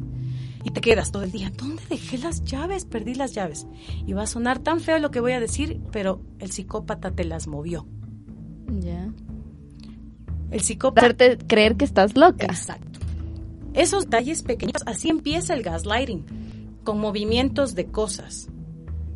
Y 0.64 0.70
te 0.70 0.80
quedas 0.80 1.12
todo 1.12 1.22
el 1.22 1.30
día, 1.30 1.52
¿dónde 1.56 1.82
dejé 1.88 2.18
las 2.18 2.44
llaves? 2.44 2.84
Perdí 2.84 3.14
las 3.14 3.32
llaves. 3.32 3.66
Y 4.04 4.12
va 4.14 4.22
a 4.22 4.26
sonar 4.26 4.58
tan 4.58 4.80
feo 4.80 4.98
lo 4.98 5.10
que 5.10 5.20
voy 5.20 5.32
a 5.32 5.40
decir, 5.40 5.80
pero 5.92 6.20
el 6.38 6.50
psicópata 6.50 7.12
te 7.12 7.24
las 7.24 7.46
movió. 7.46 7.86
Ya. 8.80 9.12
El 10.50 10.60
psicópata 10.60 11.06
Hacerte 11.06 11.38
creer 11.46 11.76
que 11.76 11.84
estás 11.84 12.16
loca. 12.16 12.46
Exacto. 12.46 12.98
Esos 13.74 14.04
detalles 14.04 14.42
pequeños, 14.42 14.82
así 14.86 15.08
empieza 15.08 15.54
el 15.54 15.62
gaslighting, 15.62 16.24
con 16.82 16.98
movimientos 16.98 17.74
de 17.74 17.86
cosas. 17.86 18.48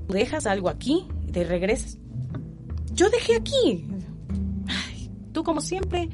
Tú 0.07 0.15
dejas 0.15 0.47
algo 0.47 0.69
aquí 0.69 1.07
y 1.27 1.33
te 1.33 1.45
regresas. 1.45 1.99
Yo 2.93 3.09
dejé 3.11 3.37
aquí. 3.37 3.89
Tú 5.33 5.45
como 5.45 5.61
siempre, 5.61 6.09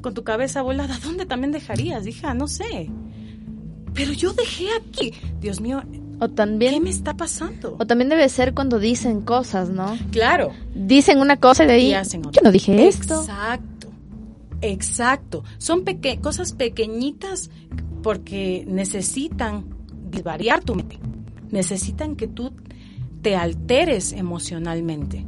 con 0.00 0.14
tu 0.14 0.24
cabeza 0.24 0.62
volada, 0.62 0.98
¿dónde 1.02 1.26
también 1.26 1.52
dejarías, 1.52 2.06
hija? 2.06 2.34
No 2.34 2.48
sé. 2.48 2.90
Pero 3.92 4.12
yo 4.12 4.32
dejé 4.32 4.66
aquí. 4.76 5.12
Dios 5.40 5.60
mío, 5.60 5.82
O 6.18 6.28
¿qué 6.28 6.34
también, 6.34 6.82
me 6.82 6.90
está 6.90 7.14
pasando? 7.16 7.76
o 7.78 7.86
también 7.86 8.08
debe 8.08 8.28
ser 8.28 8.54
cuando 8.54 8.78
dicen 8.78 9.20
cosas, 9.20 9.68
¿no? 9.70 9.96
Claro. 10.10 10.50
Dicen 10.74 11.18
una 11.20 11.36
cosa 11.36 11.64
y 11.64 11.66
de 11.68 11.72
ahí, 11.74 11.86
Y 11.90 11.94
hacen 11.94 12.20
otra. 12.26 12.32
yo 12.32 12.40
no 12.44 12.52
dije 12.52 12.88
esto. 12.88 13.20
Exacto. 13.20 13.88
Exacto. 14.62 15.44
Son 15.58 15.84
peque 15.84 16.18
cosas 16.20 16.52
pequeñitas 16.52 17.50
porque 18.02 18.64
necesitan 18.66 19.64
variar 20.24 20.62
tu 20.64 20.74
mente. 20.74 20.98
Necesitan 21.50 22.16
que 22.16 22.26
tú 22.26 22.52
te 23.22 23.36
alteres 23.36 24.12
emocionalmente. 24.12 25.24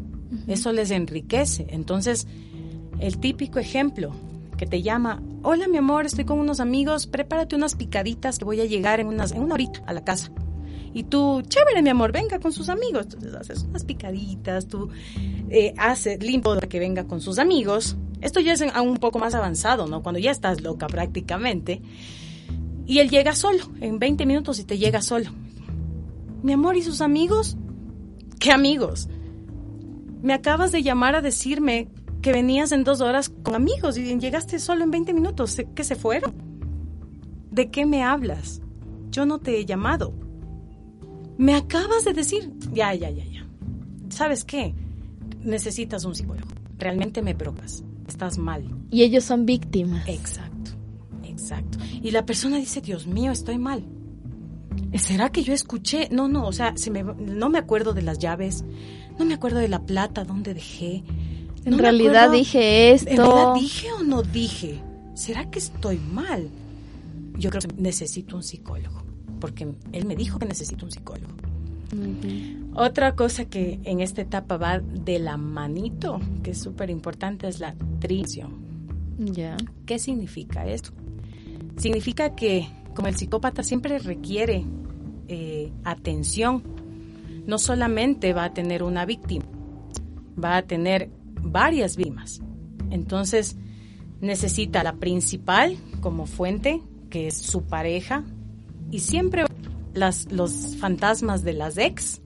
Eso 0.46 0.72
les 0.72 0.90
enriquece. 0.90 1.66
Entonces, 1.70 2.26
el 3.00 3.18
típico 3.18 3.58
ejemplo 3.58 4.12
que 4.56 4.66
te 4.66 4.82
llama, 4.82 5.22
hola 5.42 5.68
mi 5.68 5.78
amor, 5.78 6.06
estoy 6.06 6.24
con 6.24 6.38
unos 6.38 6.60
amigos, 6.60 7.06
prepárate 7.06 7.56
unas 7.56 7.74
picaditas 7.74 8.38
que 8.38 8.44
voy 8.44 8.60
a 8.60 8.64
llegar 8.64 9.00
en, 9.00 9.08
unas, 9.08 9.32
en 9.32 9.42
una 9.42 9.54
horita 9.54 9.82
a 9.86 9.92
la 9.92 10.04
casa. 10.04 10.30
Y 10.94 11.04
tú, 11.04 11.42
chévere 11.42 11.82
mi 11.82 11.90
amor, 11.90 12.10
venga 12.10 12.38
con 12.38 12.52
sus 12.52 12.70
amigos. 12.70 13.04
Entonces 13.04 13.34
haces 13.34 13.62
unas 13.64 13.84
picaditas, 13.84 14.66
tú 14.66 14.88
eh, 15.50 15.74
haces 15.76 16.22
limpio 16.22 16.54
para 16.54 16.68
que 16.68 16.78
venga 16.78 17.04
con 17.04 17.20
sus 17.20 17.38
amigos. 17.38 17.98
Esto 18.22 18.40
ya 18.40 18.54
es 18.54 18.62
aún 18.62 18.88
un 18.88 18.96
poco 18.96 19.18
más 19.18 19.34
avanzado, 19.34 19.86
¿no? 19.86 20.02
Cuando 20.02 20.18
ya 20.18 20.30
estás 20.30 20.62
loca 20.62 20.86
prácticamente. 20.86 21.82
Y 22.86 23.00
él 23.00 23.10
llega 23.10 23.34
solo, 23.34 23.64
en 23.82 23.98
20 23.98 24.24
minutos 24.24 24.58
y 24.58 24.64
te 24.64 24.78
llega 24.78 25.02
solo. 25.02 25.32
Mi 26.42 26.54
amor, 26.54 26.78
¿y 26.78 26.82
sus 26.82 27.02
amigos? 27.02 27.58
¿Qué 28.38 28.50
amigos? 28.50 29.10
Me 30.22 30.32
acabas 30.32 30.72
de 30.72 30.82
llamar 30.82 31.14
a 31.14 31.20
decirme 31.20 31.88
que 32.26 32.32
venías 32.32 32.72
en 32.72 32.82
dos 32.82 33.00
horas 33.02 33.28
con 33.28 33.54
amigos 33.54 33.96
y 33.96 34.18
llegaste 34.18 34.58
solo 34.58 34.82
en 34.82 34.90
20 34.90 35.14
minutos. 35.14 35.52
¿Se- 35.52 35.68
¿Qué 35.76 35.84
se 35.84 35.94
fueron? 35.94 36.34
¿De 37.52 37.70
qué 37.70 37.86
me 37.86 38.02
hablas? 38.02 38.60
Yo 39.12 39.26
no 39.26 39.38
te 39.38 39.60
he 39.60 39.64
llamado. 39.64 40.12
Me 41.38 41.54
acabas 41.54 42.04
de 42.04 42.14
decir, 42.14 42.52
ya, 42.72 42.92
ya, 42.94 43.10
ya, 43.10 43.24
ya. 43.26 43.46
¿Sabes 44.08 44.44
qué? 44.44 44.74
Necesitas 45.40 46.04
un 46.04 46.16
psicólogo. 46.16 46.48
Realmente 46.80 47.22
me 47.22 47.36
preocupas. 47.36 47.84
Estás 48.08 48.38
mal. 48.38 48.64
Y 48.90 49.04
ellos 49.04 49.22
son 49.22 49.46
víctimas. 49.46 50.08
Exacto, 50.08 50.72
exacto. 51.22 51.78
Y 52.02 52.10
la 52.10 52.26
persona 52.26 52.56
dice, 52.56 52.80
Dios 52.80 53.06
mío, 53.06 53.30
estoy 53.30 53.58
mal. 53.58 53.84
¿Será 54.94 55.30
que 55.30 55.44
yo 55.44 55.52
escuché? 55.54 56.08
No, 56.10 56.26
no, 56.26 56.44
o 56.44 56.52
sea, 56.52 56.76
se 56.76 56.90
me, 56.90 57.04
no 57.04 57.50
me 57.50 57.58
acuerdo 57.60 57.92
de 57.92 58.02
las 58.02 58.18
llaves, 58.18 58.64
no 59.16 59.24
me 59.24 59.34
acuerdo 59.34 59.60
de 59.60 59.68
la 59.68 59.86
plata, 59.86 60.24
dónde 60.24 60.54
dejé. 60.54 61.04
En 61.66 61.72
No 61.72 61.78
realidad 61.78 62.30
dije 62.30 62.92
esto. 62.92 63.10
¿En 63.10 63.16
realidad 63.16 63.54
dije 63.54 63.92
o 63.92 64.04
no 64.04 64.22
dije? 64.22 64.80
¿Será 65.14 65.50
que 65.50 65.58
estoy 65.58 65.98
mal? 65.98 66.48
Yo 67.36 67.50
creo 67.50 67.60
que 67.60 67.74
necesito 67.76 68.36
un 68.36 68.44
psicólogo, 68.44 69.02
porque 69.40 69.66
él 69.90 70.06
me 70.06 70.14
dijo 70.14 70.38
que 70.38 70.46
necesito 70.46 70.84
un 70.84 70.92
psicólogo. 70.92 71.34
Otra 72.72 73.16
cosa 73.16 73.46
que 73.46 73.80
en 73.82 74.00
esta 74.00 74.22
etapa 74.22 74.56
va 74.58 74.78
de 74.78 75.18
la 75.18 75.36
manito, 75.36 76.20
que 76.44 76.52
es 76.52 76.58
súper 76.58 76.88
importante, 76.88 77.48
es 77.48 77.58
la 77.58 77.74
trición. 77.98 78.54
Ya. 79.18 79.56
¿Qué 79.86 79.98
significa 79.98 80.68
esto? 80.68 80.90
Significa 81.78 82.36
que 82.36 82.68
como 82.94 83.08
el 83.08 83.16
psicópata 83.16 83.64
siempre 83.64 83.98
requiere 83.98 84.64
eh, 85.26 85.72
atención, 85.82 86.62
no 87.44 87.58
solamente 87.58 88.32
va 88.34 88.44
a 88.44 88.54
tener 88.54 88.84
una 88.84 89.04
víctima, 89.04 89.46
va 90.42 90.58
a 90.58 90.62
tener 90.62 91.10
varias 91.52 91.96
víctimas. 91.96 92.40
Entonces 92.90 93.56
necesita 94.20 94.82
la 94.82 94.94
principal 94.94 95.76
como 96.00 96.26
fuente, 96.26 96.80
que 97.10 97.28
es 97.28 97.36
su 97.36 97.62
pareja, 97.64 98.24
y 98.90 99.00
siempre 99.00 99.44
las, 99.94 100.30
los 100.30 100.76
fantasmas 100.76 101.42
de 101.42 101.52
las 101.52 101.78
ex, 101.78 102.20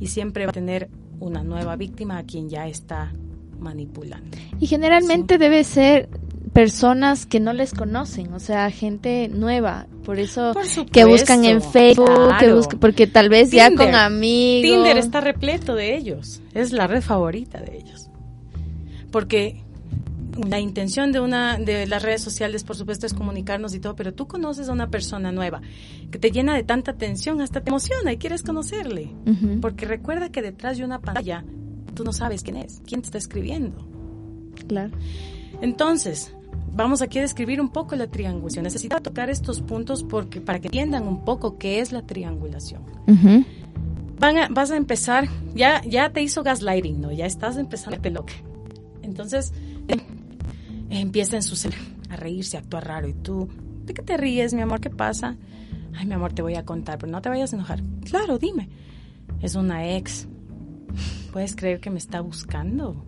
y 0.00 0.08
siempre 0.08 0.44
va 0.44 0.50
a 0.50 0.52
tener 0.52 0.90
una 1.20 1.42
nueva 1.42 1.76
víctima 1.76 2.18
a 2.18 2.24
quien 2.24 2.48
ya 2.48 2.66
está 2.66 3.12
manipulando. 3.58 4.36
Y 4.60 4.66
generalmente 4.66 5.38
debe 5.38 5.64
ser 5.64 6.08
personas 6.52 7.26
que 7.26 7.38
no 7.38 7.52
les 7.52 7.74
conocen, 7.74 8.32
o 8.32 8.40
sea, 8.40 8.70
gente 8.70 9.28
nueva. 9.28 9.86
Por 10.04 10.18
eso 10.18 10.52
Por 10.54 10.86
que 10.86 11.04
buscan 11.04 11.44
en 11.44 11.60
Facebook, 11.60 12.38
que 12.38 12.52
buscan, 12.52 12.78
porque 12.78 13.06
tal 13.06 13.28
vez 13.28 13.50
ya 13.50 13.74
con 13.74 13.94
amigos. 13.94 14.70
Tinder 14.70 14.96
está 14.96 15.20
repleto 15.20 15.74
de 15.74 15.96
ellos. 15.96 16.40
Es 16.54 16.72
la 16.72 16.86
red 16.86 17.02
favorita 17.02 17.60
de 17.60 17.76
ellos. 17.76 18.05
Porque 19.16 19.62
la 20.46 20.60
intención 20.60 21.10
de 21.10 21.20
una 21.20 21.56
de 21.56 21.86
las 21.86 22.02
redes 22.02 22.20
sociales, 22.20 22.64
por 22.64 22.76
supuesto, 22.76 23.06
es 23.06 23.14
comunicarnos 23.14 23.74
y 23.74 23.80
todo, 23.80 23.96
pero 23.96 24.12
tú 24.12 24.26
conoces 24.26 24.68
a 24.68 24.72
una 24.74 24.90
persona 24.90 25.32
nueva 25.32 25.62
que 26.10 26.18
te 26.18 26.30
llena 26.30 26.54
de 26.54 26.64
tanta 26.64 26.90
atención, 26.90 27.40
hasta 27.40 27.62
te 27.62 27.70
emociona 27.70 28.12
y 28.12 28.18
quieres 28.18 28.42
conocerle. 28.42 29.08
Porque 29.62 29.86
recuerda 29.86 30.28
que 30.28 30.42
detrás 30.42 30.76
de 30.76 30.84
una 30.84 31.00
pantalla 31.00 31.46
tú 31.94 32.04
no 32.04 32.12
sabes 32.12 32.42
quién 32.42 32.58
es, 32.58 32.82
quién 32.86 33.00
te 33.00 33.06
está 33.06 33.16
escribiendo. 33.16 33.88
claro. 34.68 34.92
Entonces, 35.62 36.34
vamos 36.74 37.00
aquí 37.00 37.18
a 37.18 37.22
describir 37.22 37.58
un 37.58 37.70
poco 37.70 37.96
la 37.96 38.08
triangulación. 38.08 38.64
Necesito 38.64 39.00
tocar 39.00 39.30
estos 39.30 39.62
puntos 39.62 40.04
porque 40.04 40.42
para 40.42 40.58
que 40.60 40.66
entiendan 40.68 41.08
un 41.08 41.24
poco 41.24 41.56
qué 41.56 41.80
es 41.80 41.90
la 41.90 42.02
triangulación. 42.02 42.82
Van 44.20 44.36
a- 44.36 44.48
vas 44.50 44.70
a 44.72 44.76
empezar, 44.76 45.26
ya, 45.54 45.80
ya 45.86 46.10
te 46.12 46.20
hizo 46.20 46.42
gaslighting, 46.42 47.00
¿no? 47.00 47.12
Ya 47.12 47.24
estás 47.24 47.56
empezando 47.56 47.94
a 47.96 47.98
verte 47.98 48.10
loca. 48.10 48.34
Entonces, 49.06 49.52
eh, 49.88 49.96
empieza 50.90 51.40
ser 51.40 51.74
a 52.10 52.16
reírse, 52.16 52.56
a 52.56 52.60
actuar 52.60 52.86
raro. 52.86 53.08
Y 53.08 53.14
tú, 53.14 53.48
¿de 53.84 53.94
qué 53.94 54.02
te 54.02 54.16
ríes, 54.16 54.54
mi 54.54 54.60
amor? 54.60 54.80
¿Qué 54.80 54.90
pasa? 54.90 55.36
Ay, 55.94 56.06
mi 56.06 56.14
amor, 56.14 56.32
te 56.32 56.42
voy 56.42 56.56
a 56.56 56.64
contar, 56.64 56.98
pero 56.98 57.10
no 57.10 57.22
te 57.22 57.28
vayas 57.28 57.52
a 57.52 57.56
enojar. 57.56 57.82
Claro, 58.04 58.38
dime. 58.38 58.68
Es 59.40 59.54
una 59.54 59.96
ex. 59.96 60.28
¿Puedes 61.32 61.56
creer 61.56 61.80
que 61.80 61.90
me 61.90 61.98
está 61.98 62.20
buscando? 62.20 63.04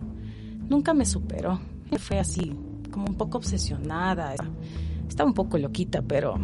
Nunca 0.69 0.95
me 0.95 1.05
superó. 1.05 1.61
Fue 1.99 2.19
así, 2.19 2.55
como 2.91 3.07
un 3.07 3.15
poco 3.15 3.39
obsesionada. 3.39 4.35
Estaba 5.09 5.29
un 5.29 5.35
poco 5.35 5.59
loquita, 5.59 6.03
pero 6.03 6.39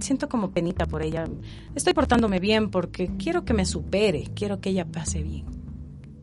siento 0.00 0.28
como 0.28 0.50
penita 0.50 0.86
por 0.86 1.02
ella. 1.02 1.26
Estoy 1.74 1.94
portándome 1.94 2.40
bien 2.40 2.70
porque 2.70 3.10
quiero 3.18 3.44
que 3.44 3.54
me 3.54 3.66
supere, 3.66 4.30
quiero 4.34 4.60
que 4.60 4.70
ella 4.70 4.84
pase 4.84 5.22
bien. 5.22 5.57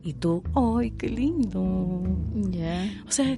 Y 0.06 0.12
tú, 0.14 0.40
¡ay, 0.54 0.92
qué 0.92 1.08
lindo! 1.08 2.00
Ya. 2.52 3.02
O 3.08 3.10
sea, 3.10 3.36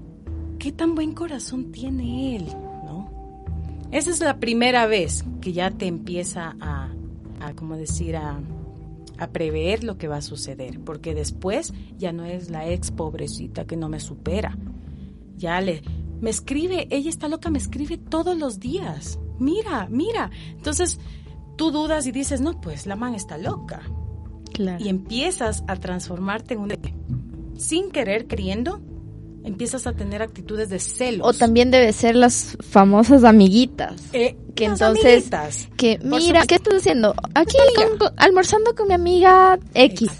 qué 0.58 0.70
tan 0.70 0.94
buen 0.94 1.12
corazón 1.12 1.72
tiene 1.72 2.36
él, 2.36 2.44
¿no? 2.84 3.10
Esa 3.90 4.10
es 4.10 4.20
la 4.20 4.38
primera 4.38 4.86
vez 4.86 5.24
que 5.40 5.54
ya 5.54 5.70
te 5.70 5.86
empieza 5.86 6.56
a, 6.60 6.90
a 7.40 7.54
como 7.54 7.74
decir, 7.78 8.16
a, 8.16 8.38
a 9.16 9.30
prever 9.30 9.82
lo 9.82 9.96
que 9.96 10.08
va 10.08 10.18
a 10.18 10.20
suceder, 10.20 10.78
porque 10.80 11.14
después 11.14 11.72
ya 11.96 12.12
no 12.12 12.26
es 12.26 12.50
la 12.50 12.68
ex 12.68 12.90
pobrecita 12.90 13.64
que 13.66 13.78
no 13.78 13.88
me 13.88 13.98
supera. 13.98 14.58
Ya 15.38 15.62
le, 15.62 15.80
me 16.20 16.28
escribe, 16.28 16.86
ella 16.90 17.08
está 17.08 17.28
loca, 17.28 17.48
me 17.48 17.56
escribe 17.56 17.96
todos 17.96 18.36
los 18.36 18.60
días. 18.60 19.18
Mira, 19.38 19.88
mira. 19.90 20.30
Entonces 20.50 21.00
tú 21.56 21.70
dudas 21.70 22.06
y 22.06 22.12
dices, 22.12 22.42
no, 22.42 22.60
pues 22.60 22.84
la 22.84 22.94
man 22.94 23.14
está 23.14 23.38
loca 23.38 23.80
Claro. 24.59 24.84
y 24.84 24.88
empiezas 24.88 25.62
a 25.68 25.76
transformarte 25.76 26.54
en 26.54 26.61
un 26.61 26.72
sin 27.56 27.90
querer 27.92 28.26
queriendo 28.26 28.80
empiezas 29.44 29.86
a 29.86 29.92
tener 29.92 30.20
actitudes 30.20 30.68
de 30.68 30.78
celos 30.80 31.26
O 31.26 31.32
también 31.32 31.70
debe 31.70 31.92
ser 31.92 32.16
las 32.16 32.56
famosas 32.68 33.22
amiguitas. 33.24 33.94
Eh, 34.12 34.36
que 34.56 34.64
entonces 34.64 35.04
amiguitas. 35.32 35.68
que 35.76 35.98
mira. 36.02 36.42
¿qué 36.46 36.56
estás 36.56 36.74
haciendo? 36.74 37.14
Aquí 37.34 37.56
amiga. 37.56 37.88
con- 37.90 37.98
con- 37.98 38.12
almorzando 38.18 38.74
con 38.74 38.88
mi 38.88 38.94
amiga 38.94 39.59
X, 39.74 40.11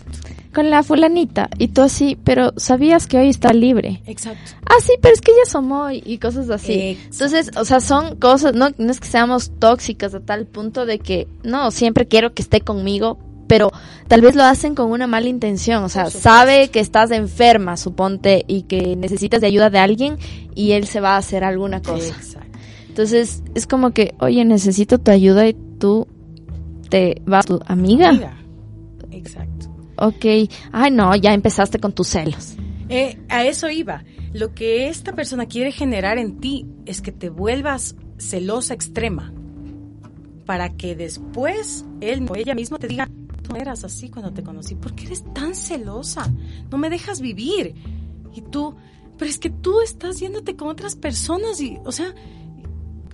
con 0.55 0.71
la 0.71 0.83
fulanita 0.85 1.51
y 1.59 1.69
tú 1.69 1.83
así, 1.83 2.17
pero 2.25 2.53
sabías 2.57 3.07
que 3.09 3.19
hoy 3.19 3.29
está 3.29 3.53
libre. 3.53 4.01
exacto 4.07 4.53
Ah, 4.65 4.81
sí, 4.81 4.93
pero 5.03 5.15
es 5.15 5.21
que 5.21 5.33
ellas 5.33 5.49
somos 5.51 5.93
y, 5.93 6.03
y 6.07 6.19
cosas 6.19 6.49
así. 6.51 6.73
Exacto. 6.75 7.09
Entonces, 7.25 7.51
o 7.57 7.65
sea, 7.65 7.81
son 7.81 8.17
cosas, 8.17 8.55
no, 8.55 8.69
no 8.79 8.91
es 8.93 9.01
que 9.01 9.09
seamos 9.09 9.51
tóxicas 9.59 10.15
a 10.15 10.21
tal 10.21 10.47
punto 10.47 10.87
de 10.87 11.01
que, 11.01 11.27
no, 11.43 11.71
siempre 11.73 12.07
quiero 12.07 12.33
que 12.35 12.43
esté 12.43 12.61
conmigo, 12.61 13.19
pero 13.49 13.73
tal 14.07 14.21
vez 14.21 14.37
lo 14.37 14.45
hacen 14.45 14.75
con 14.75 14.91
una 14.93 15.07
mala 15.07 15.29
intención, 15.29 15.83
o 15.83 15.89
sea, 15.89 16.11
sabe 16.11 16.69
que 16.69 16.81
estás 16.81 17.11
enferma, 17.11 17.77
suponte, 17.77 18.45
y 18.47 18.63
que 18.63 18.95
necesitas 18.95 19.41
de 19.41 19.49
ayuda 19.49 19.71
de 19.71 19.79
alguien 19.79 20.19
y 20.55 20.73
él 20.73 20.87
se 20.87 21.01
va 21.01 21.15
a 21.15 21.17
hacer 21.17 21.43
alguna 21.43 21.83
cosa. 21.83 22.15
exacto 22.15 22.59
Entonces, 22.89 23.43
es 23.55 23.67
como 23.67 23.91
que, 23.91 24.15
oye, 24.21 24.45
necesito 24.45 24.99
tu 24.99 25.11
ayuda 25.11 25.49
y 25.49 25.55
tú 25.81 26.07
te 26.89 27.21
vas 27.27 27.45
a 27.45 27.49
tu 27.49 27.61
amiga. 27.67 28.11
Amiga. 28.11 28.37
exacto 29.11 29.67
Ok, 29.97 30.25
ay 30.71 30.93
no, 30.93 31.17
ya 31.17 31.35
empezaste 31.35 31.81
con 31.81 31.93
tus 31.93 32.09
celos. 32.09 32.55
Eh, 32.89 33.19
a 33.29 33.45
eso 33.45 33.69
iba 33.69 34.05
lo 34.33 34.55
que 34.55 34.89
esta 34.89 35.13
persona 35.13 35.47
quiere 35.47 35.73
generar 35.73 36.19
en 36.19 36.39
ti 36.39 36.67
es 36.87 37.01
que 37.01 37.13
te 37.13 37.31
vuelvas 37.31 37.97
celosa 38.19 38.75
extrema 38.75 39.33
para 40.45 40.71
que 40.77 40.95
después 40.95 41.85
él 42.01 42.27
o 42.29 42.37
ella 42.37 42.55
mismo 42.55 42.79
te 42.79 42.89
diga 42.89 43.09
no 43.49 43.57
eras 43.57 43.85
así 43.85 44.09
cuando 44.11 44.33
te 44.33 44.43
conocí 44.43 44.75
¿por 44.75 44.95
qué 44.95 45.07
eres 45.07 45.23
tan 45.35 45.55
celosa? 45.55 46.31
no 46.71 46.79
me 46.79 46.91
dejas 46.91 47.21
vivir 47.21 47.75
y 48.35 48.41
tú 48.43 48.75
pero 49.17 49.31
es 49.31 49.39
que 49.39 49.51
tú 49.51 49.81
estás 49.81 50.21
yéndote 50.21 50.55
con 50.57 50.69
otras 50.69 50.95
personas 50.97 51.61
y 51.61 51.79
o 51.85 51.93
sea 51.93 52.15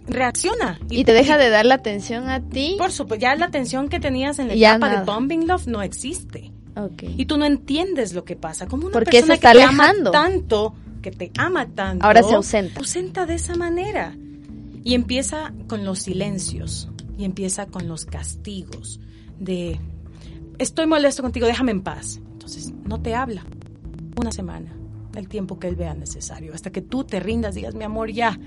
reacciona 0.07 0.79
Y 0.91 1.05
te 1.05 1.13
deja 1.13 1.39
de 1.39 1.49
dar 1.49 1.65
la 1.65 1.77
atención 1.77 2.29
a 2.29 2.41
ti. 2.41 2.75
por 2.79 2.93
supuesto 2.93 3.23
ya 3.23 3.35
la 3.37 3.47
atención 3.47 3.89
que 3.89 4.01
tenías 4.01 4.39
en 4.39 4.49
la 4.49 4.55
Ya 4.55 4.73
etapa 4.77 4.89
de 4.91 4.97
nada. 4.99 5.07
bombing 5.15 5.47
love 5.47 5.67
no 5.67 5.83
existe 5.83 6.53
Ok. 6.77 7.05
y 7.17 7.25
tú 7.27 7.37
no 7.39 7.45
entiendes 7.47 8.13
lo 8.15 8.25
que 8.25 8.35
pasa. 8.37 8.67
Como 8.67 8.87
una 8.87 8.93
¿Por 8.93 9.05
qué 9.05 9.21
se 9.23 9.27
persona 9.29 9.35
está 9.35 9.53
que 9.53 9.59
te 9.59 9.63
ama 9.65 9.85
alejando? 9.85 10.11
tanto, 10.11 10.75
que 11.03 11.11
te 11.13 11.31
ama 11.39 11.67
tanto. 11.69 12.05
Ahora 12.05 12.23
se 12.25 12.35
ausenta. 12.35 12.81
ausenta 12.81 13.27
de 13.27 13.35
esa 13.35 13.55
manera. 13.55 14.17
Y 14.83 14.95
empieza 14.95 15.53
con 15.69 15.85
los 15.85 16.01
silencios. 16.01 16.89
Y 17.17 17.25
empieza 17.27 17.67
con 17.67 17.87
los 17.87 18.05
castigos. 18.07 18.99
De, 19.39 19.79
estoy 20.59 20.87
molesto 20.87 21.23
contigo, 21.23 21.47
déjame 21.47 21.73
en 21.73 21.83
paz. 21.83 22.21
Entonces, 22.33 22.73
no 22.85 23.01
te 23.01 23.15
habla. 23.15 23.45
Una 24.21 24.33
semana. 24.33 24.77
El 25.15 25.29
tiempo 25.29 25.59
que 25.59 25.69
él 25.69 25.77
vea 25.77 25.95
necesario. 25.95 26.55
Hasta 26.55 26.71
que 26.71 26.83
tú 26.83 27.05
te 27.05 27.21
rindas, 27.21 27.55
digas, 27.55 27.75
mi 27.75 27.85
amor, 27.85 28.11
ya. 28.11 28.39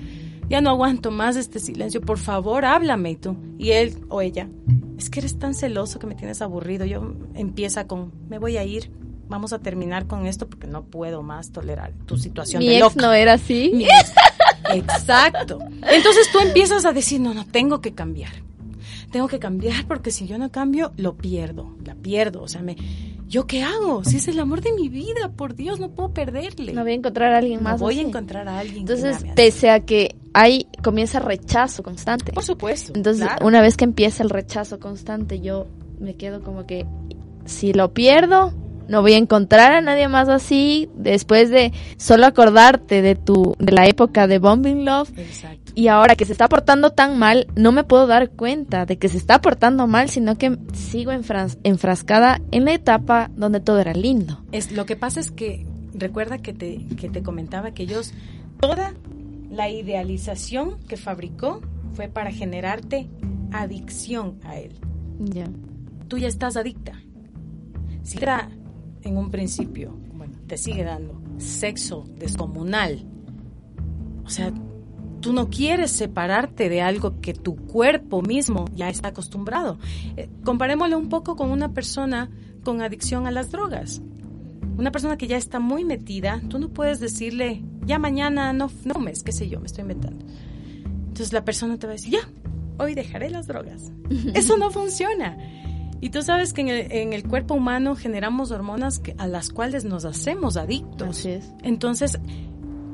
Ya 0.50 0.62
no 0.62 0.70
aguanto 0.70 1.12
más 1.12 1.36
este 1.36 1.60
silencio. 1.60 2.02
Por 2.02 2.18
favor, 2.18 2.66
háblame. 2.66 3.12
Y 3.12 3.16
tú. 3.16 3.38
Y 3.58 3.72
él 3.72 4.00
o 4.10 4.22
ella. 4.22 4.50
Es 4.98 5.10
que 5.10 5.20
eres 5.20 5.38
tan 5.40 5.54
celoso 5.54 6.00
que 6.00 6.08
me 6.08 6.16
tienes 6.16 6.42
aburrido. 6.42 6.86
Yo 6.86 7.14
empieza 7.34 7.88
con, 7.88 8.12
me 8.30 8.38
voy 8.40 8.58
a 8.58 8.64
ir. 8.64 8.92
Vamos 9.30 9.52
a 9.52 9.60
terminar 9.60 10.08
con 10.08 10.26
esto 10.26 10.48
porque 10.48 10.68
no 10.68 10.86
puedo 10.86 11.22
más 11.22 11.52
tolerar 11.52 11.92
tu 12.06 12.18
situación 12.18 12.60
Mi 12.60 12.70
de 12.70 12.76
ex 12.78 12.82
loca. 12.96 13.08
no 13.08 13.14
era 13.14 13.34
así. 13.34 13.72
Mi 13.74 13.84
ex. 13.84 14.14
Exacto. 14.74 15.60
Entonces 15.90 16.30
tú 16.32 16.40
empiezas 16.40 16.86
a 16.86 16.94
decir, 16.94 17.20
no, 17.20 17.34
no, 17.34 17.46
tengo 17.46 17.82
que 17.82 17.94
cambiar. 17.94 18.32
Tengo 19.12 19.28
que 19.28 19.40
cambiar 19.40 19.86
porque 19.88 20.12
si 20.12 20.28
yo 20.28 20.38
no 20.38 20.52
cambio, 20.52 20.92
lo 20.98 21.16
pierdo. 21.16 21.76
La 21.86 21.96
pierdo. 21.96 22.42
O 22.42 22.48
sea, 22.48 22.62
me, 22.62 22.76
¿yo 23.28 23.48
qué 23.48 23.64
hago? 23.64 24.04
Si 24.04 24.18
es 24.18 24.28
el 24.28 24.40
amor 24.40 24.62
de 24.62 24.74
mi 24.74 24.90
vida, 24.90 25.32
por 25.36 25.56
Dios, 25.56 25.80
no 25.80 25.90
puedo 25.92 26.14
perderle. 26.14 26.74
No 26.74 26.84
voy 26.84 26.92
a 26.92 26.96
encontrar 26.96 27.34
a 27.34 27.38
alguien 27.38 27.60
No 27.60 27.70
más. 27.70 27.80
voy 27.80 28.00
a 28.00 28.02
encontrar 28.02 28.48
a 28.48 28.60
alguien 28.60 28.80
Entonces, 28.80 29.26
pese 29.36 29.70
a 29.70 29.82
que 29.82 30.16
hay, 30.34 30.68
comienza 30.84 31.20
rechazo 31.20 31.84
constante. 31.84 32.32
Por 32.32 32.44
supuesto. 32.44 32.94
Entonces, 32.96 33.26
claro. 33.26 33.46
una 33.46 33.62
vez 33.62 33.76
que 33.78 33.86
empieza 33.86 34.24
el 34.24 34.30
rechazo 34.30 34.80
constante, 34.80 35.40
yo 35.40 35.68
me 36.00 36.16
quedo 36.16 36.44
como 36.44 36.66
que 36.66 36.86
si 37.46 37.74
lo 37.74 37.94
pierdo, 37.94 38.54
no 38.88 39.02
voy 39.02 39.14
a 39.14 39.18
encontrar 39.18 39.72
a 39.74 39.82
nadie 39.82 40.08
más 40.08 40.30
así 40.30 40.90
después 40.96 41.50
de 41.50 41.74
solo 41.98 42.26
acordarte 42.26 43.02
de 43.02 43.16
tu 43.16 43.56
de 43.60 43.72
la 43.72 43.86
época 43.88 44.28
de 44.28 44.40
Bombing 44.40 44.86
Love 44.86 45.12
Exacto. 45.18 45.72
y 45.76 45.88
ahora 45.88 46.16
que 46.16 46.26
se 46.26 46.32
está 46.32 46.48
portando 46.48 46.92
tan 46.92 47.18
mal, 47.20 47.48
no 47.56 47.72
me 47.72 47.84
puedo 47.84 48.08
dar 48.08 48.30
cuenta 48.30 48.86
de 48.86 48.98
que 48.98 49.10
se 49.10 49.18
está 49.18 49.42
portando 49.42 49.88
mal, 49.88 50.10
sino 50.10 50.38
que 50.38 50.58
sigo 50.74 51.12
enfras- 51.12 51.58
enfrascada 51.64 52.42
en 52.52 52.66
la 52.66 52.74
etapa 52.74 53.30
donde 53.36 53.60
todo 53.60 53.80
era 53.80 53.94
lindo. 53.94 54.40
Es, 54.52 54.72
lo 54.72 54.86
que 54.86 54.96
pasa 54.96 55.20
es 55.20 55.32
que 55.32 55.66
recuerda 55.94 56.38
que 56.38 56.54
te, 56.54 56.86
que 57.00 57.10
te 57.10 57.24
comentaba 57.24 57.72
que 57.72 57.84
ellos, 57.84 58.14
toda 58.60 58.94
la 59.50 59.70
idealización 59.70 60.78
que 60.88 60.98
fabricó 60.98 61.62
fue 61.94 62.08
para 62.08 62.32
generarte 62.32 63.08
adicción 63.52 64.40
a 64.44 64.58
él. 64.58 64.74
Ya. 65.20 65.46
Tú 66.08 66.18
ya 66.18 66.28
estás 66.28 66.56
adicta. 66.58 66.94
Si 68.04 68.18
era 68.18 68.50
en 69.04 69.18
un 69.18 69.32
principio, 69.32 69.98
bueno, 70.14 70.38
te 70.48 70.58
sigue 70.58 70.84
dando 70.84 71.22
sexo 71.38 72.06
descomunal, 72.18 73.06
o 74.26 74.30
sea, 74.30 74.52
tú 75.22 75.34
no 75.34 75.50
quieres 75.50 75.92
separarte 75.92 76.70
de 76.70 76.82
algo 76.82 77.20
que 77.22 77.34
tu 77.34 77.56
cuerpo 77.56 78.22
mismo 78.22 78.66
ya 78.76 78.90
está 78.90 79.10
acostumbrado. 79.10 79.78
Eh, 80.16 80.30
comparémoslo 80.44 80.98
un 80.98 81.10
poco 81.10 81.36
con 81.36 81.50
una 81.52 81.74
persona 81.74 82.30
con 82.64 82.82
adicción 82.82 83.28
a 83.28 83.32
las 83.32 83.52
drogas. 83.52 84.02
Una 84.78 84.92
persona 84.92 85.18
que 85.18 85.28
ya 85.28 85.38
está 85.38 85.60
muy 85.60 85.86
metida, 85.86 86.42
tú 86.50 86.60
no 86.60 86.70
puedes 86.70 87.00
decirle, 87.00 87.64
ya 87.86 87.98
mañana 87.98 88.54
no, 88.54 88.70
no 88.84 88.94
fumes, 88.94 89.24
qué 89.24 89.32
sé 89.32 89.50
yo, 89.50 89.60
me 89.60 89.68
estoy 89.68 89.84
inventando. 89.84 90.26
Entonces 90.84 91.34
la 91.34 91.44
persona 91.46 91.78
te 91.80 91.88
va 91.88 91.94
a 91.94 91.96
decir, 91.96 92.12
ya, 92.12 92.30
hoy 92.78 92.94
dejaré 92.94 93.30
las 93.30 93.48
drogas. 93.48 93.92
Eso 94.34 94.58
no 94.58 94.70
funciona. 94.72 95.38
Y 96.00 96.10
tú 96.12 96.22
sabes 96.22 96.54
que 96.54 96.62
en 96.62 96.70
el, 96.70 96.92
en 96.92 97.14
el 97.14 97.24
cuerpo 97.28 97.56
humano 97.56 97.96
generamos 97.96 98.52
hormonas 98.52 99.00
que- 99.00 99.16
a 99.18 99.28
las 99.28 99.50
cuales 99.50 99.84
nos 99.84 100.06
hacemos 100.06 100.56
adictos. 100.58 101.10
Así 101.10 101.30
es. 101.32 101.52
Entonces, 101.64 102.20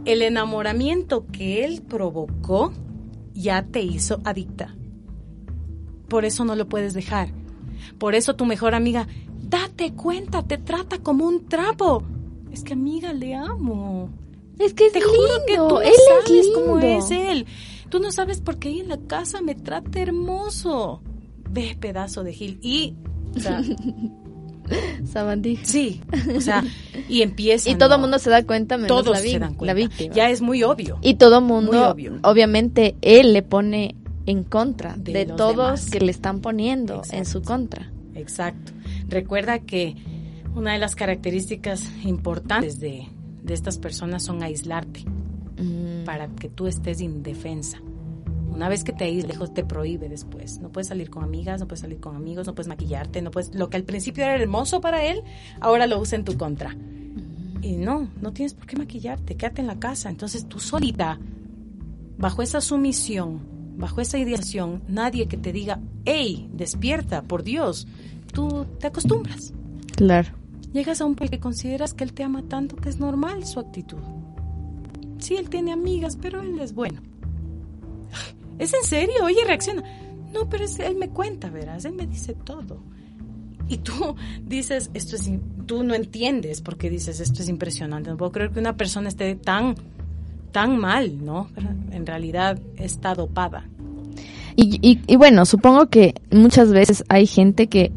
el 0.06 0.22
enamoramiento 0.22 1.26
que 1.32 1.66
él 1.66 1.82
provocó 1.82 2.72
ya 3.34 3.64
te 3.64 3.82
hizo 3.82 4.22
adicta. 4.24 4.76
Por 6.08 6.26
eso 6.26 6.45
no 6.45 6.56
lo 6.56 6.68
puedes 6.70 6.93
dejar. 6.93 7.30
Por 7.97 8.16
eso 8.16 8.36
tu 8.36 8.45
mejor 8.45 8.76
amiga, 8.76 9.08
date 9.41 9.93
cuenta, 9.93 10.43
te 10.43 10.58
trata 10.58 10.99
como 10.99 11.26
un 11.28 11.45
trapo. 11.47 12.04
Es 12.51 12.64
que 12.64 12.74
amiga, 12.74 13.14
le 13.14 13.34
amo. 13.36 14.10
Es 14.60 14.74
que 14.74 14.86
es 14.88 14.93
Te 14.93 14.99
lindo, 14.99 15.16
juro 15.16 15.34
que 15.47 15.56
tú 15.58 15.80
él 15.80 15.89
es 15.89 16.06
sabes 16.08 16.45
lindo. 16.45 16.60
cómo 16.66 16.80
es 16.80 17.12
él. 17.12 17.45
Tú 17.89 17.99
no 17.99 18.12
sabes 18.12 18.39
por 18.41 18.60
qué 18.60 18.70
ahí 18.70 18.80
en 18.80 18.89
la 18.89 18.97
casa 18.99 19.41
me 19.41 19.56
trata 19.56 19.99
hermoso. 19.99 21.01
Ve, 21.54 21.78
pedazo 21.80 22.24
de 22.24 22.34
Gil. 22.34 22.60
Y, 22.62 22.95
o 23.36 23.39
sea, 23.39 23.62
Sabandija. 25.06 25.64
sí, 25.66 26.01
o 26.36 26.41
sea, 26.41 26.64
y 27.10 27.22
empieza. 27.22 27.70
Y 27.70 27.76
todo 27.76 27.95
el 27.95 28.01
mundo 28.01 28.18
se 28.20 28.30
da 28.30 28.43
cuenta 28.43 28.78
menos 28.78 28.88
Todos 28.89 29.18
la, 29.18 29.18
se 29.20 29.39
dan 29.39 29.51
la 29.51 29.58
cuenta. 29.58 29.74
víctima. 29.74 30.16
Ya 30.16 30.30
es 30.30 30.41
muy 30.41 30.64
obvio. 30.64 30.97
Y 31.01 31.16
todo 31.16 31.39
el 31.39 31.45
mundo, 31.45 31.91
obvio. 31.91 32.18
obviamente, 32.24 32.95
él 33.01 33.34
le 33.34 33.41
pone 33.43 33.95
en 34.26 34.43
contra 34.43 34.95
De 34.97 35.26
todos 35.26 35.56
demás. 35.58 35.89
que 35.89 35.99
le 35.99 36.12
están 36.12 36.39
poniendo 36.39 37.01
en 37.12 37.26
su 37.26 37.41
contra. 37.41 37.91
Exacto. 38.16 38.72
Recuerda 39.10 39.60
que 39.60 39.95
una 40.56 40.74
de 40.74 40.80
las 40.80 40.95
características 40.95 41.91
importantes 42.06 42.80
de, 42.80 43.08
de 43.43 43.54
estas 43.54 43.78
personas 43.78 44.24
son 44.24 44.41
aislarte 44.43 45.04
Mm, 45.56 46.04
para 46.04 46.28
que 46.30 46.49
tú 46.49 46.66
estés 46.66 46.99
indefensa. 46.99 47.80
Una 48.51 48.69
vez 48.69 48.83
que 48.83 48.93
te 48.93 49.11
lejos 49.11 49.53
te 49.53 49.63
prohíbe 49.63 50.09
después. 50.09 50.59
No 50.59 50.69
puedes 50.69 50.87
salir 50.87 51.09
con 51.09 51.23
amigas, 51.23 51.59
no 51.59 51.67
puedes 51.67 51.81
salir 51.81 51.99
con 51.99 52.15
amigos, 52.15 52.47
no 52.47 52.53
puedes 52.53 52.67
maquillarte, 52.67 53.21
no 53.21 53.31
puedes. 53.31 53.53
Lo 53.55 53.69
que 53.69 53.77
al 53.77 53.83
principio 53.83 54.23
era 54.23 54.35
hermoso 54.35 54.81
para 54.81 55.05
él, 55.05 55.23
ahora 55.59 55.87
lo 55.87 55.99
usa 55.99 56.17
en 56.17 56.25
tu 56.25 56.37
contra. 56.37 56.75
Y 57.61 57.77
no, 57.77 58.09
no 58.21 58.33
tienes 58.33 58.53
por 58.53 58.67
qué 58.67 58.75
maquillarte, 58.75 59.35
quédate 59.35 59.61
en 59.61 59.67
la 59.67 59.79
casa. 59.79 60.09
Entonces 60.09 60.47
tú 60.47 60.59
solita, 60.59 61.19
bajo 62.17 62.41
esa 62.41 62.61
sumisión, 62.61 63.41
bajo 63.77 64.01
esa 64.01 64.17
ideación, 64.17 64.83
nadie 64.87 65.27
que 65.27 65.37
te 65.37 65.51
diga, 65.51 65.79
hey, 66.05 66.49
despierta, 66.53 67.23
por 67.23 67.43
Dios, 67.43 67.87
tú 68.33 68.65
te 68.79 68.87
acostumbras. 68.87 69.53
Claro. 69.95 70.29
Llegas 70.73 71.01
a 71.01 71.05
un 71.05 71.15
punto 71.15 71.31
que 71.31 71.39
consideras 71.39 71.93
que 71.93 72.03
él 72.03 72.13
te 72.13 72.23
ama 72.23 72.43
tanto 72.43 72.75
que 72.75 72.89
es 72.89 72.99
normal 72.99 73.45
su 73.45 73.59
actitud. 73.59 74.01
Sí, 75.19 75.35
él 75.35 75.49
tiene 75.49 75.71
amigas, 75.71 76.17
pero 76.21 76.41
él 76.41 76.59
es 76.59 76.73
bueno. 76.73 77.01
¿Es 78.59 78.74
en 78.74 78.84
serio? 78.84 79.16
Oye, 79.24 79.43
reacciona. 79.45 79.84
No, 80.34 80.49
pero 80.49 80.64
es- 80.66 80.80
él 80.80 80.95
me 80.95 81.09
cuenta, 81.09 81.49
verás, 81.49 81.86
él 81.86 81.93
me 81.93 82.07
dice 82.07 82.34
todo. 82.34 82.82
Y 83.68 83.78
tú 83.78 84.16
dices, 84.45 84.89
esto 84.93 85.16
es, 85.16 85.30
tú 85.66 85.84
no 85.84 85.93
entiendes 85.95 86.61
porque 86.61 86.89
dices, 86.89 87.20
esto 87.20 87.41
es 87.41 87.49
impresionante. 87.49 88.09
No 88.09 88.18
puedo 88.18 88.32
creer 88.32 88.51
que 88.51 88.59
una 88.59 88.76
persona 88.78 89.09
esté 89.09 89.36
tan, 89.36 89.76
tan 90.51 90.78
mal, 90.78 91.24
¿no? 91.24 91.49
En 91.91 92.05
realidad 92.05 92.59
está 92.78 93.14
dopada. 93.16 93.66
Y, 94.55 94.99
y 95.07 95.16
bueno, 95.16 95.45
supongo 95.45 95.88
que 95.89 96.14
muchas 96.32 96.72
veces 96.72 97.03
hay 97.09 97.26
gente 97.26 97.68
que 97.68 97.91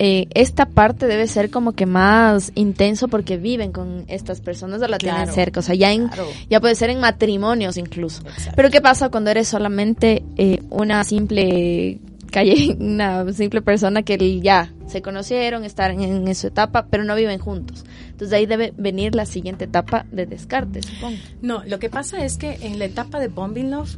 eh, 0.00 0.28
esta 0.34 0.66
parte 0.66 1.06
debe 1.06 1.26
ser 1.26 1.50
como 1.50 1.72
que 1.72 1.84
más 1.84 2.52
intenso 2.54 3.08
porque 3.08 3.36
viven 3.36 3.72
con 3.72 4.04
estas 4.06 4.40
personas 4.40 4.80
o 4.80 4.86
la 4.86 4.98
tienen 4.98 5.26
cerca. 5.32 5.60
O 5.60 5.62
sea, 5.62 5.74
ya, 5.74 5.92
en, 5.92 6.06
claro. 6.08 6.28
ya 6.48 6.60
puede 6.60 6.76
ser 6.76 6.90
en 6.90 7.00
matrimonios 7.00 7.76
incluso. 7.76 8.22
Exacto. 8.22 8.52
Pero 8.54 8.70
¿qué 8.70 8.80
pasa 8.80 9.08
cuando 9.08 9.30
eres 9.30 9.48
solamente 9.48 10.24
eh, 10.36 10.62
una 10.70 11.02
simple 11.02 12.00
calle, 12.30 12.76
una 12.80 13.32
simple 13.32 13.60
persona 13.60 14.02
que 14.02 14.40
ya 14.40 14.72
se 14.86 15.02
conocieron, 15.02 15.64
están 15.64 16.00
en, 16.00 16.28
en 16.28 16.34
su 16.34 16.46
etapa, 16.46 16.86
pero 16.88 17.02
no 17.02 17.16
viven 17.16 17.40
juntos? 17.40 17.84
Entonces 18.18 18.30
de 18.30 18.36
ahí 18.36 18.46
debe 18.46 18.72
venir 18.76 19.16
la 19.16 19.26
siguiente 19.26 19.64
etapa 19.64 20.06
de 20.12 20.26
descarte, 20.26 20.82
supongo. 20.82 21.16
No, 21.42 21.64
lo 21.64 21.80
que 21.80 21.90
pasa 21.90 22.24
es 22.24 22.36
que 22.36 22.58
en 22.62 22.78
la 22.78 22.84
etapa 22.84 23.18
de 23.18 23.28
Bombing 23.28 23.70
Love, 23.70 23.96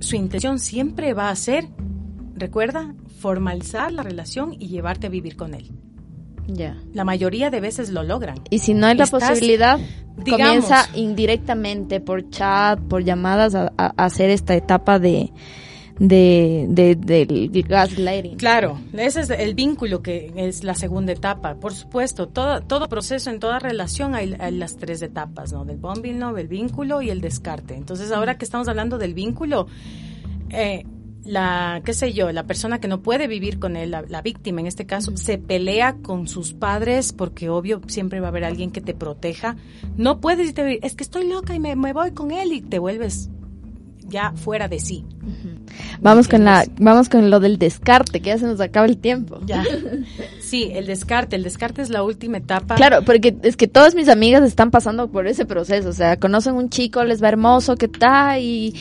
su 0.00 0.16
intención 0.16 0.58
siempre 0.58 1.12
va 1.14 1.30
a 1.30 1.36
ser, 1.36 1.68
recuerda, 2.40 2.94
formalizar 3.20 3.92
la 3.92 4.02
relación 4.02 4.54
y 4.58 4.68
llevarte 4.68 5.06
a 5.06 5.10
vivir 5.10 5.36
con 5.36 5.54
él. 5.54 5.70
Ya. 6.48 6.76
La 6.94 7.04
mayoría 7.04 7.50
de 7.50 7.60
veces 7.60 7.90
lo 7.90 8.02
logran. 8.02 8.38
Y 8.50 8.58
si 8.58 8.74
no 8.74 8.86
hay 8.86 8.96
la 8.96 9.04
Estás, 9.04 9.28
posibilidad, 9.28 9.78
digamos- 10.24 10.46
comienza 10.46 10.88
indirectamente 10.96 12.00
por 12.00 12.28
chat, 12.30 12.80
por 12.80 13.04
llamadas 13.04 13.54
a, 13.54 13.72
a- 13.76 13.92
hacer 13.96 14.30
esta 14.30 14.54
etapa 14.56 14.98
de, 14.98 15.30
de, 16.00 16.66
de- 16.68 16.96
del 16.96 17.62
gaslighting. 17.68 18.36
Claro, 18.36 18.80
ese 18.94 19.20
es 19.20 19.30
el 19.30 19.54
vínculo 19.54 20.02
que 20.02 20.32
es 20.34 20.64
la 20.64 20.74
segunda 20.74 21.12
etapa. 21.12 21.54
Por 21.54 21.72
supuesto, 21.72 22.26
todo, 22.26 22.62
todo 22.62 22.88
proceso, 22.88 23.30
en 23.30 23.38
toda 23.38 23.58
relación 23.60 24.14
hay, 24.16 24.34
hay 24.40 24.56
las 24.56 24.76
tres 24.76 25.02
etapas, 25.02 25.52
¿no? 25.52 25.64
Del 25.64 25.76
bombing 25.76 26.18
love, 26.18 26.38
el 26.38 26.48
vínculo 26.48 27.00
y 27.02 27.10
el 27.10 27.20
descarte. 27.20 27.74
Entonces, 27.76 28.10
ahora 28.10 28.38
que 28.38 28.44
estamos 28.44 28.66
hablando 28.66 28.98
del 28.98 29.14
vínculo, 29.14 29.68
eh, 30.48 30.84
la, 31.24 31.82
qué 31.84 31.92
sé 31.92 32.12
yo, 32.12 32.32
la 32.32 32.44
persona 32.44 32.80
que 32.80 32.88
no 32.88 33.02
puede 33.02 33.26
vivir 33.26 33.58
con 33.58 33.76
él, 33.76 33.90
la, 33.90 34.02
la 34.02 34.22
víctima 34.22 34.60
en 34.60 34.66
este 34.66 34.86
caso, 34.86 35.16
se 35.16 35.38
pelea 35.38 35.96
con 36.02 36.28
sus 36.28 36.52
padres 36.52 37.12
porque 37.12 37.48
obvio 37.48 37.80
siempre 37.86 38.20
va 38.20 38.28
a 38.28 38.30
haber 38.30 38.44
alguien 38.44 38.70
que 38.70 38.80
te 38.80 38.94
proteja. 38.94 39.56
No 39.96 40.20
puedes 40.20 40.48
irte, 40.48 40.84
es 40.86 40.94
que 40.94 41.04
estoy 41.04 41.28
loca 41.28 41.54
y 41.54 41.60
me, 41.60 41.76
me 41.76 41.92
voy 41.92 42.12
con 42.12 42.30
él 42.30 42.52
y 42.52 42.62
te 42.62 42.78
vuelves 42.78 43.30
ya 44.10 44.32
fuera 44.32 44.68
de 44.68 44.78
sí. 44.78 45.04
Vamos 46.00 46.28
con 46.28 46.44
la, 46.44 46.66
vamos 46.78 47.08
con 47.08 47.30
lo 47.30 47.40
del 47.40 47.58
descarte, 47.58 48.20
que 48.20 48.30
ya 48.30 48.38
se 48.38 48.46
nos 48.46 48.60
acaba 48.60 48.86
el 48.86 48.98
tiempo. 48.98 49.40
Ya. 49.46 49.64
Sí, 50.40 50.72
el 50.74 50.86
descarte. 50.86 51.36
El 51.36 51.44
descarte 51.44 51.80
es 51.80 51.90
la 51.90 52.02
última 52.02 52.38
etapa. 52.38 52.74
Claro, 52.74 53.02
porque 53.04 53.36
es 53.44 53.56
que 53.56 53.68
todas 53.68 53.94
mis 53.94 54.08
amigas 54.08 54.42
están 54.42 54.72
pasando 54.72 55.08
por 55.08 55.28
ese 55.28 55.46
proceso, 55.46 55.90
o 55.90 55.92
sea, 55.92 56.18
conocen 56.18 56.54
un 56.54 56.70
chico, 56.70 57.04
les 57.04 57.22
va 57.22 57.28
hermoso, 57.28 57.76
¿qué 57.76 57.86
tal? 57.86 58.40
Y, 58.40 58.74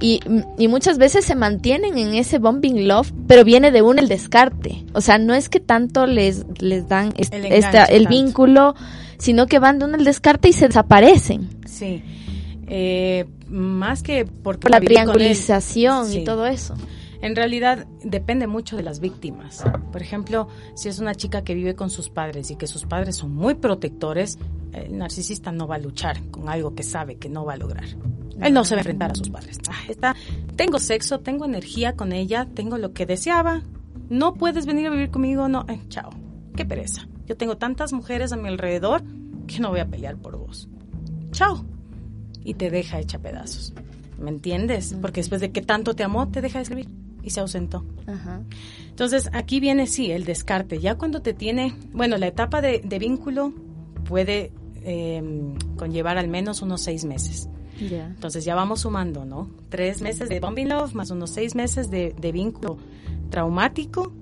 y, 0.00 0.20
y 0.58 0.68
muchas 0.68 0.98
veces 0.98 1.24
se 1.24 1.34
mantienen 1.34 1.96
en 1.98 2.14
ese 2.14 2.38
bombing 2.38 2.86
love, 2.86 3.12
pero 3.26 3.44
viene 3.44 3.70
de 3.70 3.82
uno 3.82 4.00
el 4.00 4.08
descarte. 4.08 4.84
O 4.92 5.00
sea, 5.00 5.18
no 5.18 5.34
es 5.34 5.48
que 5.48 5.60
tanto 5.60 6.06
les, 6.06 6.44
les 6.60 6.88
dan 6.88 7.12
es- 7.16 7.30
El 7.32 7.46
esta- 7.46 7.68
enganche 7.84 7.96
el 7.96 8.02
tanto. 8.04 8.18
vínculo, 8.18 8.74
sino 9.18 9.46
que 9.46 9.58
van 9.58 9.78
de 9.78 9.86
uno 9.86 9.96
el 9.96 10.04
descarte 10.04 10.48
y 10.48 10.52
se 10.52 10.66
desaparecen. 10.68 11.48
Sí. 11.66 12.02
Eh, 12.68 13.26
más 13.48 14.02
que 14.02 14.24
Por 14.26 14.58
la 14.70 14.80
triangulización 14.80 16.06
Sí. 16.06 16.18
y 16.20 16.24
todo 16.24 16.46
eso. 16.46 16.74
En 17.22 17.34
realidad 17.34 17.86
depende 18.04 18.46
mucho 18.46 18.76
de 18.76 18.82
las 18.82 19.00
víctimas. 19.00 19.64
Por 19.90 20.02
ejemplo, 20.02 20.48
si 20.74 20.88
es 20.88 20.98
una 20.98 21.14
chica 21.14 21.42
que 21.42 21.54
vive 21.54 21.74
con 21.74 21.88
sus 21.90 22.08
padres 22.10 22.50
y 22.50 22.56
que 22.56 22.66
sus 22.66 22.84
padres 22.84 23.16
son 23.16 23.34
muy 23.34 23.54
protectores, 23.54 24.38
el 24.72 24.98
narcisista 24.98 25.50
no 25.52 25.66
va 25.66 25.76
a 25.76 25.78
luchar 25.78 26.20
con 26.30 26.48
algo 26.50 26.74
que 26.74 26.82
sabe 26.82 27.16
que 27.16 27.28
no 27.30 27.44
va 27.46 27.54
a 27.54 27.56
lograr. 27.56 27.86
Él 28.40 28.52
no 28.52 28.64
se 28.64 28.74
va 28.74 28.80
a 28.80 28.82
enfrentar 28.82 29.12
a 29.12 29.14
sus 29.14 29.30
padres. 29.30 29.58
Ah, 29.68 29.84
está, 29.88 30.14
tengo 30.56 30.78
sexo, 30.78 31.20
tengo 31.20 31.44
energía 31.44 31.96
con 31.96 32.12
ella, 32.12 32.46
tengo 32.52 32.78
lo 32.78 32.92
que 32.92 33.06
deseaba. 33.06 33.62
No 34.08 34.34
puedes 34.34 34.66
venir 34.66 34.86
a 34.86 34.90
vivir 34.90 35.10
conmigo, 35.10 35.48
no. 35.48 35.64
Eh, 35.68 35.80
chao. 35.88 36.10
Qué 36.54 36.64
pereza. 36.64 37.08
Yo 37.26 37.36
tengo 37.36 37.56
tantas 37.56 37.92
mujeres 37.92 38.32
a 38.32 38.36
mi 38.36 38.48
alrededor 38.48 39.02
que 39.46 39.58
no 39.58 39.70
voy 39.70 39.80
a 39.80 39.86
pelear 39.86 40.16
por 40.16 40.36
vos. 40.36 40.68
Chao. 41.32 41.64
Y 42.44 42.54
te 42.54 42.70
deja 42.70 43.00
hecha 43.00 43.18
pedazos. 43.18 43.72
¿Me 44.18 44.30
entiendes? 44.30 44.94
Porque 45.00 45.20
después 45.20 45.40
de 45.40 45.50
que 45.50 45.60
tanto 45.60 45.94
te 45.94 46.04
amó, 46.04 46.28
te 46.28 46.40
deja 46.40 46.58
de 46.58 46.62
escribir. 46.62 46.88
y 47.22 47.30
se 47.30 47.40
ausentó. 47.40 47.84
Ajá. 48.06 48.42
Entonces, 48.88 49.28
aquí 49.32 49.58
viene, 49.58 49.88
sí, 49.88 50.12
el 50.12 50.24
descarte. 50.24 50.78
Ya 50.78 50.94
cuando 50.94 51.22
te 51.22 51.34
tiene, 51.34 51.74
bueno, 51.92 52.16
la 52.16 52.28
etapa 52.28 52.60
de, 52.60 52.80
de 52.84 52.98
vínculo 53.00 53.52
puede 54.08 54.52
eh, 54.84 55.22
conllevar 55.76 56.16
al 56.18 56.28
menos 56.28 56.62
unos 56.62 56.82
seis 56.82 57.04
meses. 57.04 57.48
Entonces 58.14 58.44
ya 58.44 58.54
vamos 58.54 58.80
sumando, 58.80 59.24
¿no? 59.24 59.48
Tres 59.68 60.00
meses 60.02 60.28
de 60.28 60.40
bumping 60.40 60.68
love 60.68 60.94
más 60.94 61.10
unos 61.10 61.30
seis 61.30 61.54
meses 61.54 61.90
de, 61.90 62.14
de 62.18 62.32
vínculo 62.32 62.78
traumático. 63.30 64.12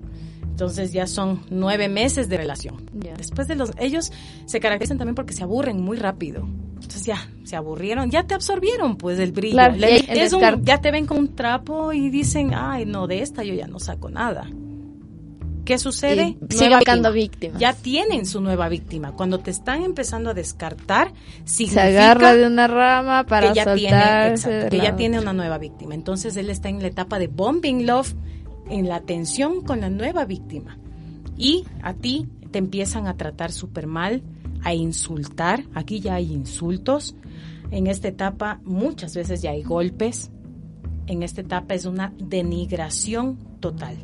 Entonces 0.43 0.93
ya 0.93 1.05
son 1.05 1.41
nueve 1.49 1.89
meses 1.89 2.29
de 2.29 2.37
relación. 2.37 2.89
Después 3.17 3.47
de 3.47 3.55
los... 3.55 3.71
Ellos 3.77 4.11
se 4.45 4.59
caracterizan 4.61 4.97
también 4.97 5.15
porque 5.15 5.33
se 5.33 5.43
aburren 5.43 5.81
muy 5.81 5.97
rápido. 5.97 6.47
Entonces 6.75 7.05
ya, 7.05 7.29
se 7.43 7.55
aburrieron, 7.57 8.09
ya 8.09 8.23
te 8.23 8.35
absorbieron 8.35 8.95
pues 8.95 9.19
el 9.19 9.31
brillo. 9.33 9.53
Claro, 9.55 9.75
Le- 9.75 9.97
el 10.11 10.17
es 10.19 10.31
un- 10.33 10.39
ya 10.63 10.79
te 10.79 10.91
ven 10.91 11.05
con 11.07 11.17
un 11.17 11.35
trapo 11.35 11.91
y 11.93 12.09
dicen, 12.09 12.53
ay, 12.53 12.85
no, 12.85 13.07
de 13.07 13.21
esta 13.21 13.43
yo 13.43 13.53
ya 13.53 13.67
no 13.67 13.79
saco 13.79 14.09
nada. 14.09 14.47
¿Qué 15.65 15.79
sucede? 15.79 16.37
Sigue 16.49 16.77
víctima. 16.77 17.09
víctimas. 17.09 17.59
Ya 17.59 17.73
tienen 17.73 18.27
su 18.27 18.39
nueva 18.39 18.69
víctima. 18.69 19.13
Cuando 19.13 19.39
te 19.39 19.49
están 19.49 19.83
empezando 19.83 20.29
a 20.29 20.33
descartar, 20.35 21.11
Se 21.43 21.65
significa 21.65 21.85
agarra 21.85 22.35
de 22.35 22.45
una 22.45 22.67
rama 22.67 23.25
para 23.25 23.49
que 23.49 23.55
ya 23.55 23.73
tiene, 23.73 24.27
exacto, 24.27 24.69
que 24.69 24.77
ya 24.77 24.83
otra. 24.83 24.95
tiene 24.95 25.19
una 25.19 25.33
nueva 25.33 25.57
víctima. 25.57 25.95
Entonces 25.95 26.37
él 26.37 26.51
está 26.51 26.69
en 26.69 26.81
la 26.81 26.87
etapa 26.87 27.17
de 27.17 27.27
bombing 27.27 27.87
love, 27.87 28.13
en 28.69 28.87
la 28.87 29.01
tensión 29.01 29.61
con 29.61 29.81
la 29.81 29.89
nueva 29.89 30.25
víctima. 30.25 30.77
Y 31.35 31.65
a 31.81 31.93
ti 31.93 32.27
te 32.51 32.59
empiezan 32.59 33.07
a 33.07 33.17
tratar 33.17 33.51
súper 33.51 33.87
mal, 33.87 34.21
a 34.63 34.73
insultar. 34.73 35.63
Aquí 35.73 35.99
ya 35.99 36.15
hay 36.15 36.31
insultos. 36.31 37.15
En 37.71 37.87
esta 37.87 38.07
etapa 38.07 38.59
muchas 38.63 39.15
veces 39.15 39.41
ya 39.41 39.49
hay 39.49 39.63
golpes. 39.63 40.29
En 41.07 41.23
esta 41.23 41.41
etapa 41.41 41.73
es 41.73 41.85
una 41.85 42.13
denigración 42.17 43.37
total. 43.59 43.97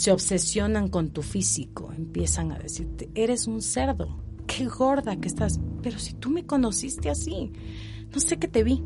Se 0.00 0.12
obsesionan 0.12 0.88
con 0.88 1.10
tu 1.10 1.20
físico, 1.20 1.92
empiezan 1.94 2.52
a 2.52 2.58
decirte, 2.58 3.10
eres 3.14 3.46
un 3.46 3.60
cerdo, 3.60 4.22
qué 4.46 4.64
gorda 4.66 5.16
que 5.16 5.28
estás, 5.28 5.60
pero 5.82 5.98
si 5.98 6.14
tú 6.14 6.30
me 6.30 6.46
conociste 6.46 7.10
así, 7.10 7.52
no 8.10 8.18
sé 8.18 8.38
qué 8.38 8.48
te 8.48 8.64
vi, 8.64 8.82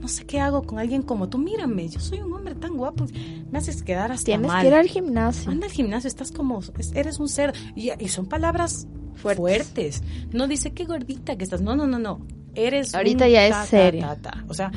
no 0.00 0.08
sé 0.08 0.26
qué 0.26 0.40
hago 0.40 0.64
con 0.64 0.80
alguien 0.80 1.02
como 1.02 1.28
tú, 1.28 1.38
mírame, 1.38 1.88
yo 1.88 2.00
soy 2.00 2.18
un 2.20 2.32
hombre 2.32 2.56
tan 2.56 2.76
guapo, 2.76 3.06
me 3.52 3.58
haces 3.58 3.84
quedar 3.84 4.10
hasta 4.10 4.24
Tienes 4.24 4.48
mal. 4.48 4.62
que 4.62 4.66
ir 4.66 4.74
al 4.74 4.88
gimnasio. 4.88 5.52
Anda 5.52 5.66
al 5.66 5.72
gimnasio, 5.72 6.08
estás 6.08 6.32
como, 6.32 6.58
es- 6.78 6.92
eres 6.96 7.20
un 7.20 7.28
cerdo. 7.28 7.56
Y, 7.76 7.90
y 8.02 8.08
son 8.08 8.26
palabras 8.26 8.88
Fuertes. 9.14 9.38
fuertes. 9.38 10.02
No 10.32 10.48
dice 10.48 10.72
qué 10.72 10.84
gordita 10.84 11.36
que 11.36 11.44
estás. 11.44 11.60
No, 11.60 11.76
no, 11.76 11.86
no, 11.86 12.00
no. 12.00 12.26
Eres. 12.56 12.92
Ahorita 12.92 13.26
un 13.26 13.30
ya 13.30 13.46
es 13.46 13.52
ta, 13.52 13.66
serio. 13.66 14.00
ta, 14.02 14.16
ta. 14.16 14.44
O 14.48 14.54
sea, 14.54 14.72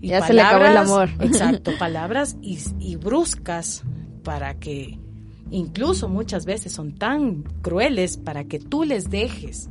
y 0.00 0.08
Ya 0.08 0.26
se 0.26 0.32
le 0.32 0.42
acabó 0.42 0.64
el 0.64 0.76
amor. 0.76 1.10
Exacto, 1.20 1.70
palabras 1.78 2.36
y, 2.42 2.58
y 2.80 2.96
bruscas 2.96 3.82
para 4.22 4.54
que 4.54 4.98
incluso 5.50 6.08
muchas 6.08 6.44
veces 6.46 6.72
son 6.72 6.92
tan 6.94 7.42
crueles 7.62 8.16
para 8.16 8.44
que 8.44 8.58
tú 8.58 8.84
les 8.84 9.10
dejes 9.10 9.68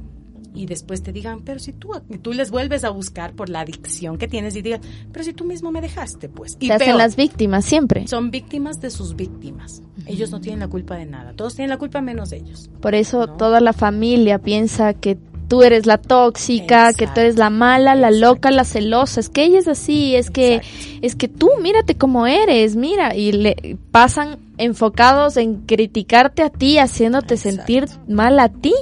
y 0.54 0.66
después 0.66 1.04
te 1.04 1.14
digan, 1.14 1.42
pero 1.46 1.60
si 1.60 1.72
tú, 1.74 1.92
tú 2.24 2.34
les 2.34 2.50
vuelves 2.50 2.84
a 2.84 2.90
buscar 2.90 3.34
por 3.34 3.50
la 3.50 3.60
adicción 3.62 4.18
que 4.18 4.28
tienes 4.28 4.56
y 4.56 4.64
digas, 4.64 4.82
pero 5.12 5.24
si 5.24 5.32
tú 5.32 5.46
mismo 5.46 5.72
me 5.72 5.80
dejaste, 5.80 6.28
pues. 6.28 6.58
Y 6.60 6.68
Se 6.68 6.74
hacen 6.74 6.88
peor, 6.88 6.98
las 6.98 7.16
víctimas 7.16 7.66
siempre. 7.66 8.08
son 8.08 8.32
víctimas 8.32 8.82
de 8.82 8.90
sus 8.90 9.16
víctimas. 9.16 9.84
Ellos 10.08 10.32
no 10.32 10.42
tienen 10.42 10.62
la 10.62 10.68
culpa 10.68 10.96
de 10.98 11.06
nada. 11.06 11.34
Todos 11.34 11.56
tienen 11.56 11.70
la 11.70 11.78
culpa 11.78 12.02
menos 12.02 12.32
ellos. 12.32 12.70
Por 12.82 12.96
eso 12.96 13.28
No. 13.28 13.38
toda 13.38 13.62
la 13.62 13.74
familia 13.74 14.40
piensa 14.40 14.96
que 14.96 15.20
tú 15.50 15.64
eres 15.64 15.86
la 15.86 15.98
tóxica, 15.98 16.94
que 16.94 17.08
tú 17.08 17.20
eres 17.20 17.36
la 17.36 17.50
mala, 17.50 17.96
la 17.96 18.12
loca, 18.12 18.52
la 18.52 18.64
celosa. 18.64 19.20
Es 19.20 19.28
que 19.28 19.44
ella 19.44 19.60
es 19.60 19.68
así, 19.68 20.16
es 20.16 20.30
que 20.30 20.56
Exacto. 20.56 21.00
es 21.02 21.16
que 21.16 21.28
tú 21.28 21.50
mírate 21.62 21.96
cómo 21.96 22.26
eres, 22.28 22.76
mira 22.78 23.16
y 23.16 23.34
le 23.34 23.78
pasan 23.92 24.38
enfocados 24.58 25.36
en 25.36 25.66
criticarte 25.66 26.44
a 26.44 26.50
ti, 26.50 26.78
haciéndote 26.78 27.34
Exacto. 27.34 27.58
sentir 27.58 27.86
mal 28.08 28.40
a 28.40 28.48
ti 28.50 28.74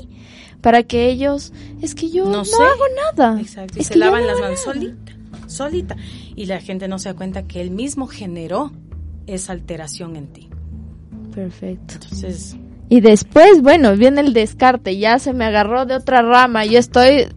para 0.61 0.83
que 0.83 1.09
ellos 1.09 1.53
es 1.81 1.95
que 1.95 2.09
yo 2.09 2.25
no, 2.25 2.31
No 2.37 2.45
sé. 2.45 2.55
hago 2.61 2.83
nada. 3.15 3.39
Exacto. 3.41 3.75
Y 3.77 3.81
Es 3.81 3.87
se 3.87 3.93
que 3.93 3.99
lavan 3.99 4.21
no 4.21 4.27
las 4.27 4.39
manos 4.39 4.59
solita, 4.59 5.13
solita. 5.47 5.95
Y 6.35 6.45
la 6.45 6.59
gente 6.59 6.87
no 6.87 6.99
se 6.99 7.09
da 7.09 7.15
cuenta 7.15 7.43
que 7.47 7.61
él 7.61 7.71
mismo 7.71 8.05
generó 8.07 8.71
esa 9.25 9.53
alteración 9.53 10.15
en 10.15 10.27
ti. 10.27 10.49
Perfecto. 11.33 11.93
Entonces, 11.95 12.55
Y 12.89 13.01
después, 13.01 13.61
bueno, 13.61 13.95
viene 13.97 14.21
el 14.21 14.33
descarte, 14.33 14.97
ya 14.97 15.19
se 15.19 15.33
me 15.33 15.45
agarró 15.45 15.85
de 15.85 15.95
otra 15.95 16.21
rama, 16.21 16.63
yo 16.65 16.79
estoy 16.79 17.27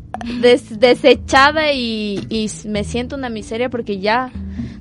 des- 0.41 0.79
desechada 0.79 1.73
y, 1.73 2.25
y 2.29 2.49
me 2.69 2.85
siento 2.85 3.17
una 3.17 3.29
miseria 3.31 3.69
porque 3.69 3.99
ya, 3.99 4.31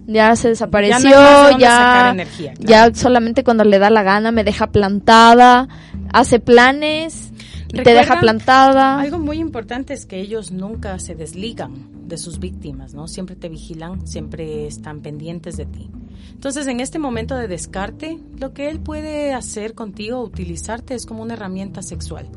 ya 0.06 0.36
se 0.36 0.50
desapareció, 0.50 1.10
Ya 1.10 1.52
no 1.52 1.58
ya, 1.60 1.70
sacar 1.70 2.14
energía, 2.14 2.54
ya 2.60 2.94
solamente 2.94 3.44
cuando 3.44 3.64
le 3.64 3.80
da 3.80 3.90
la 3.90 4.04
gana 4.04 4.32
me 4.32 4.44
deja 4.44 4.68
plantada, 4.68 5.68
hace 6.14 6.40
planes 6.40 7.32
y 7.74 7.82
te 7.82 7.94
deja 7.94 8.20
plantada. 8.20 9.00
algo 9.00 9.18
muy 9.18 9.38
importante 9.40 9.94
es 9.96 10.06
que 10.06 10.20
ellos 10.20 10.52
nunca 10.52 11.00
se 11.00 11.16
desligan 11.16 11.72
de 12.10 12.18
sus 12.18 12.40
víctimas, 12.40 12.94
¿no? 12.94 13.08
Siempre 13.08 13.36
te 13.36 13.48
vigilan, 13.48 14.06
siempre 14.06 14.68
están 14.68 15.02
pendientes 15.02 15.56
de 15.56 15.66
ti. 15.66 15.90
Entonces, 16.34 16.68
en 16.68 16.80
este 16.80 17.00
momento 17.00 17.36
de 17.36 17.48
descarte, 17.48 18.20
lo 18.38 18.54
que 18.54 18.70
él 18.70 18.80
puede 18.80 19.34
hacer 19.34 19.74
contigo, 19.74 20.22
utilizarte, 20.22 20.96
es 20.96 21.06
como 21.06 21.24
una 21.24 21.36
herramienta 21.36 21.82
sexual. 21.82 22.30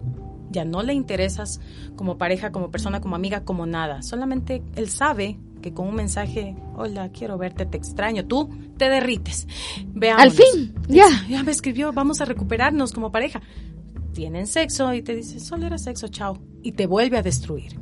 Ya 0.50 0.64
no 0.64 0.82
le 0.82 0.92
interesas 0.92 1.60
como 1.96 2.18
pareja, 2.18 2.52
como 2.52 2.70
persona, 2.70 3.00
como 3.00 3.16
amiga, 3.16 3.44
como 3.44 3.66
nada. 3.66 4.02
Solamente 4.02 4.62
él 4.76 4.88
sabe 4.88 5.38
que 5.62 5.72
con 5.72 5.88
un 5.88 5.94
mensaje, 5.94 6.56
hola, 6.74 7.10
quiero 7.10 7.38
verte, 7.38 7.64
te 7.64 7.78
extraño, 7.78 8.26
tú 8.26 8.50
te 8.76 8.88
derrites. 8.88 9.46
Veamos. 9.94 10.22
Al 10.22 10.30
fin, 10.30 10.74
ya. 10.88 11.06
Ya 11.28 11.42
me 11.42 11.52
escribió, 11.52 11.92
vamos 11.92 12.20
a 12.20 12.24
recuperarnos 12.26 12.92
como 12.92 13.10
pareja. 13.10 13.40
Tienen 14.12 14.46
sexo 14.46 14.92
y 14.92 15.02
te 15.02 15.14
dice, 15.14 15.40
solo 15.40 15.66
era 15.66 15.78
sexo, 15.78 16.08
chao. 16.08 16.38
Y 16.62 16.72
te 16.72 16.86
vuelve 16.86 17.16
a 17.16 17.22
destruir. 17.22 17.80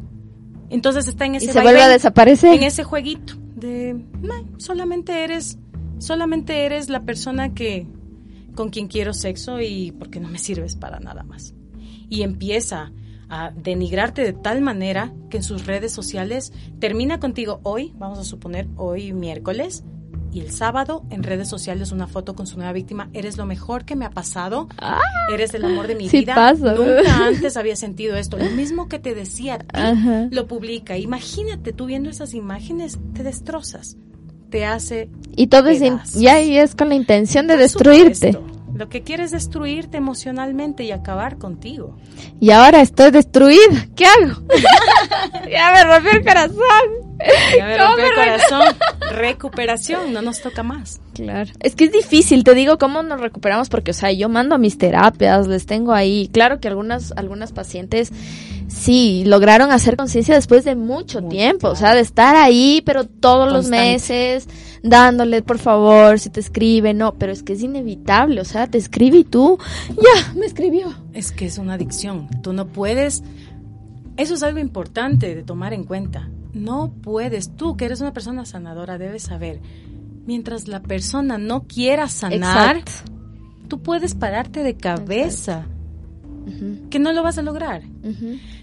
Entonces 0.71 1.09
está 1.09 1.27
en 1.27 1.35
Y 1.35 1.39
ese 1.39 1.53
se 1.53 1.61
vuelve 1.61 1.83
a 1.83 1.89
desaparecer. 1.89 2.55
En 2.55 2.63
ese 2.63 2.85
jueguito 2.85 3.35
de, 3.57 3.95
"Meh, 3.95 4.47
solamente 4.59 5.25
eres, 5.25 5.59
solamente 5.99 6.65
eres 6.65 6.89
la 6.89 7.03
persona 7.03 7.53
que, 7.53 7.87
con 8.55 8.71
quien 8.71 8.89
quiero 8.89 9.13
sexo 9.13 9.61
y 9.61 9.93
porque 9.93 10.21
no 10.21 10.29
me 10.29 10.39
sirves 10.39 10.77
para 10.77 11.01
nada 11.01 11.25
más. 11.25 11.55
Y 12.09 12.23
empieza 12.23 12.93
a 13.29 13.51
denigrarte 13.51 14.23
de 14.23 14.33
tal 14.33 14.61
manera 14.61 15.13
que 15.29 15.37
en 15.37 15.43
sus 15.45 15.67
redes 15.67 15.93
sociales 15.93 16.53
termina 16.81 17.21
contigo 17.21 17.61
hoy, 17.63 17.93
vamos 17.97 18.19
a 18.19 18.25
suponer 18.25 18.69
hoy 18.77 19.13
miércoles, 19.13 19.85
y 20.33 20.41
el 20.41 20.53
sábado 20.53 21.05
en 21.11 21.23
redes 21.23 21.49
sociales 21.49 21.93
una 21.93 22.07
foto 22.07 22.35
con 22.35 22.47
su 22.47 22.57
nueva 22.57 22.73
víctima, 22.73 23.09
eres 23.13 23.37
lo 23.37 23.47
mejor 23.47 23.85
que 23.85 23.97
me 23.97 24.05
ha 24.05 24.11
pasado, 24.11 24.69
eres 25.33 25.55
el 25.55 25.65
amor 25.65 25.87
de 25.87 25.95
mi 25.97 26.07
Ah, 26.07 26.11
sí 26.11 26.21
vida, 26.21 26.35
pasa. 26.35 26.75
nunca 26.75 27.17
antes 27.27 27.57
había 27.57 27.77
sentido 27.77 28.17
esto, 28.17 28.39
lo 28.39 28.51
mismo 28.51 28.89
que 28.89 28.99
te 28.99 29.15
decía 29.15 29.59
Ajá. 29.73 30.29
lo 30.31 30.47
publica, 30.47 30.97
imagínate 30.99 31.73
tú 31.73 31.87
viendo 31.87 32.11
esas 32.11 32.35
imágenes, 32.35 32.99
te 33.15 33.23
destrozas, 33.23 33.97
te 34.51 34.65
hace 34.65 35.09
Y 35.37 35.47
todo 35.49 35.69
es, 35.69 35.81
ya 36.15 36.41
y 36.41 36.57
es 36.59 36.75
con 36.75 36.89
la 36.89 36.95
intención 36.95 37.47
de 37.47 37.55
Por 37.55 37.63
destruirte. 37.63 38.33
supuesto. 38.33 38.51
Lo 38.73 38.89
que 38.89 39.03
quieres 39.03 39.27
es 39.27 39.33
destruirte 39.33 39.99
emocionalmente 39.99 40.85
y 40.85 40.91
acabar 40.93 41.37
contigo. 41.37 41.97
Y 42.41 42.51
ahora 42.53 42.81
estoy 42.81 43.11
destruida. 43.11 43.89
¿Qué 43.95 44.07
hago? 44.07 44.41
ya 45.51 45.73
me 45.75 45.85
rompió 45.85 46.13
el 46.13 46.25
corazón. 46.25 47.10
Ya 47.57 47.67
me 47.67 47.77
¿Cómo 47.77 47.89
rompió 47.89 48.05
el 48.07 48.11
me 48.11 48.17
re- 48.17 48.39
corazón. 48.49 48.77
Recuperación, 49.13 50.13
no 50.13 50.23
nos 50.23 50.41
toca 50.41 50.63
más. 50.63 51.01
Claro. 51.15 51.51
Es 51.61 51.75
que 51.75 51.85
es 51.85 51.93
difícil, 51.93 52.45
te 52.45 52.55
digo, 52.55 52.79
cómo 52.79 53.03
nos 53.03 53.21
recuperamos 53.21 53.69
porque, 53.69 53.91
o 53.91 53.95
sea, 53.95 54.11
yo 54.13 54.29
mando 54.29 54.59
mis 54.59 54.79
terapias, 54.79 55.47
les 55.47 55.67
tengo 55.67 55.93
ahí. 55.93 56.29
Claro 56.33 56.61
que 56.61 56.69
algunas, 56.69 57.13
algunas 57.17 57.53
pacientes 57.53 58.13
sí 58.69 59.25
lograron 59.27 59.73
hacer 59.73 59.97
conciencia 59.97 60.35
después 60.35 60.65
de 60.65 60.77
mucho 60.77 61.21
Muy 61.21 61.31
tiempo, 61.31 61.69
o 61.69 61.75
sea, 61.77 61.95
de 61.95 62.01
estar 62.01 62.37
ahí, 62.37 62.83
pero 62.87 63.05
todos 63.05 63.53
los 63.53 63.69
meses 63.69 64.47
dándole, 64.83 65.43
por 65.43 65.59
favor, 65.59 66.19
si 66.19 66.31
te 66.31 66.41
escribe, 66.41 66.95
no, 66.95 67.15
pero 67.19 67.33
es 67.33 67.43
que 67.43 67.53
es 67.55 67.63
inevitable, 67.63 68.41
o 68.41 68.45
sea, 68.45 68.69
te 68.69 68.79
escribe 68.79 69.19
y 69.19 69.25
tú, 69.25 69.59
ya, 69.89 70.33
me 70.35 70.47
escribió. 70.47 70.95
Es 71.13 71.33
que 71.33 71.47
es 71.47 71.59
una 71.59 71.75
adicción. 71.75 72.29
Tú 72.43 72.53
no 72.53 72.69
puedes. 72.69 73.23
Eso 74.17 74.35
es 74.35 74.43
algo 74.43 74.59
importante 74.59 75.35
de 75.35 75.43
tomar 75.43 75.73
en 75.75 75.85
cuenta. 75.85 76.29
No 76.53 76.93
puedes. 77.03 77.57
Tú, 77.57 77.77
que 77.77 77.85
eres 77.85 78.01
una 78.01 78.13
persona 78.13 78.45
sanadora, 78.45 78.99
debes 78.99 79.23
saber. 79.25 79.61
Mientras 80.27 80.69
la 80.69 80.83
persona 80.83 81.39
no 81.39 81.67
quiera 81.67 82.09
sanar, 82.09 82.77
Exacto. 82.79 83.13
tú 83.69 83.83
puedes 83.83 84.15
pararte 84.15 84.63
de 84.63 84.77
cabeza. 84.77 85.67
Que 86.91 86.99
no 86.99 87.13
lo 87.13 87.23
vas 87.23 87.39
a 87.39 87.43
lograr. 87.43 87.83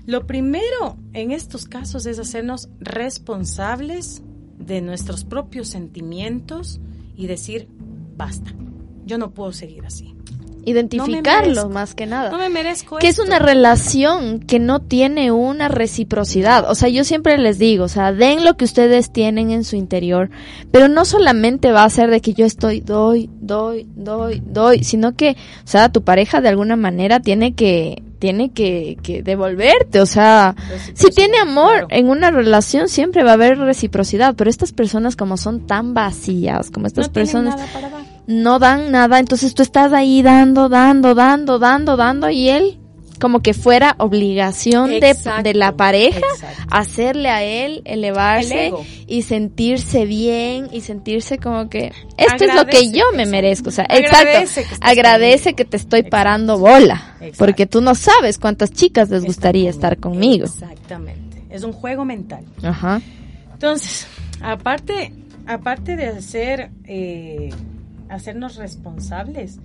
Lo 0.05 0.27
primero 0.27 0.97
en 1.13 1.31
estos 1.31 1.65
casos 1.65 2.05
es 2.05 2.19
hacernos 2.19 2.69
responsables 2.79 4.23
de 4.57 4.81
nuestros 4.81 5.23
propios 5.23 5.69
sentimientos 5.69 6.81
y 7.15 7.27
decir, 7.27 7.69
basta, 8.17 8.53
yo 9.05 9.17
no 9.17 9.33
puedo 9.33 9.53
seguir 9.53 9.85
así. 9.85 10.16
Identificarlo 10.67 11.47
merezco. 11.47 11.69
más 11.69 11.95
que 11.95 12.05
nada. 12.05 12.29
No 12.29 12.37
me 12.37 12.49
merezco 12.49 12.97
que 12.97 13.07
es 13.07 13.19
una 13.19 13.39
relación 13.39 14.39
que 14.39 14.59
no 14.59 14.81
tiene 14.81 15.31
una 15.31 15.69
reciprocidad. 15.69 16.69
O 16.69 16.75
sea, 16.75 16.89
yo 16.89 17.05
siempre 17.05 17.37
les 17.37 17.57
digo, 17.57 17.85
o 17.85 17.89
sea, 17.89 18.11
den 18.11 18.43
lo 18.43 18.57
que 18.57 18.65
ustedes 18.65 19.11
tienen 19.11 19.51
en 19.51 19.63
su 19.63 19.77
interior, 19.77 20.29
pero 20.71 20.89
no 20.89 21.05
solamente 21.05 21.71
va 21.71 21.85
a 21.85 21.89
ser 21.89 22.09
de 22.09 22.19
que 22.19 22.33
yo 22.33 22.45
estoy 22.45 22.81
doy, 22.81 23.29
doy, 23.39 23.87
doy, 23.95 24.43
doy, 24.45 24.83
sino 24.83 25.15
que, 25.15 25.37
o 25.63 25.67
sea, 25.67 25.89
tu 25.89 26.03
pareja 26.03 26.41
de 26.41 26.49
alguna 26.49 26.75
manera 26.75 27.21
tiene 27.21 27.55
que 27.55 28.03
tiene 28.19 28.51
que, 28.51 28.97
que 29.03 29.21
devolverte, 29.21 30.01
o 30.01 30.07
sea, 30.07 30.55
si 30.95 31.11
tiene 31.11 31.37
amor 31.37 31.71
claro. 31.71 31.87
en 31.91 32.09
una 32.09 32.31
relación 32.31 32.89
siempre 32.89 33.23
va 33.23 33.31
a 33.31 33.33
haber 33.35 33.59
reciprocidad, 33.59 34.33
pero 34.35 34.49
estas 34.49 34.73
personas 34.73 35.15
como 35.15 35.37
son 35.37 35.67
tan 35.67 35.93
vacías, 35.93 36.71
como 36.71 36.87
estas 36.87 37.07
no 37.07 37.13
personas 37.13 37.55
nada 37.55 37.67
para 37.71 37.89
dar. 37.91 38.16
No 38.27 38.59
dan 38.59 38.91
nada, 38.91 39.19
entonces 39.19 39.55
tú 39.55 39.63
estás 39.63 39.93
ahí 39.93 40.21
dando, 40.21 40.69
dando, 40.69 41.15
dando, 41.15 41.59
dando, 41.59 41.97
dando 41.97 42.29
y 42.29 42.49
él 42.49 42.79
como 43.19 43.39
que 43.41 43.53
fuera 43.53 43.95
obligación 43.97 44.89
de, 44.91 45.09
Exacto, 45.09 45.43
de 45.43 45.53
la 45.53 45.75
pareja 45.75 46.19
exacto. 46.19 46.63
hacerle 46.69 47.29
a 47.29 47.43
él 47.43 47.81
elevarse 47.85 48.71
y 49.07 49.23
sentirse 49.23 50.05
bien 50.05 50.69
y 50.71 50.81
sentirse 50.81 51.37
como 51.37 51.69
que 51.69 51.91
esto 52.17 52.45
es 52.45 52.55
lo 52.55 52.65
que 52.65 52.91
yo 52.91 53.05
me 53.13 53.23
exacto. 53.23 53.31
merezco, 53.31 53.69
o 53.69 53.71
sea, 53.71 53.85
Agradece 53.85 54.61
exacto, 54.61 54.85
que 54.85 54.91
agradece 54.91 55.53
que 55.53 55.65
te 55.65 55.77
estoy 55.77 56.03
parando 56.03 56.59
bola, 56.59 57.15
porque 57.37 57.65
tú 57.65 57.81
no 57.81 57.95
sabes 57.95 58.37
cuántas 58.37 58.71
chicas 58.71 59.09
les 59.09 59.25
gustaría 59.25 59.69
estar 59.69 59.97
conmigo. 59.97 60.45
Exactamente. 60.45 61.43
Es 61.49 61.63
un 61.63 61.71
juego 61.71 62.05
mental. 62.05 62.45
Ajá. 62.61 63.01
Entonces, 63.53 64.05
aparte, 64.41 65.13
aparte 65.47 65.95
de 65.95 66.07
hacer, 66.07 66.69
eh, 66.83 67.49
hacernos 68.09 68.55
responsables, 68.55 69.59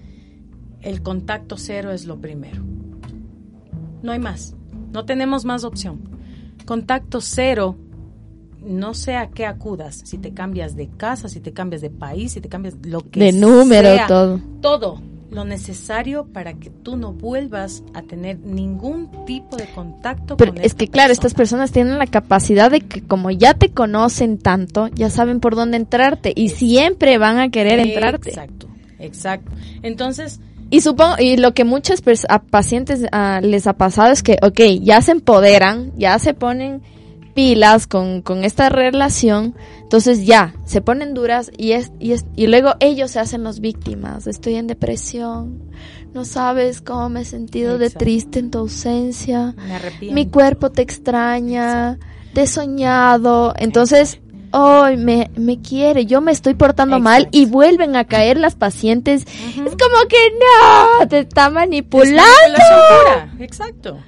el 0.80 1.02
contacto 1.02 1.56
cero 1.56 1.92
es 1.92 2.04
lo 2.06 2.20
primero. 2.20 2.62
No 4.02 4.12
hay 4.12 4.18
más. 4.18 4.54
No 4.92 5.04
tenemos 5.04 5.44
más 5.44 5.64
opción. 5.64 6.00
Contacto 6.66 7.20
cero, 7.20 7.76
no 8.60 8.94
sé 8.94 9.16
a 9.16 9.30
qué 9.30 9.46
acudas. 9.46 10.02
Si 10.04 10.18
te 10.18 10.32
cambias 10.34 10.76
de 10.76 10.88
casa, 10.88 11.28
si 11.28 11.40
te 11.40 11.52
cambias 11.52 11.82
de 11.82 11.90
país, 11.90 12.32
si 12.32 12.40
te 12.40 12.48
cambias 12.48 12.76
lo 12.84 13.00
que 13.00 13.20
De 13.20 13.32
número, 13.32 13.94
sea, 13.94 14.06
todo. 14.06 14.40
Todo 14.60 15.11
lo 15.32 15.44
necesario 15.44 16.26
para 16.26 16.54
que 16.54 16.70
tú 16.70 16.96
no 16.96 17.12
vuelvas 17.12 17.82
a 17.94 18.02
tener 18.02 18.38
ningún 18.40 19.10
tipo 19.24 19.56
de 19.56 19.66
contacto 19.66 20.36
Pero 20.36 20.52
con 20.52 20.60
es 20.60 20.66
esta 20.66 20.78
que 20.78 20.88
claro, 20.88 21.12
estas 21.12 21.34
persona. 21.34 21.62
personas 21.62 21.72
tienen 21.72 21.98
la 21.98 22.06
capacidad 22.06 22.70
de 22.70 22.80
que 22.82 23.02
como 23.02 23.30
ya 23.30 23.54
te 23.54 23.70
conocen 23.70 24.38
tanto, 24.38 24.88
ya 24.88 25.10
saben 25.10 25.40
por 25.40 25.56
dónde 25.56 25.76
entrarte 25.78 26.32
y 26.36 26.50
siempre 26.50 27.18
van 27.18 27.38
a 27.38 27.50
querer 27.50 27.80
entrarte. 27.80 28.28
Exacto, 28.30 28.68
exacto. 28.98 29.50
Entonces, 29.82 30.40
Y 30.70 30.80
supongo, 30.80 31.16
y 31.18 31.36
lo 31.36 31.52
que 31.54 31.64
muchas 31.64 32.02
a 32.28 32.38
pacientes 32.42 33.02
les 33.42 33.66
ha 33.66 33.72
pasado 33.74 34.12
es 34.12 34.22
que, 34.22 34.38
ok, 34.42 34.60
ya 34.82 35.02
se 35.02 35.12
empoderan, 35.12 35.92
ya 35.96 36.18
se 36.18 36.34
ponen 36.34 36.82
pilas 37.34 37.86
con, 37.86 38.22
con 38.22 38.44
esta 38.44 38.68
relación, 38.68 39.54
entonces 39.92 40.24
ya, 40.24 40.54
se 40.64 40.80
ponen 40.80 41.12
duras 41.12 41.50
y 41.54 41.72
es, 41.72 41.92
y 42.00 42.12
es, 42.12 42.24
y 42.34 42.46
luego 42.46 42.76
ellos 42.80 43.10
se 43.10 43.20
hacen 43.20 43.44
los 43.44 43.60
víctimas, 43.60 44.26
estoy 44.26 44.54
en 44.54 44.66
depresión, 44.66 45.70
no 46.14 46.24
sabes 46.24 46.80
cómo 46.80 47.10
me 47.10 47.20
he 47.20 47.24
sentido 47.26 47.76
de 47.76 47.90
triste 47.90 48.38
en 48.38 48.50
tu 48.50 48.60
ausencia, 48.60 49.54
me 49.54 49.74
arrepiento. 49.74 50.14
mi 50.14 50.30
cuerpo 50.30 50.70
te 50.70 50.80
extraña, 50.80 51.98
te 52.32 52.44
he 52.44 52.46
soñado, 52.46 53.52
entonces, 53.58 54.18
hoy 54.52 54.96
me, 54.96 55.30
me 55.36 55.60
quiere, 55.60 56.06
yo 56.06 56.22
me 56.22 56.32
estoy 56.32 56.54
portando 56.54 56.98
mal 56.98 57.28
y 57.30 57.44
vuelven 57.44 57.94
a 57.94 58.04
caer 58.06 58.38
las 58.38 58.54
pacientes. 58.56 59.26
Es 59.26 59.76
como 59.76 60.08
que 60.08 60.16
no, 61.00 61.06
te 61.06 61.18
está 61.18 61.48
Es 61.48 61.52
manipulando. 61.52 62.22
manipulación 62.22 62.80
pura, 62.88 63.44
Exacto. 63.44 63.98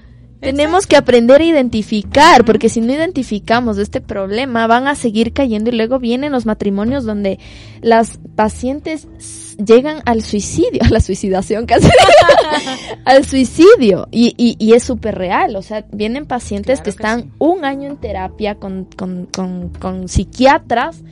Tenemos 0.41 0.87
que 0.87 0.97
aprender 0.97 1.41
a 1.41 1.45
identificar, 1.45 2.45
porque 2.45 2.69
si 2.69 2.81
no 2.81 2.93
identificamos 2.93 3.79
este 3.79 4.01
problema, 4.03 4.67
van 4.67 4.87
a 4.87 4.95
seguir 4.95 5.33
cayendo 5.33 5.71
y 5.71 5.77
luego 5.77 5.99
vienen 5.99 6.33
los 6.33 6.45
matrimonios 6.45 7.05
donde 7.05 7.39
las 7.81 8.19
pacientes 8.37 9.09
llegan 9.65 10.03
al 10.05 10.23
suicidio, 10.23 10.83
a 10.85 10.91
la 10.91 11.01
suicidación 11.01 11.67
casi, 11.67 11.89
al 13.05 13.25
suicidio. 13.25 14.09
Y, 14.11 14.35
y, 14.37 14.57
y 14.59 14.75
es 14.75 14.83
súper 14.83 15.17
real, 15.17 15.57
o 15.57 15.63
sea, 15.63 15.87
vienen 15.93 16.27
pacientes 16.27 16.81
Claro 16.81 16.83
que 16.83 16.85
que 16.85 16.91
están 16.91 17.23
sí. 17.23 17.31
un 17.39 17.65
año 17.65 17.89
en 17.89 17.97
terapia 17.97 18.57
con, 18.57 18.85
con, 18.97 19.27
con, 19.27 19.71
con 19.71 20.09
psiquiatras 20.09 21.03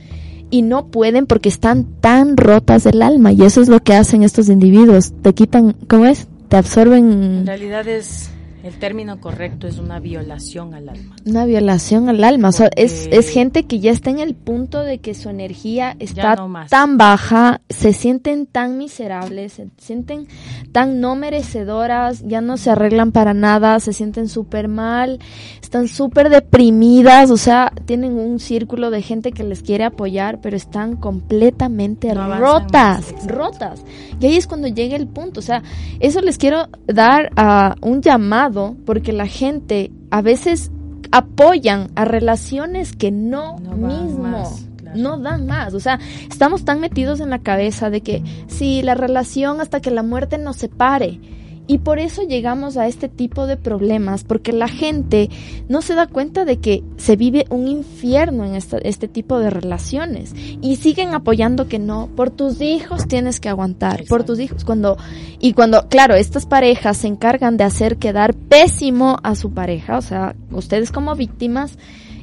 y 0.53 0.61
no 0.61 0.85
pueden 0.87 1.25
porque 1.25 1.49
están 1.49 1.85
tan 1.99 2.37
rotas 2.37 2.83
del 2.83 3.01
alma. 3.01 3.31
Y 3.31 3.41
eso 3.41 3.59
es 3.59 3.69
lo 3.69 3.79
que 3.79 3.95
hacen 3.95 4.21
estos 4.21 4.49
individuos. 4.49 5.11
Te 5.23 5.33
quitan, 5.33 5.73
¿cómo 5.87 6.05
es? 6.05 6.27
Te 6.47 6.57
absorben 6.57 7.11
En 7.39 7.47
realidad 7.47 7.87
es, 7.87 8.29
el 8.63 8.79
término 8.79 9.19
correcto 9.19 9.67
es 9.67 9.77
una 9.77 9.99
violación 9.99 10.73
al 10.73 10.87
alma. 10.87 11.17
Una 11.25 11.45
violación 11.45 12.07
al 12.07 12.23
alma. 12.23 12.47
O 12.47 12.51
sea, 12.53 12.69
es, 12.77 13.09
es 13.11 13.29
gente 13.29 13.63
que 13.65 13.79
ya 13.79 13.91
está 13.91 14.09
en 14.09 14.19
el 14.19 14.35
punto 14.35 14.79
de 14.79 14.99
que 14.99 15.13
su 15.13 15.29
energía 15.29 15.97
está 15.99 16.37
no 16.37 16.49
tan 16.69 16.97
baja, 16.97 17.59
se 17.69 17.91
sienten 17.91 18.45
tan 18.45 18.77
miserables, 18.77 19.53
se 19.53 19.67
sienten 19.77 20.27
tan 20.71 21.01
no 21.01 21.17
merecedoras, 21.17 22.23
ya 22.25 22.39
no 22.39 22.55
se 22.55 22.69
arreglan 22.69 23.11
para 23.11 23.33
nada, 23.33 23.81
se 23.81 23.91
sienten 23.91 24.29
súper 24.29 24.69
mal, 24.69 25.19
están 25.61 25.89
súper 25.89 26.29
deprimidas, 26.29 27.31
o 27.31 27.37
sea, 27.37 27.73
tienen 27.85 28.13
un 28.13 28.39
círculo 28.39 28.91
de 28.91 29.01
gente 29.01 29.33
que 29.33 29.43
les 29.43 29.61
quiere 29.61 29.83
apoyar, 29.83 30.39
pero 30.39 30.55
están 30.55 30.95
completamente 30.95 32.13
No 32.13 32.37
rotas, 32.37 33.11
más, 33.11 33.27
rotas. 33.27 33.83
Y 34.21 34.25
ahí 34.25 34.37
es 34.37 34.47
cuando 34.47 34.69
llega 34.69 34.95
el 34.95 35.07
punto, 35.07 35.41
o 35.41 35.43
sea, 35.43 35.63
eso 35.99 36.21
les 36.21 36.37
quiero 36.37 36.69
dar 36.87 37.29
a 37.35 37.75
un 37.81 38.01
llamado 38.01 38.52
porque 38.85 39.13
la 39.13 39.27
gente 39.27 39.91
a 40.11 40.21
veces 40.21 40.71
apoyan 41.11 41.91
a 41.95 42.05
relaciones 42.05 42.95
que 42.95 43.11
no, 43.11 43.57
No 43.59 43.71
van 43.71 44.05
mismo 44.05 44.23
más, 44.23 44.65
claro. 44.77 44.97
no 44.97 45.17
dan 45.17 45.45
más, 45.45 45.73
o 45.73 45.79
sea, 45.79 45.99
estamos 46.29 46.65
tan 46.65 46.79
metidos 46.79 47.19
en 47.19 47.29
la 47.29 47.39
cabeza 47.39 47.89
de 47.89 48.01
que 48.01 48.23
sí, 48.47 48.81
la 48.81 48.95
relación 48.95 49.61
hasta 49.61 49.81
que 49.81 49.91
la 49.91 50.03
muerte 50.03 50.37
nos 50.37 50.57
separe. 50.57 51.19
Y 51.65 51.77
por 51.77 51.97
eso 51.97 52.23
llegamos 52.23 52.75
a 52.75 52.87
este 52.87 53.07
tipo 53.07 53.47
de 53.47 53.55
problemas, 53.55 54.25
porque 54.25 54.51
la 54.51 54.67
gente 54.67 55.29
no 55.69 55.81
se 55.81 55.95
da 55.95 56.07
cuenta 56.07 56.43
de 56.43 56.57
que 56.57 56.83
se 56.97 57.15
vive 57.15 57.45
un 57.49 57.69
infierno 57.69 58.43
en 58.43 58.55
esta- 58.55 58.79
este 58.79 59.07
tipo 59.07 59.39
de 59.39 59.49
relaciones 59.49 60.33
y 60.61 60.75
siguen 60.75 61.13
apoyando 61.13 61.69
que 61.69 61.79
no, 61.79 62.09
por 62.15 62.31
tus 62.31 62.59
hijos 62.59 63.07
tienes 63.07 63.39
que 63.39 63.47
aguantar, 63.47 64.03
por 64.09 64.25
tus 64.25 64.39
hijos. 64.39 64.65
Cuando, 64.65 64.97
y 65.39 65.53
cuando, 65.53 65.87
claro, 65.87 66.15
estas 66.15 66.45
parejas 66.45 66.97
se 66.97 67.07
encargan 67.07 67.55
de 67.55 67.63
hacer 67.63 67.97
quedar 67.97 68.33
pésimo 68.33 69.17
a 69.23 69.35
su 69.35 69.51
pareja, 69.53 69.97
o 69.97 70.01
sea, 70.01 70.35
ustedes 70.51 70.91
como 70.91 71.15
víctimas, 71.15 71.77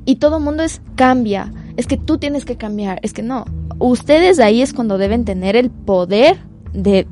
y 0.05 0.17
todo 0.17 0.39
el 0.39 0.45
mundo 0.45 0.63
es 0.63 0.83
cambia, 0.97 1.53
es 1.77 1.87
que 1.87 1.97
tú 1.97 2.19
tienes 2.19 2.45
que 2.45 2.57
cambiar, 2.57 3.01
es 3.03 3.13
que 3.15 3.23
no. 3.23 3.45
Ustedes 3.79 4.39
ahí 4.39 4.61
es 4.61 4.75
cuando 4.75 4.99
deben 4.99 5.25
tener 5.25 5.57
el 5.57 5.71
poder 5.71 6.39
de, 6.73 7.07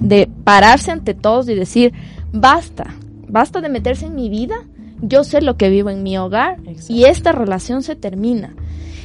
de 0.00 0.28
pararse 0.44 0.90
ante 0.90 1.14
todos 1.14 1.48
y 1.48 1.54
decir, 1.54 1.92
basta, 2.32 2.94
basta 3.28 3.60
de 3.60 3.68
meterse 3.68 4.06
en 4.06 4.14
mi 4.14 4.28
vida, 4.28 4.64
yo 5.00 5.24
sé 5.24 5.42
lo 5.42 5.56
que 5.56 5.68
vivo 5.68 5.90
en 5.90 6.02
mi 6.02 6.16
hogar 6.16 6.58
Exacto. 6.66 6.92
y 6.92 7.04
esta 7.04 7.32
relación 7.32 7.82
se 7.82 7.96
termina. 7.96 8.54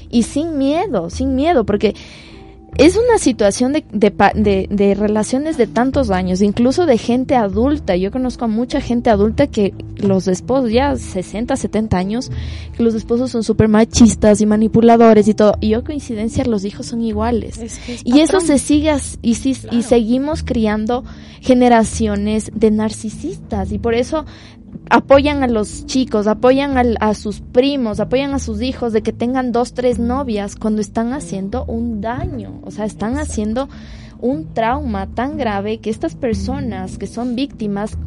Y 0.09 0.23
sin 0.23 0.57
miedo, 0.57 1.09
sin 1.09 1.35
miedo, 1.35 1.65
porque 1.65 1.93
es 2.77 2.95
una 2.95 3.17
situación 3.17 3.73
de, 3.73 3.83
de, 3.91 4.11
de- 4.35 4.67
de 4.69 4.93
relaciones 4.95 5.57
de 5.57 5.65
tantos 5.67 6.11
años, 6.11 6.41
incluso 6.41 6.85
de 6.85 6.97
gente 6.97 7.35
adulta. 7.35 7.95
Yo 7.95 8.11
conozco 8.11 8.45
a 8.45 8.47
mucha 8.47 8.81
gente 8.81 9.09
adulta 9.09 9.47
que 9.47 9.73
los 9.97 10.27
esposos, 10.27 10.71
ya 10.71 10.95
60, 10.95 11.55
70 11.55 11.97
años, 11.97 12.31
que 12.75 12.83
los 12.83 12.93
esposos 12.93 13.31
son 13.31 13.43
súper 13.43 13.67
machistas 13.67 14.41
y 14.41 14.45
manipuladores 14.45 15.27
y 15.27 15.33
todo. 15.33 15.55
Y 15.59 15.69
yo 15.69 15.83
coincidencia, 15.83 16.45
los 16.45 16.65
hijos 16.65 16.85
son 16.85 17.01
iguales. 17.01 17.57
Es 17.57 17.79
que 17.79 17.93
es 17.95 18.01
Y 18.05 18.19
eso 18.19 18.39
se 18.41 18.59
sigue 18.59 18.93
y, 19.21 19.33
si- 19.35 19.55
y 19.71 19.81
seguimos 19.83 20.43
criando 20.43 21.03
generaciones 21.41 22.51
de 22.53 22.71
narcisistas 22.71 23.71
y 23.71 23.79
por 23.79 23.95
eso 23.95 24.25
apoyan 24.89 25.43
a 25.43 25.47
los 25.47 25.85
chicos, 25.85 26.27
apoyan 26.27 26.77
al- 26.77 26.97
a 26.99 27.13
sus 27.13 27.41
primos, 27.41 27.99
apoyan 27.99 28.33
a 28.33 28.39
sus 28.39 28.61
hijos 28.61 28.93
de 28.93 29.01
que 29.01 29.11
tengan 29.13 29.51
dos, 29.51 29.73
tres 29.73 29.99
novias 29.99 30.55
cuando 30.55 30.81
están 30.81 31.13
haciendo 31.13 31.65
un 31.65 31.99
daño, 32.01 32.61
o 32.63 32.71
sea, 32.71 32.85
están 32.85 33.17
haciendo 33.17 33.67
un 34.19 34.53
trauma 34.53 35.07
tan 35.07 35.37
grave 35.37 35.79
que 35.79 35.89
estas 35.89 36.15
personas 36.15 36.97
que 36.97 37.07
son 37.07 37.35
víctimas 37.35 37.97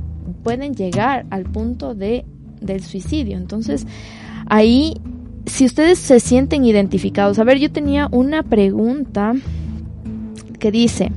pueden 0.43 0.75
llegar 0.75 1.27
al 1.31 1.45
punto 1.45 1.95
de 1.95 2.25
del 2.61 2.83
suicidio. 2.83 3.39
Entonces, 3.39 3.87
ahí 4.47 5.01
si 5.47 5.65
ustedes 5.65 5.99
se 5.99 6.21
sienten 6.21 6.65
identificados, 6.65 7.39
a 7.39 7.45
ver, 7.45 7.59
yo 7.59 7.73
tenía 7.73 8.09
una 8.13 8.43
pregunta 8.43 9.33
que 10.59 10.71
dice, 10.71 11.11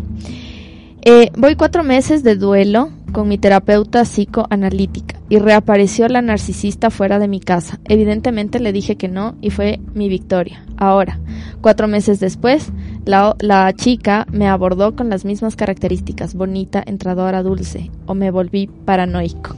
eh, 1.02 1.32
voy 1.38 1.56
cuatro 1.56 1.84
meses 1.84 2.24
de 2.24 2.36
duelo 2.38 2.89
con 3.14 3.30
mi 3.30 3.38
terapeuta 3.38 4.03
psicoanalítica 4.03 5.22
y 5.30 5.39
reapareció 5.39 6.09
la 6.09 6.22
narcisista 6.22 6.89
fuera 6.89 7.20
de 7.20 7.30
mi 7.30 7.39
casa. 7.39 7.80
Evidentemente 7.86 8.59
le 8.59 8.74
dije 8.74 8.97
que 8.97 9.07
no 9.07 9.36
y 9.39 9.51
fue 9.51 9.80
mi 9.93 10.09
victoria. 10.09 10.66
Ahora, 10.76 11.20
cuatro 11.61 11.88
meses 11.88 12.20
después, 12.20 12.74
La, 13.05 13.74
chica 13.76 14.26
me 14.32 14.47
abordó 14.47 14.95
con 14.95 15.09
las 15.09 15.26
mismas 15.26 15.55
características, 15.55 16.36
bonita, 16.36 16.84
entradora, 16.86 17.43
dulce, 17.43 17.91
o 18.05 18.14
me 18.14 18.32
volví 18.32 18.68
paranoico. 18.68 19.55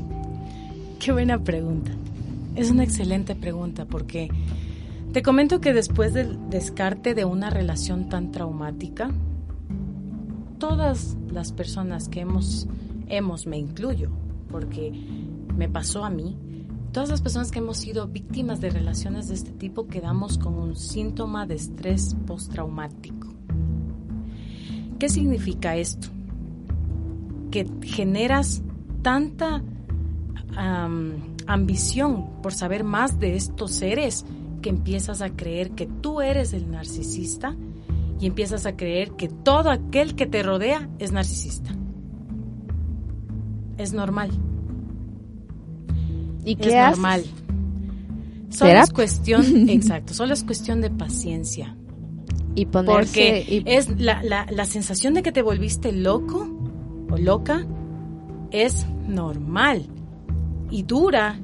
Qué 1.00 1.12
buena 1.12 1.40
pregunta. 1.40 1.92
Es 2.56 2.72
una 2.72 2.84
excelente 2.84 3.36
pregunta 3.36 3.86
porque 3.86 4.30
te 5.14 5.22
comento 5.22 5.62
que 5.62 5.74
después 5.74 6.14
del 6.14 6.38
descarte 6.50 7.14
de 7.14 7.24
una 7.24 7.50
relación 7.50 8.10
tan 8.10 8.32
traumática, 8.32 9.12
todas 10.58 11.16
las 11.32 11.52
personas 11.52 12.10
que 12.10 12.22
hemos, 12.22 12.68
hemos, 13.08 13.48
me 13.48 13.58
incluyo, 13.58 14.10
porque 14.50 14.92
me 15.56 15.70
pasó 15.70 16.06
a 16.06 16.10
mí, 16.10 16.38
todas 16.92 17.10
las 17.10 17.22
personas 17.22 17.52
que 17.52 17.60
hemos 17.60 17.78
sido 17.78 18.08
víctimas 18.08 18.62
de 18.62 18.70
relaciones 18.70 19.28
de 19.28 19.36
este 19.36 19.52
tipo 19.52 19.88
quedamos 19.88 20.38
con 20.38 20.56
un 20.56 20.76
síntoma 20.76 21.46
de 21.46 21.56
estrés 21.56 22.16
postraumático. 22.26 23.28
¿Qué 25.00 25.10
significa 25.10 25.76
esto? 25.76 26.08
Que 27.52 27.68
generas 27.84 28.62
tanta 29.02 29.62
ambición 31.48 32.42
por 32.42 32.54
saber 32.54 32.84
más 32.86 33.20
de 33.20 33.36
estos 33.36 33.72
seres 33.72 34.26
que 34.62 34.70
empiezas 34.70 35.22
a 35.22 35.32
creer 35.32 35.72
que 35.72 35.86
tú 35.86 36.22
eres 36.22 36.54
el 36.54 36.72
narcisista 36.72 37.56
y 38.20 38.26
empiezas 38.26 38.66
a 38.66 38.78
creer 38.78 39.12
que 39.12 39.28
todo 39.28 39.70
aquel 39.70 40.16
que 40.16 40.26
te 40.26 40.42
rodea 40.44 40.90
es 40.98 41.12
narcisista. 41.12 41.76
Es 43.78 43.94
normal. 43.94 44.32
¿Y 46.46 46.56
qué 46.56 46.80
es 46.80 46.92
normal. 46.92 47.24
Solo 48.50 48.72
es 48.72 48.92
cuestión, 48.92 49.70
exacto, 49.70 50.14
solo 50.14 50.34
es 50.34 50.44
cuestión 50.44 50.82
de 50.82 50.90
paciencia. 50.90 51.76
Y 52.54 52.68
ponerse, 52.68 52.94
Porque 52.94 53.64
es 53.66 54.00
la, 54.00 54.24
la, 54.24 54.46
la 54.50 54.66
sensación 54.66 55.14
de 55.14 55.24
que 55.24 55.34
te 55.34 55.42
volviste 55.42 55.92
loco 55.92 56.48
o 57.12 57.18
loca 57.18 57.66
es 58.52 58.86
normal 59.08 59.88
y 60.72 60.84
dura, 60.84 61.40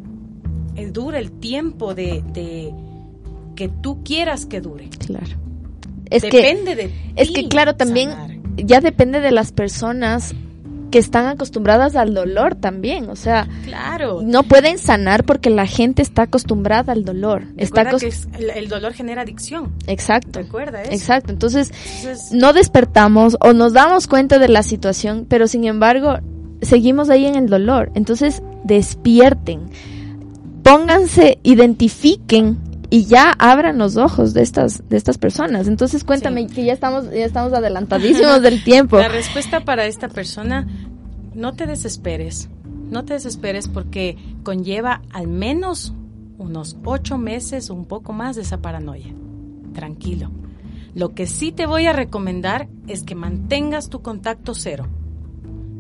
el 0.76 0.88
eh, 0.88 0.92
dura 0.92 1.20
el 1.20 1.32
tiempo 1.32 1.94
de, 1.94 2.24
de 2.34 2.74
que 3.56 3.68
tú 3.68 4.04
quieras 4.04 4.46
que 4.46 4.62
dure. 4.62 4.90
Claro. 4.90 5.38
Es 6.10 6.24
depende 6.24 6.76
que, 6.76 6.88
de 6.88 6.94
Es 7.16 7.32
que 7.32 7.48
claro, 7.48 7.76
también 7.76 8.10
ya 8.58 8.82
depende 8.82 9.22
de 9.22 9.32
las 9.32 9.52
personas 9.52 10.34
que 10.92 11.00
están 11.00 11.26
acostumbradas 11.26 11.96
al 11.96 12.14
dolor 12.14 12.56
también, 12.56 13.10
o 13.10 13.16
sea, 13.16 13.48
claro. 13.64 14.22
no 14.22 14.44
pueden 14.44 14.78
sanar 14.78 15.24
porque 15.24 15.50
la 15.50 15.66
gente 15.66 16.02
está 16.02 16.24
acostumbrada 16.24 16.94
al 16.94 17.06
dolor. 17.06 17.46
Está 17.58 17.86
que 17.98 18.12
el, 18.56 18.68
dolor 18.68 18.94
genera 18.94 19.22
adicción. 19.24 19.72
Exacto. 19.88 20.40
Recuerda 20.40 20.84
eso. 20.84 20.92
Exacto. 20.92 21.32
Entonces, 21.32 21.72
no 22.32 22.54
despertamos 22.54 23.38
o 23.40 23.54
nos 23.54 23.74
damos 23.74 24.08
cuenta 24.08 24.38
de 24.38 24.50
la 24.50 24.64
situación, 24.64 25.26
pero 25.28 25.48
sin 25.48 25.64
embargo, 25.64 26.20
seguimos 26.62 27.10
ahí 27.10 27.26
en 27.26 27.36
el 27.36 27.48
dolor. 27.48 27.92
Entonces, 27.96 28.44
despierten. 28.64 29.70
Pónganse, 30.62 31.40
identifiquen 31.42 32.58
y 32.92 33.06
ya 33.06 33.32
abran 33.40 33.78
los 33.78 33.96
ojos 33.96 34.34
de 34.34 34.44
estas 34.44 34.88
de 34.88 34.98
estas 34.98 35.18
personas. 35.18 35.68
Entonces 35.68 36.04
cuéntame 36.04 36.46
que 36.46 36.66
ya 36.66 36.74
estamos 36.74 37.06
ya 37.06 37.26
estamos 37.26 37.54
adelantadísimos 37.54 38.42
del 38.42 38.64
tiempo. 38.66 39.00
La 39.00 39.08
respuesta 39.08 39.62
para 39.62 39.86
esta 39.86 40.10
persona 40.10 40.68
no 41.34 41.54
te 41.54 41.66
desesperes. 41.66 42.50
No 42.92 43.06
te 43.06 43.14
desesperes 43.14 43.70
porque 43.70 44.18
conlleva 44.44 45.02
al 45.12 45.28
menos 45.28 45.94
unos 46.38 46.76
ocho 46.84 47.18
meses 47.18 47.70
o 47.70 47.76
un 47.76 47.86
poco 47.86 48.12
más 48.12 48.36
de 48.36 48.42
esa 48.42 48.62
paranoia. 48.62 49.16
Tranquilo. 49.74 50.30
Lo 50.94 51.16
que 51.16 51.28
sí 51.28 51.54
te 51.54 51.66
voy 51.66 51.86
a 51.86 51.94
recomendar 51.94 52.68
es 52.88 53.04
que 53.04 53.16
mantengas 53.16 53.90
tu 53.90 54.02
contacto 54.02 54.54
cero 54.54 54.90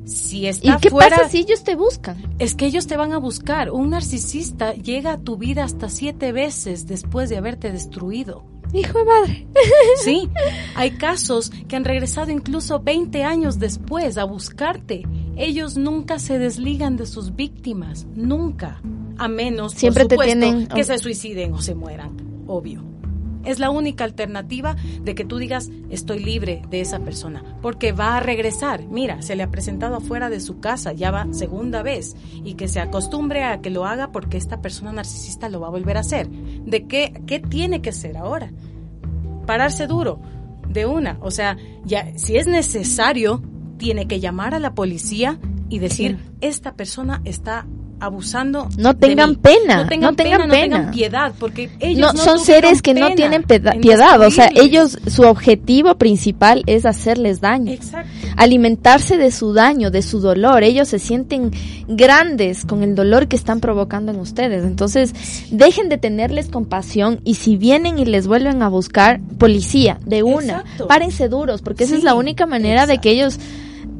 si 0.05 0.47
está 0.47 0.75
¿Y 0.75 0.79
qué 0.79 0.89
pasa 0.89 1.29
si 1.29 1.39
ellos 1.39 1.63
te 1.63 1.75
buscan? 1.75 2.17
Es 2.39 2.55
que 2.55 2.65
ellos 2.65 2.87
te 2.87 2.97
van 2.97 3.13
a 3.13 3.17
buscar. 3.17 3.71
Un 3.71 3.91
narcisista 3.91 4.73
llega 4.73 5.13
a 5.13 5.17
tu 5.19 5.37
vida 5.37 5.63
hasta 5.63 5.89
siete 5.89 6.31
veces 6.31 6.87
después 6.87 7.29
de 7.29 7.37
haberte 7.37 7.71
destruido. 7.71 8.45
Hijo 8.73 8.99
de 8.99 9.05
madre. 9.05 9.47
Sí, 10.03 10.29
hay 10.75 10.91
casos 10.91 11.51
que 11.67 11.75
han 11.75 11.85
regresado 11.85 12.31
incluso 12.31 12.79
20 12.79 13.23
años 13.23 13.59
después 13.59 14.17
a 14.17 14.23
buscarte. 14.23 15.03
Ellos 15.35 15.77
nunca 15.77 16.17
se 16.17 16.39
desligan 16.39 16.97
de 16.97 17.05
sus 17.05 17.35
víctimas, 17.35 18.07
nunca. 18.15 18.81
A 19.17 19.27
menos, 19.27 19.73
Siempre 19.73 20.05
por 20.05 20.13
supuesto, 20.13 20.33
te 20.33 20.39
tienen... 20.39 20.67
que 20.67 20.83
se 20.83 20.97
suiciden 20.97 21.53
o 21.53 21.61
se 21.61 21.75
mueran, 21.75 22.17
obvio. 22.47 22.90
Es 23.43 23.59
la 23.59 23.69
única 23.69 24.03
alternativa 24.03 24.75
de 25.03 25.15
que 25.15 25.25
tú 25.25 25.37
digas, 25.37 25.69
estoy 25.89 26.19
libre 26.19 26.61
de 26.69 26.81
esa 26.81 26.99
persona, 26.99 27.43
porque 27.61 27.91
va 27.91 28.17
a 28.17 28.19
regresar. 28.19 28.85
Mira, 28.87 29.21
se 29.21 29.35
le 29.35 29.43
ha 29.43 29.51
presentado 29.51 29.95
afuera 29.95 30.29
de 30.29 30.39
su 30.39 30.59
casa, 30.59 30.93
ya 30.93 31.11
va 31.11 31.27
segunda 31.31 31.83
vez, 31.83 32.15
y 32.43 32.55
que 32.55 32.67
se 32.67 32.79
acostumbre 32.79 33.43
a 33.43 33.61
que 33.61 33.69
lo 33.69 33.85
haga 33.85 34.11
porque 34.11 34.37
esta 34.37 34.61
persona 34.61 34.91
narcisista 34.91 35.49
lo 35.49 35.59
va 35.59 35.67
a 35.67 35.71
volver 35.71 35.97
a 35.97 36.01
hacer. 36.01 36.29
¿De 36.29 36.87
qué, 36.87 37.21
qué 37.25 37.39
tiene 37.39 37.81
que 37.81 37.89
hacer 37.89 38.17
ahora? 38.17 38.51
Pararse 39.45 39.87
duro, 39.87 40.21
de 40.67 40.85
una. 40.85 41.17
O 41.21 41.31
sea, 41.31 41.57
ya, 41.85 42.17
si 42.17 42.37
es 42.37 42.47
necesario, 42.47 43.41
tiene 43.77 44.07
que 44.07 44.19
llamar 44.19 44.53
a 44.53 44.59
la 44.59 44.73
policía 44.73 45.39
y 45.69 45.79
decir, 45.79 46.19
esta 46.41 46.75
persona 46.75 47.21
está 47.23 47.65
abusando. 48.01 48.67
No 48.77 48.95
tengan 48.95 49.35
pena, 49.35 49.83
no 49.83 49.87
tengan, 49.87 50.15
pena, 50.15 50.37
no 50.39 50.53
tengan 50.53 50.91
piedad, 50.91 51.33
porque 51.39 51.69
ellos 51.79 52.13
no, 52.15 52.21
son 52.21 52.39
seres 52.39 52.81
que 52.81 52.95
no 52.95 53.13
tienen 53.13 53.43
piedad, 53.43 54.19
o 54.19 54.31
sea, 54.31 54.49
ellos 54.55 54.97
su 55.07 55.21
objetivo 55.21 55.95
principal 55.95 56.63
es 56.65 56.85
hacerles 56.85 57.41
daño, 57.41 57.73
alimentarse 58.35 59.17
de 59.17 59.31
su 59.31 59.53
daño, 59.53 59.91
de 59.91 60.01
su 60.01 60.19
dolor. 60.19 60.63
Ellos 60.63 60.87
se 60.87 60.97
sienten 60.97 61.51
grandes 61.87 62.65
con 62.65 62.81
el 62.81 62.95
dolor 62.95 63.27
que 63.27 63.35
están 63.35 63.59
provocando 63.59 64.11
en 64.11 64.19
ustedes. 64.19 64.65
Entonces, 64.65 65.13
dejen 65.51 65.87
de 65.87 65.99
tenerles 65.99 66.49
compasión 66.49 67.21
y 67.23 67.35
si 67.35 67.55
vienen 67.55 67.99
y 67.99 68.05
les 68.05 68.25
vuelven 68.25 68.63
a 68.63 68.69
buscar 68.69 69.21
policía 69.37 69.99
de 70.05 70.23
una, 70.23 70.65
párense 70.87 71.29
duros, 71.29 71.61
porque 71.61 71.83
esa 71.83 71.95
es 71.95 72.03
la 72.03 72.15
única 72.15 72.47
manera 72.47 72.87
de 72.87 72.97
que 72.97 73.11
ellos 73.11 73.39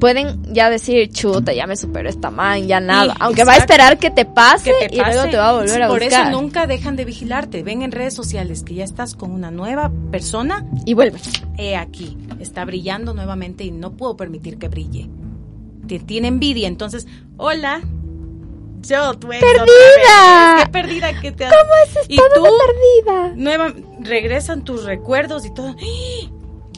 pueden 0.02 0.52
ya 0.52 0.72
decir, 0.72 1.12
chuta, 1.12 1.54
ya 1.54 1.68
me 1.68 1.78
superó 1.78 2.10
esta 2.10 2.32
man, 2.32 2.68
ya 2.68 2.80
nada. 2.80 3.16
Aunque 3.20 3.44
va 3.44 3.54
a 3.54 3.58
esperar 3.58 4.00
que 4.00 4.10
te 4.10 4.26
pase, 4.26 4.74
y 4.90 4.98
luego 4.98 5.30
te 5.30 5.38
va 5.38 5.50
a 5.50 5.54
volver 5.54 5.84
a 5.84 5.90
buscar. 5.90 5.90
Por 5.90 6.04
eso 6.04 6.30
nunca 6.32 6.66
dejan 6.66 6.96
de 6.96 7.06
vigilarte. 7.06 7.62
Ven 7.62 7.84
en 7.84 7.92
redes 7.92 8.16
sociales 8.16 8.64
que 8.64 8.74
ya 8.74 8.84
estás 8.84 9.14
con 9.14 9.32
una 9.32 9.52
nueva 9.52 9.92
persona. 10.10 10.66
Y 10.88 10.96
vuelve. 10.96 11.20
He 11.56 11.78
aquí, 11.78 12.18
está 12.40 12.66
brillando 12.66 13.14
nuevamente 13.14 13.64
y 13.64 13.70
no 13.70 13.92
puedo 13.92 14.18
permitir 14.18 14.58
que 14.58 14.70
brille. 14.70 15.08
Te 15.88 16.00
tiene 16.00 16.30
envidia, 16.30 16.68
entonces, 16.68 17.06
hola, 17.38 17.82
yo 18.82 19.14
tu 19.20 19.28
perdida 19.28 20.64
qué 20.64 20.70
perdida 20.72 21.22
que 21.22 21.32
te 21.32 21.46
has... 21.46 21.54
cómo 21.54 21.74
has 21.84 21.96
estado 21.96 22.08
y 22.08 22.18
tú, 22.18 22.44
perdida 23.04 23.34
nueva 23.36 23.74
regresan 24.00 24.64
tus 24.64 24.84
recuerdos 24.84 25.46
y 25.46 25.54
todo 25.54 25.76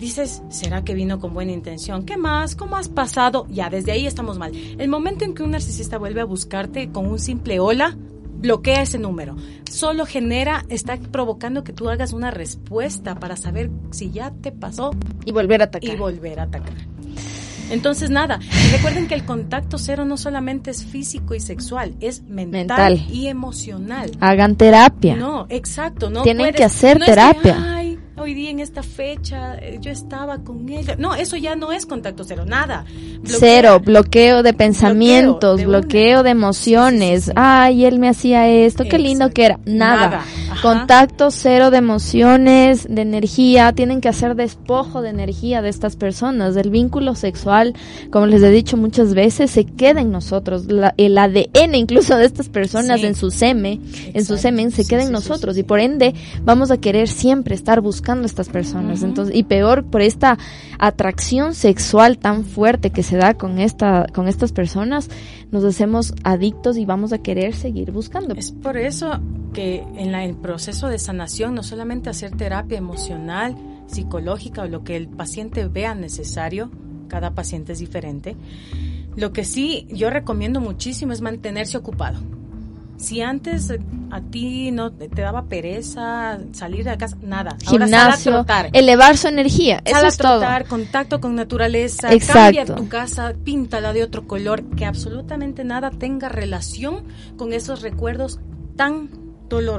dices, 0.04 0.42
¿será 0.50 0.84
que 0.84 0.94
vino 0.94 1.20
con 1.20 1.34
buena 1.34 1.52
intención? 1.52 2.06
¿Qué 2.06 2.18
más? 2.18 2.56
¿Cómo 2.56 2.76
has 2.76 2.90
pasado? 2.90 3.48
Ya, 3.50 3.70
desde 3.70 3.92
ahí 3.92 4.06
estamos 4.06 4.38
mal. 4.38 4.52
El 4.78 4.90
momento 4.90 5.26
en 5.26 5.34
que 5.34 5.44
un 5.44 5.52
narcisista 5.52 5.98
vuelve 5.98 6.22
a 6.22 6.26
buscarte 6.26 6.90
con 6.92 7.08
un 7.08 7.20
simple 7.20 7.60
hola, 7.60 7.96
bloquea 8.44 8.82
ese 8.82 9.00
número. 9.00 9.36
Solo 9.70 10.06
genera, 10.06 10.66
está 10.70 10.98
provocando 10.98 11.64
que 11.64 11.74
tú 11.74 11.90
hagas 11.90 12.12
una 12.14 12.32
respuesta 12.32 13.16
para 13.16 13.38
saber 13.38 13.72
si 13.92 14.12
ya 14.12 14.32
te 14.32 14.52
pasó. 14.52 14.92
Y 15.26 15.32
volver 15.32 15.62
a 15.62 15.66
atacar. 15.66 15.94
Y 15.94 15.98
volver 15.98 16.40
a 16.40 16.44
atacar. 16.44 16.74
Entonces, 17.70 18.10
nada, 18.10 18.40
recuerden 18.72 19.08
que 19.08 19.16
el 19.16 19.24
contacto 19.26 19.78
cero 19.78 20.04
no 20.06 20.18
solamente 20.18 20.70
es 20.70 20.84
físico 20.84 21.34
y 21.34 21.40
sexual, 21.40 21.96
es 22.02 22.22
mental, 22.24 23.06
y 23.10 23.28
emocional. 23.28 24.12
Hagan 24.20 24.58
terapia. 24.58 25.16
No, 25.16 25.48
exacto. 25.50 26.10
No 26.10 26.24
Tienen 26.24 26.54
que 26.54 26.66
hacer 26.66 27.00
terapia 27.00 27.83
hoy 28.24 28.34
día 28.34 28.52
en 28.52 28.62
esta 28.62 28.84
fecha 28.84 29.56
eh, 29.56 29.80
yo 29.82 29.92
estaba 29.92 30.40
con 30.40 30.70
ella. 30.70 30.96
No, 30.98 31.14
eso 31.14 31.36
ya 31.36 31.58
no 31.58 31.74
es 31.74 31.86
contacto 31.86 32.24
cero, 32.24 32.46
nada. 32.46 32.86
cero, 33.26 33.82
bloqueo 33.82 34.44
de 34.44 34.54
pensamientos, 34.54 35.64
bloqueo 35.64 36.24
de, 36.24 36.30
emociones. 36.30 37.32
Ay, 37.36 37.84
él 37.84 38.00
me 38.00 38.08
hacía 38.08 38.48
esto, 38.48 38.86
qué 38.86 38.98
lindo 38.98 39.30
que 39.32 39.46
era. 39.46 39.60
Nada. 39.66 40.24
Contacto 40.62 41.32
cero 41.32 41.70
de 41.70 41.78
emociones, 41.78 42.88
de 42.90 43.02
energía. 43.02 43.74
Tienen 43.74 44.00
que 44.00 44.08
hacer 44.08 44.36
despojo 44.36 45.02
de 45.02 45.10
energía 45.10 45.62
de 45.62 45.70
estas 45.70 45.98
personas. 45.98 46.56
Del 46.56 46.70
vínculo 46.70 47.16
sexual, 47.16 47.76
como 48.10 48.26
les 48.26 48.42
he 48.42 48.50
dicho 48.52 48.78
muchas 48.78 49.14
veces, 49.14 49.52
se 49.52 49.66
queda 49.66 50.00
en 50.00 50.12
nosotros. 50.12 50.66
el 50.98 51.18
ADN 51.18 51.76
incluso 51.76 52.16
de 52.16 52.26
estas 52.26 52.48
personas 52.48 53.04
en 53.04 53.16
su 53.16 53.32
semen, 53.32 53.82
en 54.14 54.24
su 54.24 54.38
semen, 54.38 54.72
se 54.72 54.88
queda 54.88 55.04
en 55.04 55.12
nosotros. 55.12 55.58
Y 55.58 55.64
por 55.64 55.82
ende, 55.82 56.14
vamos 56.44 56.72
a 56.72 56.78
querer 56.78 57.10
siempre 57.10 57.54
estar 57.54 57.82
buscando 57.82 58.13
buscando 58.14 58.26
estas 58.28 58.50
personas. 58.50 59.02
Entonces, 59.02 59.36
y 59.36 59.44
peor 59.44 59.86
por 59.86 60.02
esta 60.02 60.38
atracción 60.78 61.56
sexual 61.56 62.18
tan 62.18 62.44
fuerte 62.44 62.92
que 62.92 63.02
se 63.02 63.18
da 63.18 63.34
con 63.34 63.60
esta 63.60 64.06
con 64.14 64.28
estas 64.28 64.52
personas, 64.52 65.10
nos 65.52 65.64
hacemos 65.64 66.14
adictos 66.24 66.78
y 66.78 66.86
vamos 66.86 67.14
a 67.14 67.18
querer 67.18 67.56
seguir 67.56 67.92
buscando. 67.92 68.36
Es 68.36 68.52
por 68.52 68.78
eso 68.78 69.20
que 69.54 69.84
en 69.98 70.12
la, 70.12 70.26
el 70.26 70.36
proceso 70.36 70.90
de 70.90 71.00
sanación 71.00 71.56
no 71.56 71.64
solamente 71.64 72.10
hacer 72.10 72.36
terapia 72.36 72.78
emocional, 72.78 73.56
psicológica 73.88 74.64
o 74.64 74.68
lo 74.68 74.84
que 74.84 74.96
el 74.96 75.08
paciente 75.08 75.68
vea 75.68 75.96
necesario. 75.96 76.70
Cada 77.08 77.32
paciente 77.32 77.74
es 77.74 77.80
diferente. 77.80 78.36
Lo 79.16 79.34
que 79.34 79.44
sí 79.44 79.88
yo 79.92 80.10
recomiendo 80.10 80.60
muchísimo 80.60 81.14
es 81.14 81.22
mantenerse 81.22 81.78
ocupado. 81.78 82.20
Si 82.98 83.22
antes 83.22 83.74
a 84.12 84.22
ti 84.22 84.72
no 84.72 84.92
te 84.92 85.10
daba 85.22 85.46
pereza 85.46 86.40
salir 86.54 86.86
de 86.86 86.98
casa, 86.98 87.18
nada. 87.22 87.58
Ahora 87.66 87.88
sal 87.88 87.94
a 87.94 88.02
Gimnasio, 88.12 88.32
trotar. 88.32 88.70
elevar 88.74 89.18
su 89.18 89.28
energía, 89.28 89.82
Sal 89.86 89.96
eso 89.98 90.06
a 90.06 90.08
es 90.10 90.18
todo. 90.18 90.40
trotar, 90.40 90.66
contacto 90.68 91.20
con 91.20 91.36
naturaleza, 91.36 92.14
Exacto. 92.14 92.58
cambia 92.58 92.66
tu 92.76 92.88
casa, 92.88 93.34
píntala 93.44 93.92
de 93.94 94.04
otro 94.04 94.28
color, 94.28 94.64
que 94.76 94.86
absolutamente 94.86 95.64
nada 95.64 95.92
tenga 95.92 96.30
relación 96.30 97.04
con 97.36 97.52
esos 97.54 97.82
recuerdos 97.82 98.40
tan 98.76 99.10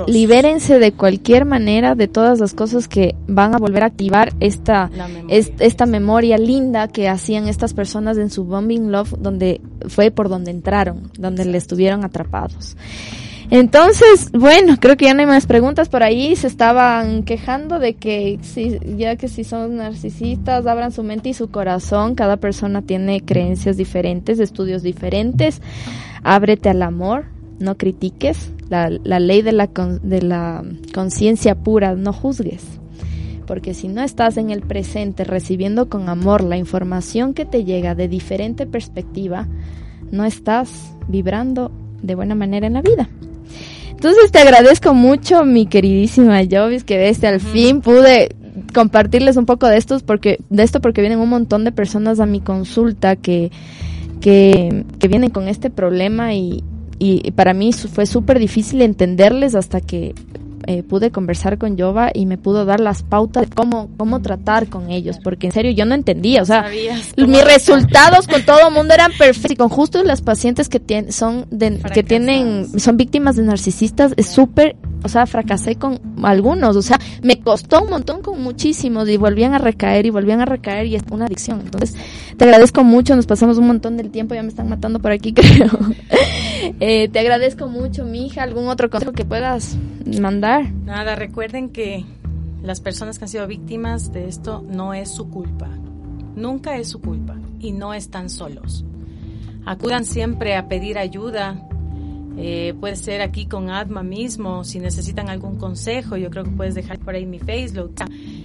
Libérense 0.06 0.78
de 0.78 0.92
cualquier 0.92 1.44
manera 1.44 1.94
de 1.94 2.06
todas 2.08 2.38
las 2.40 2.54
cosas 2.54 2.86
que 2.88 3.14
van 3.26 3.54
a 3.54 3.58
volver 3.58 3.82
a 3.82 3.86
activar 3.86 4.32
esta, 4.40 4.88
memoria. 4.88 5.24
es- 5.36 5.52
esta 5.58 5.86
memoria 5.86 6.38
linda 6.38 6.88
que 6.88 7.08
hacían 7.08 7.48
estas 7.48 7.74
personas 7.74 8.16
en 8.18 8.30
su 8.30 8.44
Bombing 8.44 8.92
Love, 8.92 9.14
donde 9.18 9.60
fue 9.88 10.10
por 10.10 10.28
donde 10.28 10.50
entraron, 10.50 11.10
donde 11.18 11.44
le 11.44 11.58
estuvieron 11.58 12.04
atrapados. 12.04 12.76
Entonces, 13.50 14.30
bueno, 14.32 14.76
creo 14.80 14.96
que 14.96 15.04
ya 15.04 15.14
no 15.14 15.20
hay 15.20 15.26
más 15.26 15.46
preguntas 15.46 15.88
por 15.90 16.02
ahí. 16.02 16.34
Se 16.34 16.46
estaban 16.46 17.24
quejando 17.24 17.78
de 17.78 17.94
que 17.94 18.38
si, 18.42 18.78
ya 18.96 19.16
que 19.16 19.28
si 19.28 19.44
son 19.44 19.76
narcisistas, 19.76 20.66
abran 20.66 20.92
su 20.92 21.02
mente 21.02 21.28
y 21.28 21.34
su 21.34 21.50
corazón. 21.50 22.14
Cada 22.14 22.38
persona 22.38 22.80
tiene 22.82 23.20
creencias 23.22 23.76
diferentes, 23.76 24.38
estudios 24.40 24.82
diferentes. 24.82 25.60
Ábrete 26.22 26.70
al 26.70 26.82
amor, 26.82 27.26
no 27.64 27.76
critiques. 27.76 28.52
La, 28.68 28.90
la 28.90 29.18
ley 29.18 29.42
de 29.42 29.52
la, 29.52 29.68
de 30.02 30.22
la 30.22 30.62
conciencia 30.94 31.54
pura, 31.54 31.94
no 31.94 32.12
juzgues. 32.12 32.62
Porque 33.46 33.74
si 33.74 33.88
no 33.88 34.02
estás 34.02 34.36
en 34.36 34.50
el 34.50 34.62
presente 34.62 35.24
recibiendo 35.24 35.88
con 35.88 36.08
amor 36.08 36.42
la 36.42 36.56
información 36.56 37.34
que 37.34 37.44
te 37.44 37.64
llega 37.64 37.94
de 37.94 38.08
diferente 38.08 38.66
perspectiva, 38.66 39.48
no 40.10 40.24
estás 40.24 40.94
vibrando 41.08 41.70
de 42.02 42.14
buena 42.14 42.34
manera 42.34 42.66
en 42.66 42.74
la 42.74 42.82
vida. 42.82 43.08
Entonces 43.90 44.30
te 44.32 44.38
agradezco 44.38 44.94
mucho, 44.94 45.44
mi 45.44 45.66
queridísima 45.66 46.40
Jovis, 46.50 46.84
que 46.84 46.98
desde 46.98 47.26
al 47.26 47.40
fin 47.40 47.80
pude 47.80 48.34
compartirles 48.72 49.36
un 49.36 49.46
poco 49.46 49.66
de 49.66 49.76
estos 49.76 50.02
porque 50.02 50.40
de 50.50 50.62
esto 50.62 50.80
porque 50.80 51.00
vienen 51.00 51.20
un 51.20 51.28
montón 51.28 51.64
de 51.64 51.72
personas 51.72 52.20
a 52.20 52.26
mi 52.26 52.40
consulta 52.40 53.16
que 53.16 53.50
que, 54.20 54.84
que 54.98 55.08
vienen 55.08 55.30
con 55.30 55.48
este 55.48 55.70
problema 55.70 56.34
y, 56.34 56.64
y 57.12 57.30
para 57.32 57.52
mí 57.52 57.72
fue 57.72 58.06
súper 58.06 58.38
difícil 58.38 58.80
entenderles 58.82 59.54
hasta 59.54 59.80
que 59.80 60.14
eh, 60.66 60.82
pude 60.82 61.10
conversar 61.10 61.58
con 61.58 61.78
Jova 61.78 62.10
y 62.14 62.24
me 62.24 62.38
pudo 62.38 62.64
dar 62.64 62.80
las 62.80 63.02
pautas 63.02 63.50
de 63.50 63.54
cómo, 63.54 63.90
cómo 63.98 64.22
tratar 64.22 64.68
con 64.68 64.90
ellos, 64.90 65.18
porque 65.22 65.48
en 65.48 65.52
serio 65.52 65.72
yo 65.72 65.84
no 65.84 65.94
entendía, 65.94 66.40
o 66.40 66.46
sea, 66.46 66.70
mis 67.18 67.44
resultados 67.44 68.26
con 68.26 68.42
todo 68.44 68.68
el 68.68 68.74
mundo 68.74 68.94
eran 68.94 69.12
perfectos 69.12 69.50
y 69.50 69.56
con 69.56 69.68
justo 69.68 70.02
las 70.04 70.22
pacientes 70.22 70.70
que 70.70 70.80
tienen 70.80 71.12
son 71.12 71.46
de, 71.50 71.78
que 71.92 72.02
tienen 72.02 72.80
son 72.80 72.96
víctimas 72.96 73.36
de 73.36 73.42
narcisistas 73.42 74.14
es 74.16 74.26
súper 74.26 74.76
o 75.04 75.08
sea 75.08 75.26
fracasé 75.26 75.76
con 75.76 76.00
algunos 76.22 76.76
o 76.76 76.82
sea 76.82 76.98
me 77.22 77.40
costó 77.40 77.82
un 77.82 77.90
montón 77.90 78.22
con 78.22 78.42
muchísimos 78.42 79.08
y 79.08 79.16
volvían 79.16 79.54
a 79.54 79.58
recaer 79.58 80.06
y 80.06 80.10
volvían 80.10 80.40
a 80.40 80.44
recaer 80.44 80.86
y 80.86 80.96
es 80.96 81.02
una 81.10 81.26
adicción 81.26 81.60
entonces 81.60 81.94
te 82.36 82.44
agradezco 82.44 82.82
mucho 82.82 83.14
nos 83.14 83.26
pasamos 83.26 83.58
un 83.58 83.66
montón 83.66 83.96
del 83.96 84.10
tiempo 84.10 84.34
ya 84.34 84.42
me 84.42 84.48
están 84.48 84.68
matando 84.68 84.98
por 84.98 85.12
aquí 85.12 85.32
creo 85.34 85.70
Eh, 86.80 87.08
te 87.08 87.18
agradezco 87.18 87.68
mucho 87.68 88.06
mi 88.06 88.26
hija 88.26 88.42
algún 88.42 88.68
otro 88.68 88.88
consejo 88.88 89.12
que 89.12 89.26
puedas 89.26 89.76
mandar 90.18 90.72
Nada, 90.84 91.14
recuerden 91.14 91.68
que 91.68 92.04
las 92.64 92.80
personas 92.80 93.18
que 93.18 93.26
han 93.26 93.28
sido 93.28 93.46
víctimas 93.46 94.12
de 94.12 94.26
esto 94.26 94.64
no 94.66 94.94
es 94.94 95.10
su 95.10 95.28
culpa. 95.28 95.68
Nunca 96.34 96.76
es 96.76 96.88
su 96.88 97.00
culpa 97.00 97.36
y 97.60 97.72
no 97.72 97.92
están 97.92 98.30
solos. 98.30 98.84
Acudan 99.66 100.04
siempre 100.06 100.56
a 100.56 100.66
pedir 100.66 100.98
ayuda. 100.98 101.68
Eh, 102.36 102.74
puede 102.80 102.96
ser 102.96 103.22
aquí 103.22 103.46
con 103.46 103.70
Adma 103.70 104.02
mismo, 104.02 104.64
si 104.64 104.80
necesitan 104.80 105.28
algún 105.28 105.56
consejo, 105.56 106.16
yo 106.16 106.30
creo 106.30 106.44
que 106.44 106.50
puedes 106.50 106.74
dejar 106.74 106.98
por 106.98 107.14
ahí 107.14 107.26
mi 107.26 107.38
Facebook. 107.38 107.94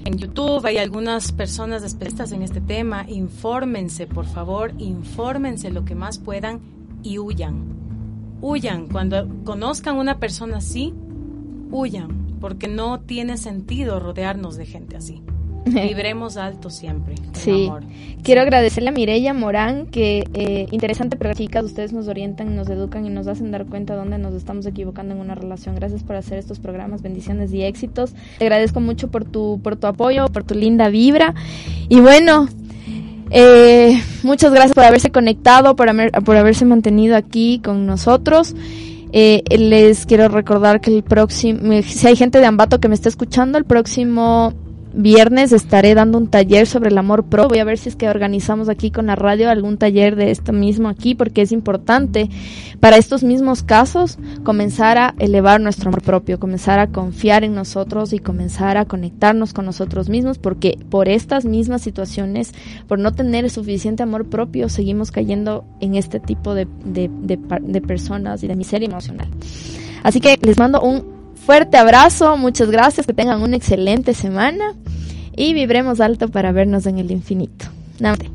En 0.05 0.17
YouTube 0.17 0.65
hay 0.65 0.77
algunas 0.77 1.31
personas 1.31 1.83
especialistas 1.83 2.31
en 2.31 2.43
este 2.43 2.61
tema. 2.61 3.05
Infórmense, 3.07 4.05
por 4.05 4.25
favor, 4.25 4.73
infórmense 4.77 5.71
lo 5.71 5.85
que 5.85 5.95
más 5.95 6.19
puedan 6.19 6.61
y 7.03 7.17
huyan. 7.17 7.63
Huyan. 8.41 8.87
Cuando 8.87 9.27
conozcan 9.43 9.97
una 9.97 10.19
persona 10.19 10.57
así, 10.57 10.93
huyan, 11.71 12.37
porque 12.39 12.67
no 12.67 13.01
tiene 13.01 13.37
sentido 13.37 13.99
rodearnos 13.99 14.55
de 14.55 14.65
gente 14.65 14.97
así. 14.97 15.21
Vibremos 15.65 16.37
alto 16.37 16.69
siempre. 16.69 17.15
Sí. 17.33 17.65
amor. 17.67 17.83
Quiero 18.23 18.41
agradecerle 18.41 18.89
a 18.89 18.91
Mireya 18.91 19.33
Morán, 19.33 19.85
que 19.85 20.23
eh, 20.33 20.67
interesante 20.71 21.15
pero 21.15 21.33
chicas, 21.33 21.63
ustedes 21.63 21.93
nos 21.93 22.07
orientan, 22.07 22.55
nos 22.55 22.69
educan 22.69 23.05
y 23.05 23.09
nos 23.09 23.27
hacen 23.27 23.51
dar 23.51 23.65
cuenta 23.65 23.95
dónde 23.95 24.17
nos 24.17 24.33
estamos 24.33 24.65
equivocando 24.65 25.13
en 25.15 25.21
una 25.21 25.35
relación. 25.35 25.75
Gracias 25.75 26.03
por 26.03 26.15
hacer 26.15 26.37
estos 26.37 26.59
programas, 26.59 27.01
bendiciones 27.01 27.53
y 27.53 27.61
éxitos. 27.63 28.13
Te 28.37 28.45
agradezco 28.45 28.81
mucho 28.81 29.09
por 29.09 29.23
tu, 29.25 29.59
por 29.63 29.75
tu 29.77 29.87
apoyo, 29.87 30.27
por 30.27 30.43
tu 30.43 30.53
linda 30.55 30.89
vibra. 30.89 31.33
Y 31.87 31.99
bueno, 32.01 32.47
eh, 33.31 34.01
muchas 34.23 34.51
gracias 34.51 34.73
por 34.73 34.83
haberse 34.83 35.11
conectado, 35.11 35.75
por, 35.75 35.89
haber- 35.89 36.11
por 36.11 36.35
haberse 36.35 36.65
mantenido 36.65 37.15
aquí 37.15 37.61
con 37.63 37.85
nosotros. 37.85 38.55
Eh, 39.11 39.43
les 39.57 40.05
quiero 40.05 40.27
recordar 40.27 40.81
que 40.81 40.95
el 40.95 41.03
próximo, 41.03 41.71
eh, 41.71 41.83
si 41.83 42.05
hay 42.07 42.15
gente 42.15 42.39
de 42.39 42.45
Ambato 42.45 42.79
que 42.79 42.87
me 42.89 42.95
está 42.95 43.09
escuchando, 43.09 43.57
el 43.57 43.65
próximo 43.65 44.53
viernes 44.93 45.51
estaré 45.51 45.93
dando 45.93 46.17
un 46.17 46.27
taller 46.27 46.67
sobre 46.67 46.89
el 46.89 46.97
amor 46.97 47.25
pro. 47.25 47.47
Voy 47.47 47.59
a 47.59 47.63
ver 47.63 47.77
si 47.77 47.89
es 47.89 47.95
que 47.95 48.09
organizamos 48.09 48.69
aquí 48.69 48.91
con 48.91 49.07
la 49.07 49.15
radio 49.15 49.49
algún 49.49 49.77
taller 49.77 50.15
de 50.15 50.31
esto 50.31 50.53
mismo 50.53 50.89
aquí, 50.89 51.15
porque 51.15 51.41
es 51.41 51.51
importante 51.51 52.29
para 52.79 52.97
estos 52.97 53.23
mismos 53.23 53.63
casos 53.63 54.17
comenzar 54.43 54.97
a 54.97 55.15
elevar 55.19 55.61
nuestro 55.61 55.89
amor 55.89 56.01
propio, 56.01 56.39
comenzar 56.39 56.79
a 56.79 56.87
confiar 56.87 57.43
en 57.43 57.55
nosotros 57.55 58.13
y 58.13 58.19
comenzar 58.19 58.77
a 58.77 58.85
conectarnos 58.85 59.53
con 59.53 59.65
nosotros 59.65 60.09
mismos, 60.09 60.37
porque 60.37 60.77
por 60.89 61.07
estas 61.07 61.45
mismas 61.45 61.81
situaciones, 61.81 62.53
por 62.87 62.99
no 62.99 63.13
tener 63.13 63.49
suficiente 63.49 64.03
amor 64.03 64.29
propio, 64.29 64.69
seguimos 64.69 65.11
cayendo 65.11 65.65
en 65.79 65.95
este 65.95 66.19
tipo 66.19 66.55
de, 66.55 66.67
de, 66.83 67.09
de 67.09 67.81
personas 67.81 68.43
y 68.43 68.47
de 68.47 68.55
miseria 68.55 68.87
emocional. 68.87 69.27
Así 70.03 70.19
que 70.19 70.37
les 70.41 70.57
mando 70.57 70.81
un 70.81 71.18
fuerte 71.49 71.77
abrazo, 71.77 72.37
muchas 72.37 72.69
gracias, 72.69 73.07
que 73.07 73.13
tengan 73.13 73.41
una 73.41 73.55
excelente 73.55 74.13
semana 74.13 74.75
y 75.35 75.55
vibremos 75.55 75.99
alto 75.99 76.27
para 76.29 76.51
vernos 76.51 76.85
en 76.85 76.99
el 76.99 77.09
infinito. 77.09 77.65
Namaste. 77.97 78.29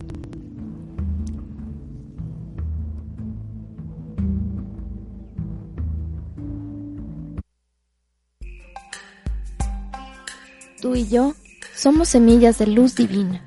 Tú 10.82 10.96
y 10.96 11.06
yo 11.06 11.34
somos 11.76 12.08
semillas 12.08 12.58
de 12.58 12.66
luz 12.66 12.96
divina, 12.96 13.46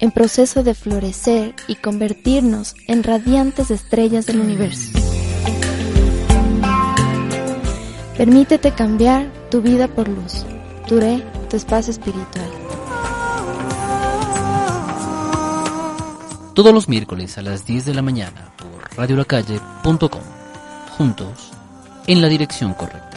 en 0.00 0.10
proceso 0.10 0.64
de 0.64 0.74
florecer 0.74 1.54
y 1.68 1.76
convertirnos 1.76 2.74
en 2.88 3.04
radiantes 3.04 3.70
estrellas 3.70 4.26
del 4.26 4.40
universo. 4.40 5.05
Permítete 8.16 8.72
cambiar 8.72 9.30
tu 9.50 9.60
vida 9.60 9.88
por 9.88 10.08
luz. 10.08 10.46
Duré 10.88 11.22
tu 11.50 11.56
espacio 11.56 11.90
espiritual. 11.90 12.50
Todos 16.54 16.72
los 16.72 16.88
miércoles 16.88 17.36
a 17.36 17.42
las 17.42 17.66
10 17.66 17.84
de 17.84 17.94
la 17.94 18.00
mañana 18.00 18.52
por 18.56 18.96
radiolacalle.com. 18.96 20.22
Juntos, 20.96 21.52
en 22.06 22.22
la 22.22 22.28
dirección 22.28 22.72
correcta. 22.72 23.16